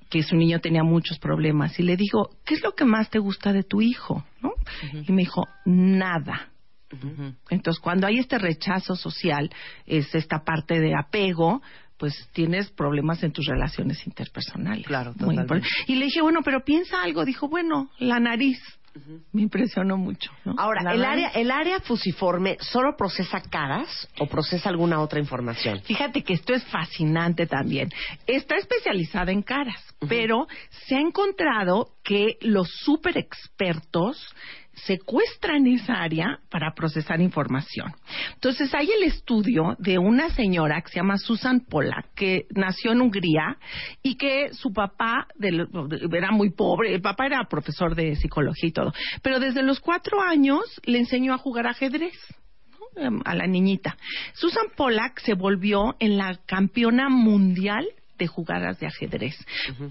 que 0.09 0.23
su 0.23 0.35
niño 0.35 0.59
tenía 0.59 0.83
muchos 0.83 1.19
problemas 1.19 1.79
y 1.79 1.83
le 1.83 1.95
digo, 1.95 2.29
¿qué 2.45 2.55
es 2.55 2.63
lo 2.63 2.73
que 2.73 2.85
más 2.85 3.09
te 3.09 3.19
gusta 3.19 3.53
de 3.53 3.63
tu 3.63 3.81
hijo? 3.81 4.25
¿No? 4.41 4.53
Y 5.07 5.11
me 5.11 5.21
dijo, 5.21 5.47
nada. 5.65 6.49
Entonces, 7.49 7.79
cuando 7.81 8.07
hay 8.07 8.17
este 8.17 8.39
rechazo 8.39 8.95
social, 8.95 9.49
es 9.85 10.13
esta 10.15 10.43
parte 10.43 10.79
de 10.79 10.95
apego, 10.95 11.61
pues 11.97 12.29
tienes 12.33 12.71
problemas 12.71 13.21
en 13.23 13.31
tus 13.31 13.45
relaciones 13.45 14.07
interpersonales. 14.07 14.87
Claro, 14.87 15.13
Muy 15.17 15.35
totalmente. 15.35 15.67
Y 15.85 15.95
le 15.95 16.05
dije, 16.05 16.21
bueno, 16.21 16.39
pero 16.43 16.63
piensa 16.63 17.03
algo. 17.03 17.25
Dijo, 17.25 17.47
bueno, 17.49 17.91
la 17.99 18.19
nariz. 18.19 18.59
Me 19.31 19.41
impresionó 19.41 19.97
mucho. 19.97 20.31
¿no? 20.45 20.55
Ahora, 20.57 20.83
La 20.83 20.93
¿el 20.93 21.05
área, 21.05 21.29
¿el 21.29 21.51
área 21.51 21.79
fusiforme 21.79 22.57
solo 22.59 22.95
procesa 22.97 23.41
caras 23.41 24.07
o 24.19 24.27
procesa 24.27 24.69
alguna 24.69 25.01
otra 25.01 25.19
información? 25.19 25.81
Fíjate 25.81 26.23
que 26.23 26.33
esto 26.33 26.53
es 26.53 26.63
fascinante 26.65 27.47
también. 27.47 27.89
Está 28.27 28.55
especializada 28.55 29.31
en 29.31 29.41
caras, 29.41 29.83
pero 30.07 30.47
se 30.87 30.95
ha 30.95 31.01
encontrado 31.01 31.93
que 32.03 32.37
los 32.41 32.69
super 32.69 33.17
expertos 33.17 34.33
secuestran 34.85 35.67
esa 35.67 35.93
área 36.01 36.39
para 36.49 36.73
procesar 36.73 37.21
información. 37.21 37.91
Entonces 38.33 38.73
hay 38.73 38.89
el 38.91 39.03
estudio 39.03 39.75
de 39.79 39.97
una 39.97 40.29
señora 40.29 40.81
que 40.81 40.89
se 40.89 40.95
llama 40.97 41.17
Susan 41.17 41.61
Pollack, 41.61 42.13
que 42.15 42.45
nació 42.55 42.91
en 42.91 43.01
Hungría 43.01 43.57
y 44.03 44.15
que 44.15 44.53
su 44.53 44.71
papá 44.73 45.27
del- 45.35 45.67
era 46.13 46.31
muy 46.31 46.51
pobre, 46.51 46.93
el 46.93 47.01
papá 47.01 47.25
era 47.25 47.43
profesor 47.49 47.95
de 47.95 48.15
psicología 48.15 48.69
y 48.69 48.71
todo, 48.71 48.93
pero 49.21 49.39
desde 49.39 49.63
los 49.63 49.79
cuatro 49.79 50.21
años 50.21 50.61
le 50.83 50.99
enseñó 50.99 51.33
a 51.33 51.37
jugar 51.37 51.67
ajedrez 51.67 52.13
em, 52.95 53.21
a 53.25 53.35
la 53.35 53.45
niñita. 53.47 53.95
Susan 54.33 54.65
Pollack 54.75 55.19
se 55.21 55.33
volvió 55.33 55.95
en 55.99 56.17
la 56.17 56.39
campeona 56.45 57.07
mundial 57.09 57.85
de 58.19 58.27
jugadas 58.27 58.79
de 58.79 58.85
ajedrez. 58.85 59.35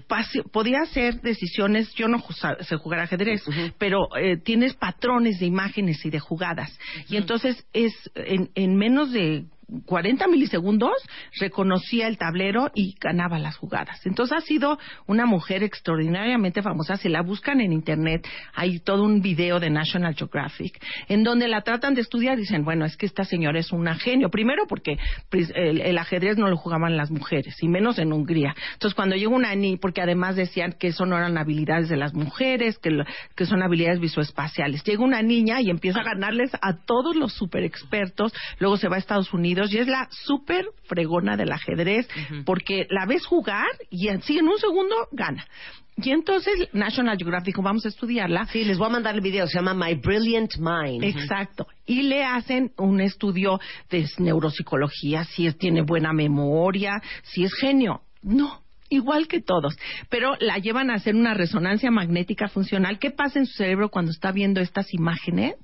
Pase- 0.07 0.43
podía 0.53 0.79
hacer 0.83 1.19
decisiones, 1.21 1.93
yo 1.95 2.07
no 2.07 2.23
sé 2.61 2.75
jugar 2.77 3.01
ajedrez, 3.01 3.43
pero 3.77 4.07
eh, 4.15 4.37
tienes 4.37 4.73
patrones 4.75 5.39
de 5.39 5.45
imágenes 5.47 6.05
y 6.05 6.09
de 6.09 6.19
jugadas. 6.19 6.71
Y 7.09 7.17
entonces 7.17 7.65
es 7.73 7.93
en, 8.15 8.49
en 8.55 8.75
menos 8.77 9.11
de 9.11 9.43
40 9.85 10.27
milisegundos 10.27 10.93
reconocía 11.39 12.07
el 12.07 12.17
tablero 12.17 12.71
y 12.73 12.95
ganaba 12.99 13.39
las 13.39 13.55
jugadas. 13.57 14.05
Entonces 14.05 14.37
ha 14.37 14.41
sido 14.41 14.77
una 15.07 15.25
mujer 15.25 15.63
extraordinariamente 15.63 16.61
famosa. 16.61 16.97
Si 16.97 17.09
la 17.09 17.21
buscan 17.21 17.61
en 17.61 17.73
internet, 17.73 18.27
hay 18.53 18.79
todo 18.79 19.03
un 19.03 19.21
video 19.21 19.59
de 19.59 19.69
National 19.69 20.15
Geographic 20.15 20.79
en 21.07 21.23
donde 21.23 21.47
la 21.47 21.61
tratan 21.61 21.93
de 21.93 22.01
estudiar. 22.01 22.37
Dicen, 22.37 22.63
bueno, 22.63 22.85
es 22.85 22.97
que 22.97 23.05
esta 23.05 23.23
señora 23.23 23.59
es 23.59 23.71
una 23.71 23.95
genio. 23.95 24.29
Primero 24.29 24.63
porque 24.67 24.97
pues, 25.29 25.51
el, 25.55 25.97
ajedrez 25.97 26.37
no 26.37 26.47
lo 26.49 26.57
jugaban 26.57 26.95
las 26.97 27.11
mujeres, 27.11 27.55
y 27.61 27.67
menos 27.67 27.99
en 27.99 28.13
Hungría. 28.13 28.55
Entonces 28.73 28.95
cuando 28.95 29.15
llegó 29.15 29.35
una 29.35 29.53
niña, 29.55 29.77
porque 29.81 30.01
además 30.01 30.35
decían 30.35 30.73
que 30.79 30.87
eso 30.87 31.05
no 31.05 31.17
eran 31.17 31.37
habilidades 31.37 31.89
de 31.89 31.97
las 31.97 32.13
mujeres, 32.13 32.77
que, 32.79 32.91
lo- 32.91 33.05
que 33.35 33.45
son 33.45 33.61
habilidades 33.61 33.99
visoespaciales. 33.99 34.83
Llega 34.83 35.03
una 35.03 35.21
niña 35.21 35.61
y 35.61 35.69
empieza 35.69 35.99
a 35.99 36.03
ganarles 36.03 36.51
a 36.61 36.85
todos 36.85 37.15
los 37.15 37.33
super 37.33 37.63
expertos. 37.63 38.33
Luego 38.59 38.77
se 38.77 38.87
va 38.87 38.95
a 38.95 38.99
Estados 38.99 39.33
Unidos 39.33 39.58
y 39.67 39.77
es 39.77 39.87
la 39.87 40.07
super 40.11 40.65
fregona 40.85 41.35
del 41.37 41.51
ajedrez 41.51 42.07
porque 42.45 42.87
la 42.89 43.05
ves 43.05 43.25
jugar 43.25 43.67
y 43.89 44.09
así 44.09 44.37
en 44.37 44.47
un 44.47 44.57
segundo 44.57 44.95
gana. 45.11 45.45
Y 46.01 46.11
entonces 46.11 46.69
National 46.71 47.17
Geographic 47.17 47.47
dijo, 47.47 47.61
vamos 47.61 47.85
a 47.85 47.89
estudiarla. 47.89 48.45
Sí, 48.47 48.63
les 48.63 48.77
voy 48.77 48.87
a 48.87 48.91
mandar 48.91 49.15
el 49.15 49.21
video, 49.21 49.47
se 49.47 49.57
llama 49.57 49.73
My 49.73 49.95
Brilliant 49.95 50.55
Mind. 50.57 51.03
Exacto. 51.03 51.67
Y 51.85 52.03
le 52.03 52.23
hacen 52.23 52.71
un 52.77 53.01
estudio 53.01 53.59
de 53.89 54.05
neuropsicología, 54.17 55.25
si 55.25 55.47
es, 55.47 55.57
tiene 55.57 55.81
buena 55.81 56.13
memoria, 56.13 57.01
si 57.23 57.43
es 57.43 57.53
genio. 57.53 58.01
No, 58.21 58.61
igual 58.89 59.27
que 59.27 59.41
todos. 59.41 59.77
Pero 60.09 60.35
la 60.39 60.57
llevan 60.57 60.89
a 60.89 60.95
hacer 60.95 61.15
una 61.15 61.33
resonancia 61.33 61.91
magnética 61.91 62.47
funcional. 62.47 62.99
¿Qué 62.99 63.11
pasa 63.11 63.39
en 63.39 63.45
su 63.45 63.53
cerebro 63.53 63.89
cuando 63.89 64.11
está 64.11 64.31
viendo 64.31 64.61
estas 64.61 64.93
imágenes? 64.93 65.55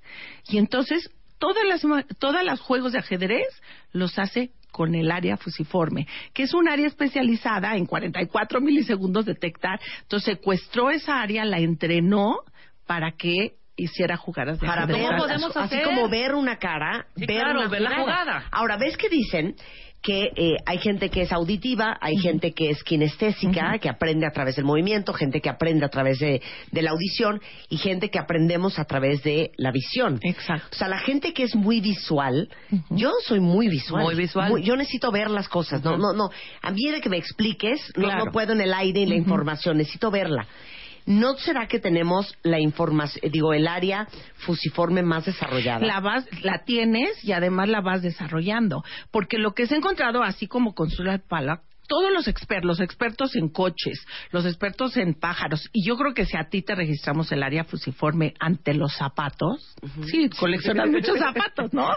Y 0.49 0.57
entonces, 0.57 1.11
todas 1.37 1.63
las, 1.67 1.81
todas 2.17 2.43
los 2.45 2.59
juegos 2.61 2.93
de 2.93 2.99
ajedrez 2.99 3.47
los 3.91 4.17
hace 4.19 4.51
con 4.71 4.93
el 4.93 5.09
área 5.09 5.37
fusiforme, 5.37 6.05
que 6.33 6.43
es 6.43 6.53
un 6.53 6.67
área 6.67 6.87
especializada 6.87 7.77
en 7.77 7.85
44 7.85 8.59
milisegundos 8.59 9.25
detectar. 9.25 9.79
Entonces 10.01 10.35
secuestró 10.35 10.91
esa 10.91 11.21
área, 11.21 11.45
la 11.45 11.59
entrenó 11.59 12.39
para 12.85 13.13
que 13.13 13.55
hiciera 13.75 14.17
jugadas 14.17 14.59
de 14.59 14.67
Para 14.67 14.83
ajedrez. 14.83 15.01
ver, 15.01 15.07
¿Cómo 15.11 15.23
podemos 15.23 15.57
así 15.57 15.75
hacer? 15.75 15.83
como 15.83 16.09
ver 16.09 16.33
una 16.35 16.57
cara, 16.57 17.07
Sí, 17.15 17.25
ver, 17.25 17.41
claro, 17.41 17.59
una 17.59 17.69
ver 17.69 17.81
la 17.81 17.99
jugada. 17.99 18.43
Ahora, 18.51 18.77
¿ves 18.77 18.95
que 18.97 19.09
dicen 19.09 19.55
que 20.01 20.29
eh, 20.35 20.57
hay 20.67 20.77
gente 20.77 21.09
que 21.09 21.23
es 21.23 21.31
auditiva, 21.31 21.97
hay 21.99 22.15
gente 22.17 22.51
que 22.53 22.69
es 22.69 22.83
kinestésica, 22.83 23.79
que 23.79 23.89
aprende 23.89 24.27
a 24.27 24.29
través 24.29 24.55
del 24.55 24.63
movimiento, 24.63 25.13
gente 25.13 25.41
que 25.41 25.49
aprende 25.49 25.83
a 25.83 25.89
través 25.89 26.19
de, 26.19 26.43
de 26.71 26.81
la 26.83 26.91
audición 26.91 27.41
y 27.69 27.77
gente 27.77 28.09
que 28.11 28.19
aprendemos 28.19 28.77
a 28.77 28.85
través 28.85 29.23
de 29.23 29.51
la 29.57 29.71
visión? 29.71 30.19
Exacto. 30.21 30.67
O 30.73 30.75
sea, 30.75 30.89
la 30.89 30.99
gente 30.99 31.33
que 31.33 31.41
es 31.41 31.55
muy 31.55 31.81
visual, 31.81 32.49
yo 32.91 33.13
soy 33.25 33.39
muy 33.39 33.67
visual. 33.67 34.03
Muy 34.03 34.13
visual. 34.13 34.61
yo 34.61 34.75
necesito 34.75 35.11
ver 35.11 35.31
las 35.31 35.49
cosas. 35.49 35.83
No, 35.83 35.97
no, 35.97 36.13
no. 36.13 36.29
A 36.61 36.69
mí 36.69 36.85
de 36.91 37.01
que 37.01 37.09
me 37.09 37.17
expliques, 37.17 37.91
no, 37.97 38.07
no 38.15 38.31
puedo 38.31 38.53
en 38.53 38.61
el 38.61 38.75
aire 38.75 38.99
y 38.99 39.05
la 39.07 39.15
información, 39.15 39.77
necesito 39.77 40.11
verla. 40.11 40.45
¿No 41.05 41.35
será 41.37 41.67
que 41.67 41.79
tenemos 41.79 42.35
la 42.41 42.59
información, 42.59 43.31
digo, 43.31 43.53
el 43.53 43.67
área 43.67 44.07
fusiforme 44.35 45.03
más 45.03 45.25
desarrollada? 45.25 45.85
la 45.85 45.99
vas, 45.99 46.25
la 46.41 46.63
tienes 46.65 47.23
y 47.23 47.31
además 47.31 47.69
la 47.69 47.81
vas 47.81 48.01
desarrollando. 48.01 48.83
Porque 49.11 49.37
lo 49.37 49.53
que 49.53 49.67
se 49.67 49.75
ha 49.75 49.77
encontrado, 49.77 50.23
así 50.23 50.47
como 50.47 50.73
con 50.73 50.89
Susan 50.89 51.21
Pollack, 51.27 51.61
todos 51.87 52.11
los 52.11 52.27
expertos, 52.27 52.65
los 52.67 52.79
expertos 52.79 53.35
en 53.35 53.49
coches, 53.49 54.05
los 54.31 54.45
expertos 54.45 54.97
en 54.97 55.13
pájaros, 55.13 55.69
y 55.73 55.85
yo 55.85 55.95
creo 55.97 56.13
que 56.13 56.25
si 56.25 56.37
a 56.37 56.49
ti 56.49 56.61
te 56.61 56.75
registramos 56.75 57.31
el 57.31 57.43
área 57.43 57.63
fusiforme 57.63 58.33
ante 58.39 58.73
los 58.73 58.93
zapatos, 58.95 59.75
sí, 60.09 60.29
coleccionas 60.37 60.89
muchos 60.89 61.17
zapatos, 61.19 61.73
¿no? 61.73 61.89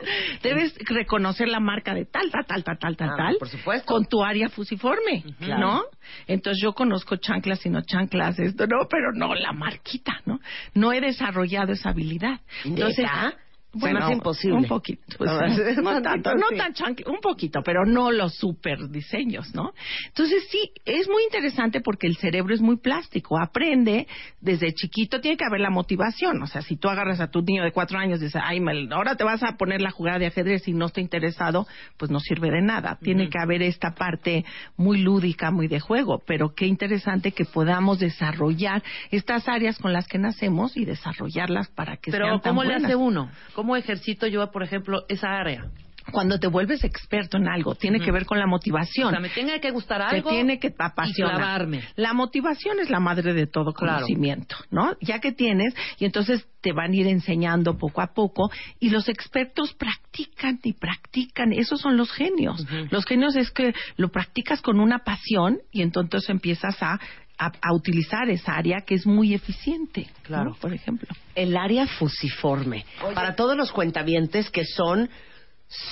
Debes 0.43 0.75
reconocer 0.89 1.49
la 1.49 1.61
marca 1.61 1.95
de 1.95 2.05
tal, 2.05 2.31
tal, 2.31 2.45
tal, 2.47 2.65
tal, 2.65 2.79
tal, 2.79 2.97
tal, 2.97 3.09
Ah, 3.11 3.15
tal, 3.17 3.37
por 3.39 3.49
supuesto. 3.49 3.87
con 3.87 4.05
tu 4.07 4.23
área 4.23 4.49
fusiforme. 4.49 5.25
¿no? 5.41 5.83
Entonces 6.27 6.63
yo 6.63 6.73
conozco 6.73 7.17
chanclas 7.17 7.65
y 7.67 7.71
no 7.71 7.81
chanclas, 7.83 8.39
esto 8.39 8.67
no, 8.67 8.87
pero 8.89 9.13
no 9.15 9.35
la 9.35 9.53
marquita, 9.53 10.21
¿no? 10.27 10.41
No 10.75 10.93
he 10.93 11.01
desarrollado 11.01 11.73
esa 11.73 11.91
habilidad. 11.91 12.41
Entonces, 12.65 12.99
¿Neta? 13.05 13.35
Me 13.75 13.91
hace 13.99 14.15
imposible. 14.15 14.57
Un 14.57 14.65
poquito. 14.65 15.03
pues, 15.19 15.31
No, 15.31 15.45
es 15.45 15.77
tanto, 16.03 16.35
no 16.35 16.57
tan 16.57 16.73
chancla, 16.73 17.11
un 17.11 17.21
poquito, 17.21 17.61
pero 17.63 17.85
no 17.85 18.11
los 18.11 18.35
super 18.35 18.89
diseños, 18.89 19.55
¿no? 19.55 19.73
Entonces 20.07 20.47
sí, 20.51 20.73
es 20.85 21.09
muy 21.09 21.25
interesante 21.25 21.81
porque 21.81 22.07
el 22.07 22.17
cerebro 22.17 22.55
es 22.55 22.61
muy 22.61 22.79
plástico, 22.79 23.39
aprende 23.39 24.07
desde 24.41 24.73
chiquito, 24.73 25.21
tiene 25.21 25.37
que 25.37 25.45
haber 25.45 25.61
la 25.61 25.71
motivación, 25.71 26.43
o 26.43 26.47
sea, 26.47 26.63
si 26.63 26.77
tú 26.77 26.89
agarras 26.89 27.21
a 27.21 27.29
tu 27.29 27.43
niño 27.43 27.63
de 27.63 27.73
cuatro 27.73 27.99
años 27.99 28.21
y 28.21 28.25
dices, 28.25 28.41
ay, 28.43 28.61
ahora 28.91 29.17
te 29.17 29.25
vas 29.25 29.43
a 29.43 29.57
poner 29.57 29.81
la 29.81 29.91
jugada 29.91 30.19
de 30.19 30.27
ajedrez 30.27 30.67
y 30.67 30.73
no 30.73 30.87
está 30.87 31.01
interesado, 31.01 31.67
pues 31.97 32.11
no 32.11 32.21
sirve 32.21 32.51
de 32.51 32.63
nada. 32.63 32.99
Tiene 33.01 33.29
que 33.29 33.39
haber 33.39 33.63
esta 33.63 33.95
parte 33.95 34.45
muy 34.77 34.99
lúdica, 34.99 35.51
muy 35.51 35.69
de 35.69 35.81
juego, 35.81 36.23
pero 36.27 36.55
qué 36.55 36.67
interesante 36.67 37.33
que 37.33 37.45
podamos 37.45 37.99
desarrollar 37.99 38.83
estas 39.11 39.49
áreas 39.49 39.79
con 39.79 39.93
las 39.93 40.07
que 40.07 40.19
nacemos 40.19 40.77
y 40.77 40.85
desarrollarlas 40.85 41.69
para 41.69 41.97
que 41.97 42.11
Pero 42.11 42.27
sean 42.27 42.41
tan 42.41 42.55
¿cómo 42.55 42.65
le 42.65 42.75
hace 42.75 42.97
uno? 42.97 43.31
¿Cómo 43.59 43.75
ejercito 43.75 44.29
yo, 44.29 44.49
por 44.53 44.63
ejemplo, 44.63 45.05
esa 45.09 45.37
área? 45.37 45.65
cuando 46.13 46.39
te 46.39 46.47
vuelves 46.47 46.85
experto 46.85 47.37
en 47.37 47.49
algo, 47.49 47.75
tiene 47.75 48.01
que 48.01 48.11
ver 48.11 48.25
con 48.25 48.39
la 48.39 48.47
motivación. 48.47 49.09
O 49.09 49.11
sea, 49.11 49.21
me 49.21 49.29
tiene 49.29 49.61
que 49.61 49.71
gustar 49.71 50.09
Te 50.09 50.17
algo 50.17 50.31
tiene 50.31 50.59
que 50.59 50.73
apasionar. 50.79 51.69
La 51.97 52.15
motivación 52.15 52.81
es 52.81 52.89
la 52.89 52.99
madre 52.99 53.35
de 53.35 53.47
todo 53.47 53.75
Claro. 53.75 53.97
conocimiento, 53.97 54.57
¿no? 54.71 54.97
Ya 55.03 55.19
que 55.19 55.33
tienes, 55.33 55.75
y 55.99 56.07
entonces 56.07 56.49
te 56.63 56.73
van 56.73 56.93
a 56.93 56.97
ir 56.97 57.09
enseñando 57.09 57.77
poco 57.77 58.01
a 58.01 58.15
poco, 58.15 58.51
y 58.81 58.89
los 58.89 59.07
expertos 59.11 59.75
practican 59.75 60.59
y 60.63 60.73
practican, 60.73 61.53
esos 61.53 61.79
son 61.79 61.99
los 61.99 62.11
genios. 62.11 62.65
Los 62.91 63.05
genios 63.05 63.37
es 63.37 63.51
que 63.51 63.75
lo 63.99 64.09
practicas 64.09 64.63
con 64.63 64.81
una 64.81 65.01
pasión 65.01 65.59
y 65.73 65.83
entonces 65.83 66.31
empiezas 66.31 66.83
a, 66.83 66.99
a, 67.39 67.53
a 67.63 67.73
utilizar 67.73 68.29
esa 68.29 68.55
área 68.55 68.81
que 68.83 68.95
es 68.95 69.07
muy 69.07 69.35
eficiente, 69.35 70.07
¿no? 70.07 70.23
Claro. 70.23 70.57
Por 70.61 70.75
ejemplo. 70.75 71.09
El 71.35 71.57
área 71.57 71.87
fusiforme. 71.87 72.85
Para 73.15 73.37
todos 73.37 73.57
los 73.57 73.73
cuentavientes 73.73 74.51
que 74.51 74.65
son 74.65 75.09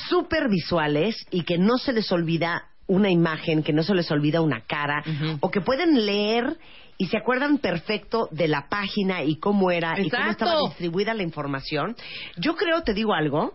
súper 0.09 0.49
visuales 0.49 1.17
y 1.31 1.43
que 1.43 1.59
no 1.59 1.79
se 1.79 1.93
les 1.93 2.11
olvida 2.11 2.65
una 2.87 3.11
imagen, 3.11 3.63
que 3.63 3.73
no 3.73 3.83
se 3.83 3.95
les 3.95 4.11
olvida 4.11 4.41
una 4.41 4.61
cara, 4.61 5.03
o 5.41 5.51
que 5.51 5.61
pueden 5.61 6.07
leer 6.07 6.57
y 6.99 7.07
se 7.07 7.19
acuerdan 7.19 7.59
perfecto 7.59 8.29
de 8.31 8.49
la 8.49 8.69
página 8.69 9.23
y 9.23 9.37
cómo 9.37 9.71
era 9.71 10.01
y 10.01 10.09
cómo 10.09 10.31
estaba 10.31 10.61
distribuida 10.69 11.13
la 11.13 11.23
información. 11.23 11.97
Yo 12.37 12.55
creo, 12.55 12.83
te 12.83 12.95
digo 12.95 13.13
algo, 13.13 13.55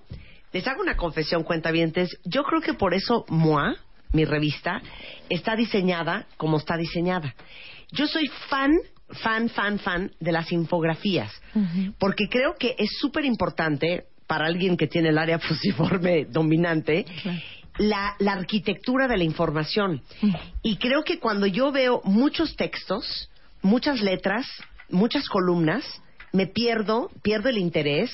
les 0.51 0.67
hago 0.67 0.81
una 0.81 0.97
confesión, 0.97 1.43
cuentavientes, 1.43 2.17
yo 2.25 2.43
creo 2.43 2.61
que 2.61 2.73
por 2.73 2.93
eso 2.93 3.25
MOA, 3.29 3.75
mi 4.11 4.25
revista, 4.25 4.81
está 5.29 5.55
diseñada 5.55 6.27
como 6.37 6.57
está 6.57 6.75
diseñada. 6.75 7.33
Yo 7.91 8.07
soy 8.07 8.27
fan, 8.49 8.77
fan, 9.09 9.49
fan, 9.49 9.79
fan 9.79 10.11
de 10.19 10.31
las 10.31 10.51
infografías, 10.51 11.31
porque 11.99 12.27
creo 12.29 12.55
que 12.57 12.75
es 12.77 12.89
súper 12.99 13.25
importante 13.25 14.05
para 14.27 14.45
alguien 14.45 14.77
que 14.77 14.87
tiene 14.87 15.09
el 15.09 15.17
área 15.17 15.39
fusiforme 15.47 16.25
dominante, 16.25 17.05
la, 17.77 18.15
la 18.19 18.33
arquitectura 18.33 19.07
de 19.07 19.17
la 19.17 19.23
información. 19.23 20.01
Y 20.61 20.77
creo 20.77 21.03
que 21.03 21.19
cuando 21.19 21.47
yo 21.47 21.71
veo 21.71 22.01
muchos 22.05 22.55
textos, 22.55 23.29
muchas 23.61 24.01
letras, 24.01 24.47
muchas 24.89 25.27
columnas, 25.27 25.83
me 26.31 26.47
pierdo, 26.47 27.11
pierdo 27.21 27.49
el 27.49 27.57
interés 27.57 28.09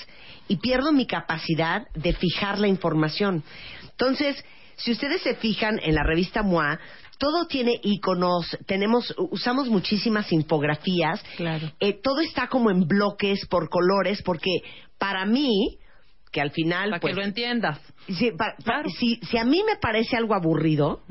y 0.48 0.58
pierdo 0.58 0.92
mi 0.92 1.06
capacidad 1.06 1.88
de 1.94 2.14
fijar 2.14 2.60
la 2.60 2.68
información. 2.68 3.44
Entonces, 3.92 4.44
si 4.78 4.92
ustedes 4.92 5.22
se 5.22 5.36
fijan 5.36 5.80
en 5.82 5.96
la 5.96 6.04
revista 6.04 6.44
MOA, 6.44 6.80
todo 7.18 7.48
tiene 7.48 7.80
iconos, 7.84 8.46
tenemos, 8.66 9.14
usamos 9.32 9.68
muchísimas 9.70 10.32
infografías. 10.32 11.24
Claro. 11.36 11.72
Eh, 11.80 11.94
todo 11.94 12.22
está 12.22 12.48
como 12.48 12.70
en 12.72 12.88
bloques 12.88 13.46
por 13.48 13.70
colores, 13.70 14.22
porque 14.24 14.62
para 14.98 15.26
mí, 15.26 15.78
que 16.32 16.42
al 16.42 16.52
final, 16.52 16.90
Para 16.92 17.00
pues, 17.02 17.14
que 17.16 17.20
lo 17.22 17.26
entiendas. 17.26 17.80
si, 18.08 18.32
pa- 18.32 18.56
pa- 18.64 18.84
si, 19.00 19.16
si 19.18 19.38
a 19.38 19.44
mí 19.46 19.62
me 19.66 19.78
parece 19.78 20.16
algo 20.18 20.36
aburrido, 20.36 21.02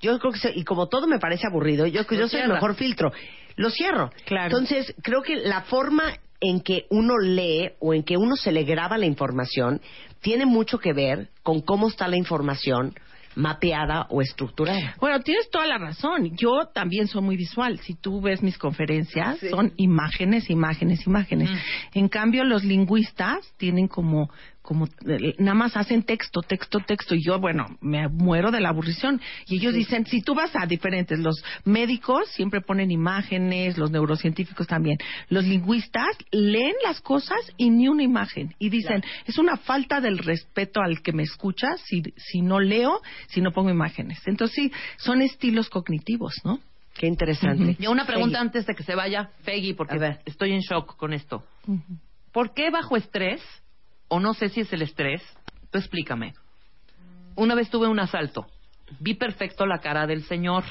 yo 0.00 0.18
creo 0.18 0.32
que, 0.32 0.38
se- 0.38 0.52
y 0.54 0.64
como 0.64 0.88
todo 0.88 1.06
me 1.06 1.18
parece 1.18 1.46
aburrido, 1.46 1.86
yo, 1.86 2.02
yo 2.02 2.20
Lo 2.20 2.28
soy 2.28 2.40
el 2.40 2.48
mejor 2.48 2.74
filtro. 2.74 3.12
Lo 3.56 3.70
cierro. 3.70 4.10
Claro. 4.24 4.46
Entonces, 4.46 4.94
creo 5.02 5.22
que 5.22 5.36
la 5.36 5.62
forma 5.62 6.04
en 6.40 6.60
que 6.60 6.86
uno 6.90 7.16
lee 7.18 7.70
o 7.78 7.94
en 7.94 8.02
que 8.02 8.16
uno 8.16 8.36
se 8.36 8.50
le 8.52 8.64
graba 8.64 8.98
la 8.98 9.06
información 9.06 9.80
tiene 10.20 10.44
mucho 10.46 10.78
que 10.78 10.92
ver 10.92 11.28
con 11.42 11.60
cómo 11.60 11.88
está 11.88 12.08
la 12.08 12.16
información 12.16 12.94
mapeada 13.36 14.06
o 14.10 14.20
estructurada. 14.22 14.94
Bueno, 15.00 15.20
tienes 15.20 15.50
toda 15.50 15.66
la 15.66 15.78
razón. 15.78 16.36
Yo 16.36 16.66
también 16.72 17.06
soy 17.08 17.22
muy 17.22 17.36
visual. 17.36 17.78
Si 17.80 17.94
tú 17.94 18.20
ves 18.20 18.42
mis 18.42 18.58
conferencias, 18.58 19.38
Sí. 19.38 19.48
son 19.48 19.72
imágenes, 19.76 20.50
imágenes, 20.50 21.06
imágenes. 21.06 21.50
En 21.92 22.08
cambio, 22.08 22.44
los 22.44 22.64
lingüistas 22.64 23.52
tienen 23.56 23.88
como, 23.88 24.30
como, 24.64 24.86
eh, 24.86 25.34
nada 25.38 25.54
más 25.54 25.76
hacen 25.76 26.04
texto, 26.04 26.40
texto, 26.40 26.80
texto. 26.80 27.14
Y 27.14 27.22
yo, 27.22 27.38
bueno, 27.38 27.66
me 27.82 28.08
muero 28.08 28.50
de 28.50 28.60
la 28.60 28.70
aburrición. 28.70 29.20
Y 29.46 29.56
ellos 29.56 29.74
dicen, 29.74 30.06
si 30.06 30.22
tú 30.22 30.34
vas 30.34 30.52
a 30.54 30.64
diferentes, 30.64 31.18
los 31.18 31.44
médicos 31.64 32.30
siempre 32.30 32.62
ponen 32.62 32.90
imágenes, 32.90 33.76
los 33.76 33.90
neurocientíficos 33.90 34.66
también. 34.66 34.96
Los 35.28 35.44
lingüistas 35.44 36.16
leen 36.30 36.72
las 36.82 37.02
cosas 37.02 37.38
y 37.58 37.68
ni 37.68 37.88
una 37.88 38.04
imagen. 38.04 38.54
Y 38.58 38.70
dicen, 38.70 39.04
es 39.26 39.36
una 39.36 39.58
falta 39.58 40.00
del 40.00 40.16
respeto 40.16 40.80
al 40.80 41.02
que 41.02 41.12
me 41.12 41.24
escucha 41.24 41.76
si, 41.84 42.02
si 42.16 42.40
no 42.40 42.58
leo, 42.58 43.02
si 43.28 43.42
no 43.42 43.52
pongo 43.52 43.68
imágenes. 43.68 44.18
Entonces 44.24 44.54
sí, 44.56 44.72
son 44.96 45.20
estilos 45.20 45.68
cognitivos, 45.68 46.40
¿no? 46.42 46.58
Qué 46.94 47.06
interesante. 47.06 47.76
Y 47.78 47.86
una 47.86 48.06
pregunta 48.06 48.40
antes 48.40 48.64
de 48.64 48.74
que 48.74 48.82
se 48.82 48.94
vaya, 48.94 49.28
Peggy, 49.44 49.74
porque 49.74 50.20
estoy 50.24 50.52
en 50.52 50.60
shock 50.60 50.96
con 50.96 51.12
esto. 51.12 51.44
¿Por 52.32 52.54
qué 52.54 52.70
bajo 52.70 52.96
estrés, 52.96 53.42
o 54.08 54.20
no 54.20 54.34
sé 54.34 54.48
si 54.48 54.60
es 54.60 54.72
el 54.72 54.82
estrés, 54.82 55.22
tú 55.70 55.78
explícame. 55.78 56.34
Una 57.36 57.54
vez 57.54 57.68
tuve 57.70 57.88
un 57.88 57.98
asalto, 57.98 58.46
vi 59.00 59.14
perfecto 59.14 59.66
la 59.66 59.78
cara 59.78 60.06
del 60.06 60.22
señor. 60.24 60.64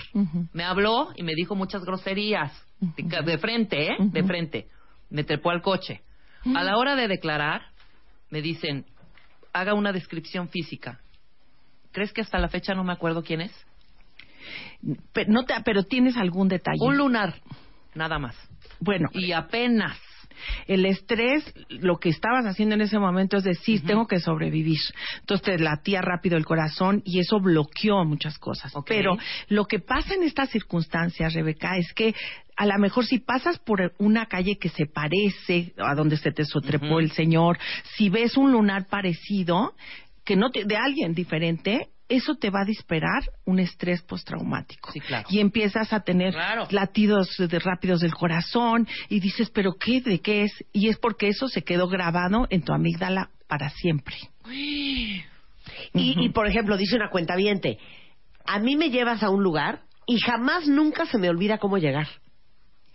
Me 0.53 0.63
habló 0.63 1.09
y 1.15 1.23
me 1.23 1.33
dijo 1.35 1.55
muchas 1.55 1.83
groserías. 1.83 2.51
De 2.79 3.37
frente, 3.37 3.91
¿eh? 3.91 3.97
De 3.99 4.23
frente. 4.23 4.67
Me 5.09 5.23
trepó 5.23 5.49
al 5.51 5.61
coche. 5.61 6.01
A 6.55 6.63
la 6.63 6.77
hora 6.77 6.95
de 6.95 7.07
declarar, 7.07 7.61
me 8.29 8.41
dicen, 8.41 8.85
haga 9.53 9.73
una 9.73 9.91
descripción 9.93 10.49
física. 10.49 10.99
¿Crees 11.91 12.11
que 12.11 12.21
hasta 12.21 12.39
la 12.39 12.49
fecha 12.49 12.73
no 12.73 12.83
me 12.83 12.91
acuerdo 12.93 13.23
quién 13.23 13.41
es? 13.41 13.51
Pero, 15.13 15.31
no 15.31 15.43
te- 15.45 15.53
pero 15.63 15.83
tienes 15.83 16.17
algún 16.17 16.47
detalle. 16.49 16.79
Un 16.81 16.97
lunar, 16.97 17.35
nada 17.95 18.19
más. 18.19 18.35
bueno, 18.79 19.09
Y 19.13 19.31
apenas. 19.31 19.97
El 20.67 20.85
estrés, 20.85 21.43
lo 21.69 21.97
que 21.97 22.09
estabas 22.09 22.45
haciendo 22.45 22.75
en 22.75 22.81
ese 22.81 22.99
momento 22.99 23.37
es 23.37 23.43
decir, 23.43 23.83
tengo 23.85 24.07
que 24.07 24.19
sobrevivir. 24.19 24.79
Entonces 25.19 25.45
te 25.45 25.59
latía 25.59 26.01
rápido 26.01 26.37
el 26.37 26.45
corazón 26.45 27.01
y 27.05 27.19
eso 27.19 27.39
bloqueó 27.39 28.03
muchas 28.05 28.37
cosas. 28.37 28.73
Pero 28.87 29.17
lo 29.49 29.65
que 29.65 29.79
pasa 29.79 30.13
en 30.15 30.23
estas 30.23 30.49
circunstancias, 30.49 31.33
Rebeca, 31.33 31.77
es 31.77 31.93
que 31.93 32.13
a 32.55 32.65
lo 32.65 32.77
mejor 32.77 33.05
si 33.05 33.19
pasas 33.19 33.57
por 33.59 33.93
una 33.97 34.27
calle 34.27 34.57
que 34.57 34.69
se 34.69 34.85
parece 34.85 35.73
a 35.77 35.95
donde 35.95 36.17
se 36.17 36.31
te 36.31 36.45
sotrepó 36.45 36.99
el 36.99 37.11
señor, 37.11 37.57
si 37.97 38.09
ves 38.09 38.37
un 38.37 38.51
lunar 38.51 38.87
parecido, 38.87 39.73
que 40.23 40.35
no 40.35 40.51
te- 40.51 40.63
de 40.65 40.77
alguien 40.77 41.13
diferente, 41.13 41.89
eso 42.15 42.35
te 42.35 42.49
va 42.49 42.61
a 42.61 42.65
disparar 42.65 43.23
un 43.45 43.59
estrés 43.59 44.01
postraumático. 44.01 44.91
Sí, 44.91 44.99
claro. 44.99 45.27
Y 45.29 45.39
empiezas 45.39 45.93
a 45.93 46.01
tener 46.01 46.33
Claro. 46.33 46.67
latidos 46.71 47.35
de 47.37 47.59
rápidos 47.59 48.01
del 48.01 48.13
corazón 48.13 48.87
y 49.09 49.19
dices, 49.19 49.49
pero 49.49 49.73
qué, 49.73 50.01
de 50.01 50.19
qué 50.19 50.43
es? 50.43 50.51
Y 50.71 50.89
es 50.89 50.97
porque 50.97 51.27
eso 51.27 51.47
se 51.47 51.63
quedó 51.63 51.87
grabado 51.87 52.47
en 52.49 52.63
tu 52.63 52.73
amígdala 52.73 53.29
para 53.47 53.69
siempre. 53.69 54.15
Y, 55.93 56.25
y, 56.25 56.29
por 56.29 56.45
ejemplo, 56.45 56.75
dice 56.75 56.97
una 56.97 57.09
cuenta 57.09 57.35
a 58.45 58.59
mí 58.59 58.75
me 58.75 58.89
llevas 58.89 59.23
a 59.23 59.29
un 59.29 59.43
lugar 59.43 59.81
y 60.05 60.19
jamás 60.19 60.67
nunca 60.67 61.05
se 61.05 61.17
me 61.17 61.29
olvida 61.29 61.57
cómo 61.57 61.77
llegar. 61.77 62.07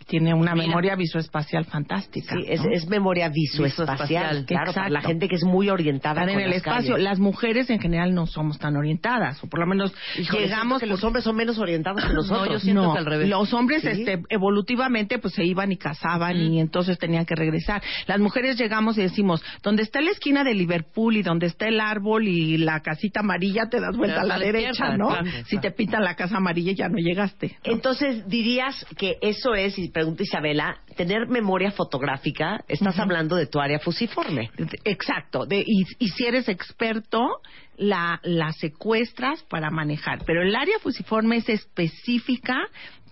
Tiene 0.09 0.33
una 0.33 0.53
Mira. 0.55 0.67
memoria 0.67 0.95
visoespacial 0.95 1.65
fantástica. 1.65 2.35
Sí, 2.35 2.43
es, 2.47 2.61
¿no? 2.63 2.71
es 2.71 2.87
memoria 2.89 3.29
visoespacial. 3.29 4.39
Visoespacial, 4.39 4.45
Claro, 4.45 4.73
para 4.73 4.89
la 4.89 5.01
gente 5.01 5.27
que 5.27 5.35
es 5.35 5.43
muy 5.43 5.69
orientada 5.69 6.23
en 6.23 6.29
el 6.39 6.47
las 6.49 6.57
espacio. 6.57 6.93
calles. 6.93 7.03
Las 7.03 7.19
mujeres 7.19 7.69
en 7.69 7.79
general 7.79 8.13
no 8.15 8.25
somos 8.25 8.57
tan 8.57 8.75
orientadas, 8.75 9.43
o 9.43 9.47
por 9.47 9.59
lo 9.59 9.67
menos 9.67 9.93
Híjole, 10.17 10.43
llegamos 10.47 10.79
que 10.79 10.87
los 10.87 11.03
hombres 11.03 11.23
son 11.23 11.35
menos 11.35 11.59
orientados 11.59 12.03
que 12.03 12.13
nosotros. 12.13 12.49
yo 12.53 12.59
siento 12.59 12.81
no, 12.83 12.93
que 12.93 12.99
al 12.99 13.05
revés. 13.05 13.29
Los 13.29 13.53
hombres 13.53 13.83
¿Sí? 13.83 13.87
este, 13.89 14.21
evolutivamente 14.29 15.19
pues 15.19 15.33
se 15.35 15.45
iban 15.45 15.71
y 15.71 15.77
cazaban 15.77 16.37
y 16.37 16.59
entonces 16.59 16.97
tenían 16.97 17.25
que 17.25 17.35
regresar. 17.35 17.81
Las 18.07 18.19
mujeres 18.19 18.57
llegamos 18.57 18.97
y 18.97 19.01
decimos, 19.03 19.43
donde 19.61 19.83
está 19.83 20.01
la 20.01 20.09
esquina 20.11 20.43
de 20.43 20.55
Liverpool 20.55 21.17
y 21.17 21.21
donde 21.21 21.45
está 21.45 21.67
el 21.67 21.79
árbol 21.79 22.27
y 22.27 22.57
la 22.57 22.79
casita 22.81 23.19
amarilla 23.19 23.67
te 23.69 23.79
das 23.79 23.95
vuelta 23.95 24.21
a 24.21 24.25
la, 24.25 24.39
derecha, 24.39 24.97
¿no? 24.97 25.09
claro, 25.09 25.27
si 25.45 25.59
te 25.59 25.69
pintan 25.71 26.03
la 26.03 26.15
casa 26.15 26.37
amarilla 26.37 26.71
ya 26.73 26.87
no 26.89 26.97
llegaste. 26.97 27.57
¿no? 27.65 27.73
Entonces, 27.73 28.27
dirías 28.27 28.85
que 28.97 29.17
eso 29.21 29.53
es, 29.53 29.77
y 29.77 29.89
pregunta 29.99 30.23
Isabela, 30.23 30.77
tener 30.95 31.27
memoria 31.27 31.71
fotográfica, 31.71 32.63
estás 32.69 32.97
hablando 32.99 33.35
de 33.35 33.47
tu 33.47 33.59
área 33.59 33.79
fusiforme. 33.79 34.49
Exacto. 34.85 35.45
De- 35.45 35.59
y, 35.65 35.83
y 35.99 36.07
si 36.07 36.25
eres 36.25 36.47
experto, 36.47 37.41
la, 37.75 38.21
la 38.23 38.53
secuestras 38.53 39.43
para 39.49 39.69
manejar. 39.69 40.19
Pero 40.25 40.41
el 40.41 40.55
área 40.55 40.79
fusiforme 40.79 41.35
es 41.35 41.49
específica 41.49 42.55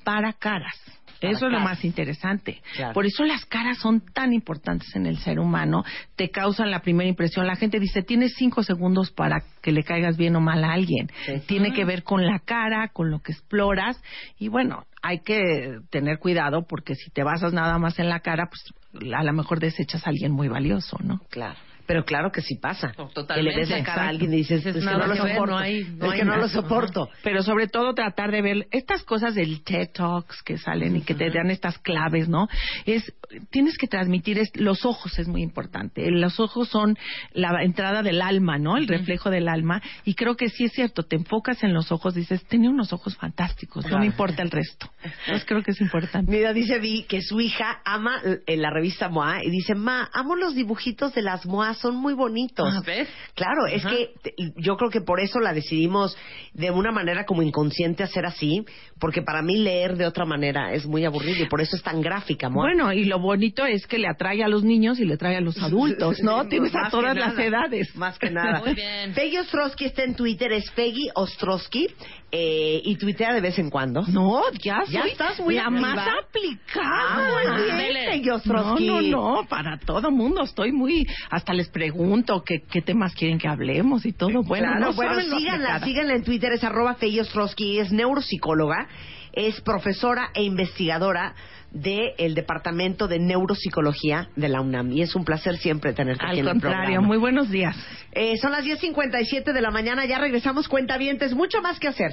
para 0.06 0.32
caras. 0.32 0.76
Eso 1.22 1.48
es 1.48 1.52
lo 1.52 1.60
más 1.60 1.84
interesante. 1.84 2.62
Claro. 2.76 2.94
Por 2.94 3.06
eso 3.06 3.24
las 3.24 3.46
caras 3.46 3.78
son 3.80 4.02
tan 4.02 4.34
importantes 4.34 4.96
en 4.96 5.06
el 5.06 5.18
ser 5.18 5.40
humano. 5.40 5.84
Te 6.16 6.30
causan 6.30 6.72
la 6.72 6.82
primera 6.82 7.10
impresión. 7.10 7.48
La 7.48 7.56
gente 7.56 7.80
dice, 7.80 8.02
tienes 8.04 8.34
cinco 8.36 8.64
segundos 8.64 9.12
para 9.12 9.44
que 9.62 9.72
le 9.72 9.84
caigas 9.84 10.18
bien 10.18 10.36
o 10.36 10.42
mal 10.42 10.64
a 10.64 10.74
alguien. 10.74 11.10
Sí. 11.26 11.42
Tiene 11.48 11.74
que 11.74 11.86
ver 11.86 12.04
con 12.04 12.26
la 12.26 12.40
cara, 12.40 12.90
con 12.90 13.10
lo 13.12 13.20
que 13.20 13.32
exploras. 13.32 14.02
Y 14.38 14.48
bueno, 14.48 14.86
hay 15.02 15.20
que 15.20 15.80
tener 15.90 16.20
cuidado 16.20 16.66
porque 16.68 16.96
si 16.96 17.10
te 17.12 17.24
basas 17.24 17.54
nada 17.54 17.78
más 17.78 18.00
en 18.00 18.10
la 18.10 18.20
cara, 18.20 18.50
pues 18.50 18.74
a 19.14 19.24
lo 19.24 19.34
mejor 19.34 19.60
desechas 19.60 20.06
a 20.06 20.10
alguien 20.10 20.32
muy 20.32 20.48
valioso, 20.48 20.98
¿no? 21.04 21.20
Claro. 21.30 21.58
Pero 21.88 22.04
claro 22.04 22.32
que 22.32 22.42
sí 22.42 22.56
pasa. 22.56 22.92
No, 22.98 23.08
que 23.08 23.14
totalmente. 23.16 23.52
le 23.52 23.58
ves 23.62 23.70
la 23.70 23.84
cara 23.84 24.04
a 24.04 24.08
alguien 24.10 24.34
y 24.34 24.38
dices, 24.38 24.66
es 24.66 24.76
que 24.76 24.82
no 24.82 24.98
lo 25.08 25.16
soporto. 25.16 25.46
no 25.48 25.58
hay- 25.58 25.84
no 25.86 26.12
que 26.12 26.26
no 26.26 26.36
lo 26.38 26.50
soporto. 26.50 27.10
Pero 27.24 27.42
sobre 27.44 27.68
todo 27.68 27.94
tratar 27.94 28.32
de 28.32 28.42
ver 28.42 28.68
estas 28.72 29.04
cosas 29.04 29.34
del 29.36 29.64
TED 29.64 29.90
Talks 29.94 30.44
que 30.44 30.58
salen 30.58 30.98
y 30.98 31.02
que 31.02 31.16
te 31.16 31.30
dan 31.30 31.50
estas 31.50 31.78
claves, 31.80 32.28
¿no? 32.28 32.48
Es 32.86 33.14
tienes 33.50 33.78
que 33.78 33.88
transmitir 33.88 34.38
es, 34.40 34.50
los 34.56 34.86
ojos 34.86 35.18
es 35.20 35.28
muy 35.28 35.42
importante. 35.42 36.10
Los 36.12 36.40
ojos 36.40 36.70
son 36.70 36.98
la 37.34 37.64
entrada 37.64 38.04
del 38.04 38.22
alma, 38.22 38.58
¿no? 38.58 38.78
El 38.78 38.88
reflejo 38.88 39.30
del 39.30 39.48
alma 39.48 39.82
y 40.06 40.16
creo 40.16 40.36
que 40.36 40.50
sí 40.50 40.66
es 40.66 40.74
cierto, 40.74 41.04
te 41.04 41.16
enfocas 41.16 41.64
en 41.64 41.74
los 41.74 41.92
ojos, 41.92 42.16
dices, 42.16 42.44
"Tenía 42.46 42.70
unos 42.70 42.94
ojos 42.94 43.16
fantásticos, 43.18 43.86
no 43.90 44.00
me 44.00 44.06
importa 44.06 44.42
el 44.44 44.52
resto." 44.52 44.90
Entonces 45.04 45.46
creo 45.46 45.64
que 45.64 45.72
es 45.72 45.82
importante. 45.82 46.30
Mira, 46.32 46.54
dice 46.54 46.80
Vi 46.80 47.04
que 47.04 47.22
su 47.22 47.40
hija 47.40 47.82
ama 47.86 48.22
en 48.46 48.62
la 48.62 48.70
revista 48.72 49.10
MOA 49.10 49.44
y 49.44 49.50
dice, 49.50 49.74
Ma, 49.76 50.10
amo 50.14 50.36
los 50.36 50.56
dibujitos 50.56 51.14
de 51.14 51.22
las 51.22 51.46
Son 51.80 51.96
muy 51.96 52.14
bonitos. 52.14 52.68
Ah, 52.72 52.82
¿ves? 52.86 53.08
Claro, 53.36 53.66
es 53.68 53.86
que 53.86 54.12
yo 54.58 54.76
creo 54.78 54.90
que 54.90 55.02
por 55.02 55.20
eso 55.20 55.40
la 55.40 55.54
decidimos 55.54 56.18
de 56.54 56.72
una 56.72 56.92
manera 56.92 57.26
como 57.26 57.42
inconsciente 57.42 58.04
hacer 58.04 58.26
así, 58.26 58.66
porque 59.00 59.22
para 59.22 59.42
mí 59.42 59.58
leer 59.58 59.96
de 59.98 60.06
otra 60.06 60.26
manera 60.26 60.74
es 60.74 60.86
muy 60.86 61.06
aburrido 61.06 61.44
y 61.44 61.48
por 61.48 61.62
eso 61.62 61.76
es 61.76 61.84
tan 61.84 62.02
gráfica, 62.02 62.50
MOA. 62.50 62.64
Bueno, 62.64 62.94
y 62.94 63.06
lo 63.06 63.20
bonito 63.20 63.66
es 63.66 63.86
que 63.88 63.98
le 63.98 64.08
atrae 64.08 64.44
a 64.44 64.48
los 64.48 64.64
niños 64.64 65.00
y 65.00 65.06
le 65.06 65.16
atrae 65.16 65.38
a 65.38 65.42
los 65.42 65.62
adultos, 65.62 66.20
¿no? 66.22 66.44
Sí, 66.44 66.50
Tienes 66.50 66.74
a 66.76 66.90
todas 66.90 67.16
las 67.16 67.38
edades. 67.38 67.96
Más 67.96 68.18
que 68.18 68.30
nada. 68.32 68.60
Muy 68.60 68.74
bien. 68.74 69.14
Peggy 69.14 69.38
Ostrowski 69.38 69.86
está 69.86 70.04
en 70.04 70.16
Twitter, 70.16 70.52
es 70.52 70.70
Peggy 70.72 71.10
Ostrowski, 71.16 71.88
eh, 72.32 72.82
y 72.84 72.96
tuitea 72.98 73.34
de 73.34 73.42
vez 73.42 73.58
en 73.60 73.70
cuando. 73.70 74.02
No, 74.08 74.42
ya 74.62 74.84
Ya 74.90 75.02
soy 75.02 75.12
estás 75.12 75.40
muy 75.40 75.56
la 75.56 75.70
más 75.70 76.08
aplicada. 76.24 76.88
Ah, 76.90 77.30
muy 77.32 77.64
bien. 77.66 78.06
Peggy 78.12 78.28
No, 78.28 78.36
Ostrowski. 78.36 78.88
no, 78.88 79.02
no, 79.02 79.48
para 79.48 79.78
todo 79.80 80.12
mundo. 80.12 80.44
Estoy 80.44 80.72
muy... 80.72 81.06
Hasta 81.30 81.54
les 81.54 81.67
pregunto 81.68 82.44
qué, 82.44 82.62
qué 82.70 82.82
temas 82.82 83.14
quieren 83.16 83.38
que 83.40 83.48
hablemos 83.48 84.06
y 84.06 84.14
todo. 84.14 84.44
Bueno, 84.44 84.68
Claro, 84.68 84.80
no 84.80 84.94
bueno, 84.94 85.22
síganla, 85.38 85.80
síganla 85.84 86.16
en 86.16 86.24
Twitter, 86.24 86.52
es 86.54 86.64
arroba 86.64 86.96
Fey 86.96 87.20
Ostrowski, 87.20 87.80
es 87.80 87.92
neuropsicóloga, 87.92 88.88
es 89.34 89.60
profesora 89.62 90.30
e 90.34 90.44
investigadora 90.44 91.34
del 91.72 92.34
Departamento 92.34 93.08
de 93.08 93.20
Neuropsicología 93.20 94.30
de 94.36 94.50
la 94.50 94.62
UNAM. 94.62 94.92
Y 94.94 95.02
es 95.02 95.16
un 95.16 95.26
placer 95.26 95.58
siempre 95.58 95.94
tenerte 95.94 96.24
aquí 96.26 96.34
Al 96.34 96.40
en 96.40 96.46
el 96.46 96.52
contrario, 96.54 96.80
programa. 96.84 97.08
muy 97.08 97.18
buenos 97.18 97.50
días. 97.50 97.76
Eh, 98.14 98.38
son 98.42 98.52
las 98.52 98.64
10.57 98.64 99.52
de 99.54 99.62
la 99.62 99.70
mañana, 99.70 100.06
ya 100.06 100.18
regresamos 100.18 100.68
cuentavientes, 100.68 101.34
mucho 101.36 101.62
más 101.62 101.78
que 101.80 101.90
hacer. 101.90 102.12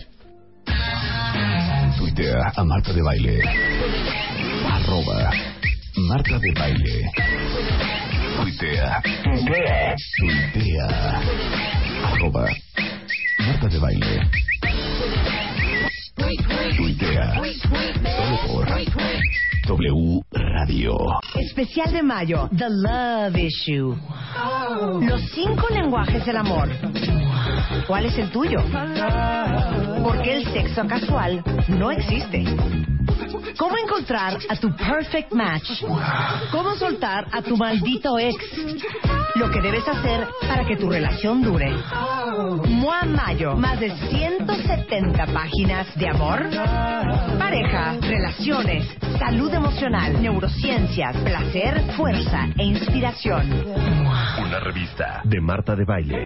Tuitea 1.96 2.52
a 2.56 2.64
Marta 2.64 2.92
de 2.92 3.02
Baile. 3.02 3.40
Arroba 4.68 5.30
Marta 6.08 6.38
de 6.38 6.52
Baile. 6.58 7.10
Tuitea. 8.36 9.00
Tuitea. 10.18 10.86
Arroba 12.04 12.48
Marta 13.46 13.68
de 13.68 13.78
Baile. 13.78 14.28
Tuitea. 16.16 17.34
Solo 17.62 18.38
por 18.46 18.66
W 19.66 20.22
Radio. 20.32 20.96
Especial 21.34 21.92
de 21.92 22.02
mayo, 22.02 22.48
The 22.56 22.66
Love 22.68 23.36
Issue. 23.38 23.96
Los 25.00 25.22
cinco 25.32 25.66
lenguajes 25.70 26.24
del 26.24 26.36
amor. 26.36 26.68
¿Cuál 27.86 28.06
es 28.06 28.18
el 28.18 28.30
tuyo? 28.30 28.60
Porque 30.04 30.36
el 30.36 30.44
sexo 30.52 30.86
casual 30.86 31.42
no 31.68 31.90
existe. 31.90 32.44
¿Cómo 33.58 33.76
encontrar 33.76 34.38
a 34.48 34.56
tu 34.56 34.74
perfect 34.74 35.32
match? 35.32 35.82
¿Cómo 36.50 36.74
soltar 36.76 37.26
a 37.32 37.40
tu 37.42 37.56
maldito 37.56 38.18
ex? 38.18 38.36
Lo 39.36 39.50
que 39.50 39.60
debes 39.60 39.86
hacer 39.86 40.26
para 40.48 40.64
que 40.64 40.76
tu 40.76 40.88
relación 40.88 41.42
dure. 41.42 41.72
Mua 42.66 43.04
Mayo, 43.04 43.54
más 43.56 43.78
de 43.80 43.90
170 44.08 45.26
páginas 45.26 45.86
amor, 46.08 46.42
pareja, 47.38 47.96
relaciones, 48.00 48.86
salud 49.18 49.52
emocional, 49.52 50.20
neurociencias, 50.20 51.16
placer, 51.18 51.80
fuerza 51.96 52.48
e 52.58 52.64
inspiración. 52.64 53.50
Una 54.38 54.60
revista 54.60 55.22
de 55.24 55.40
Marta 55.40 55.74
de 55.74 55.84
Baile. 55.84 56.22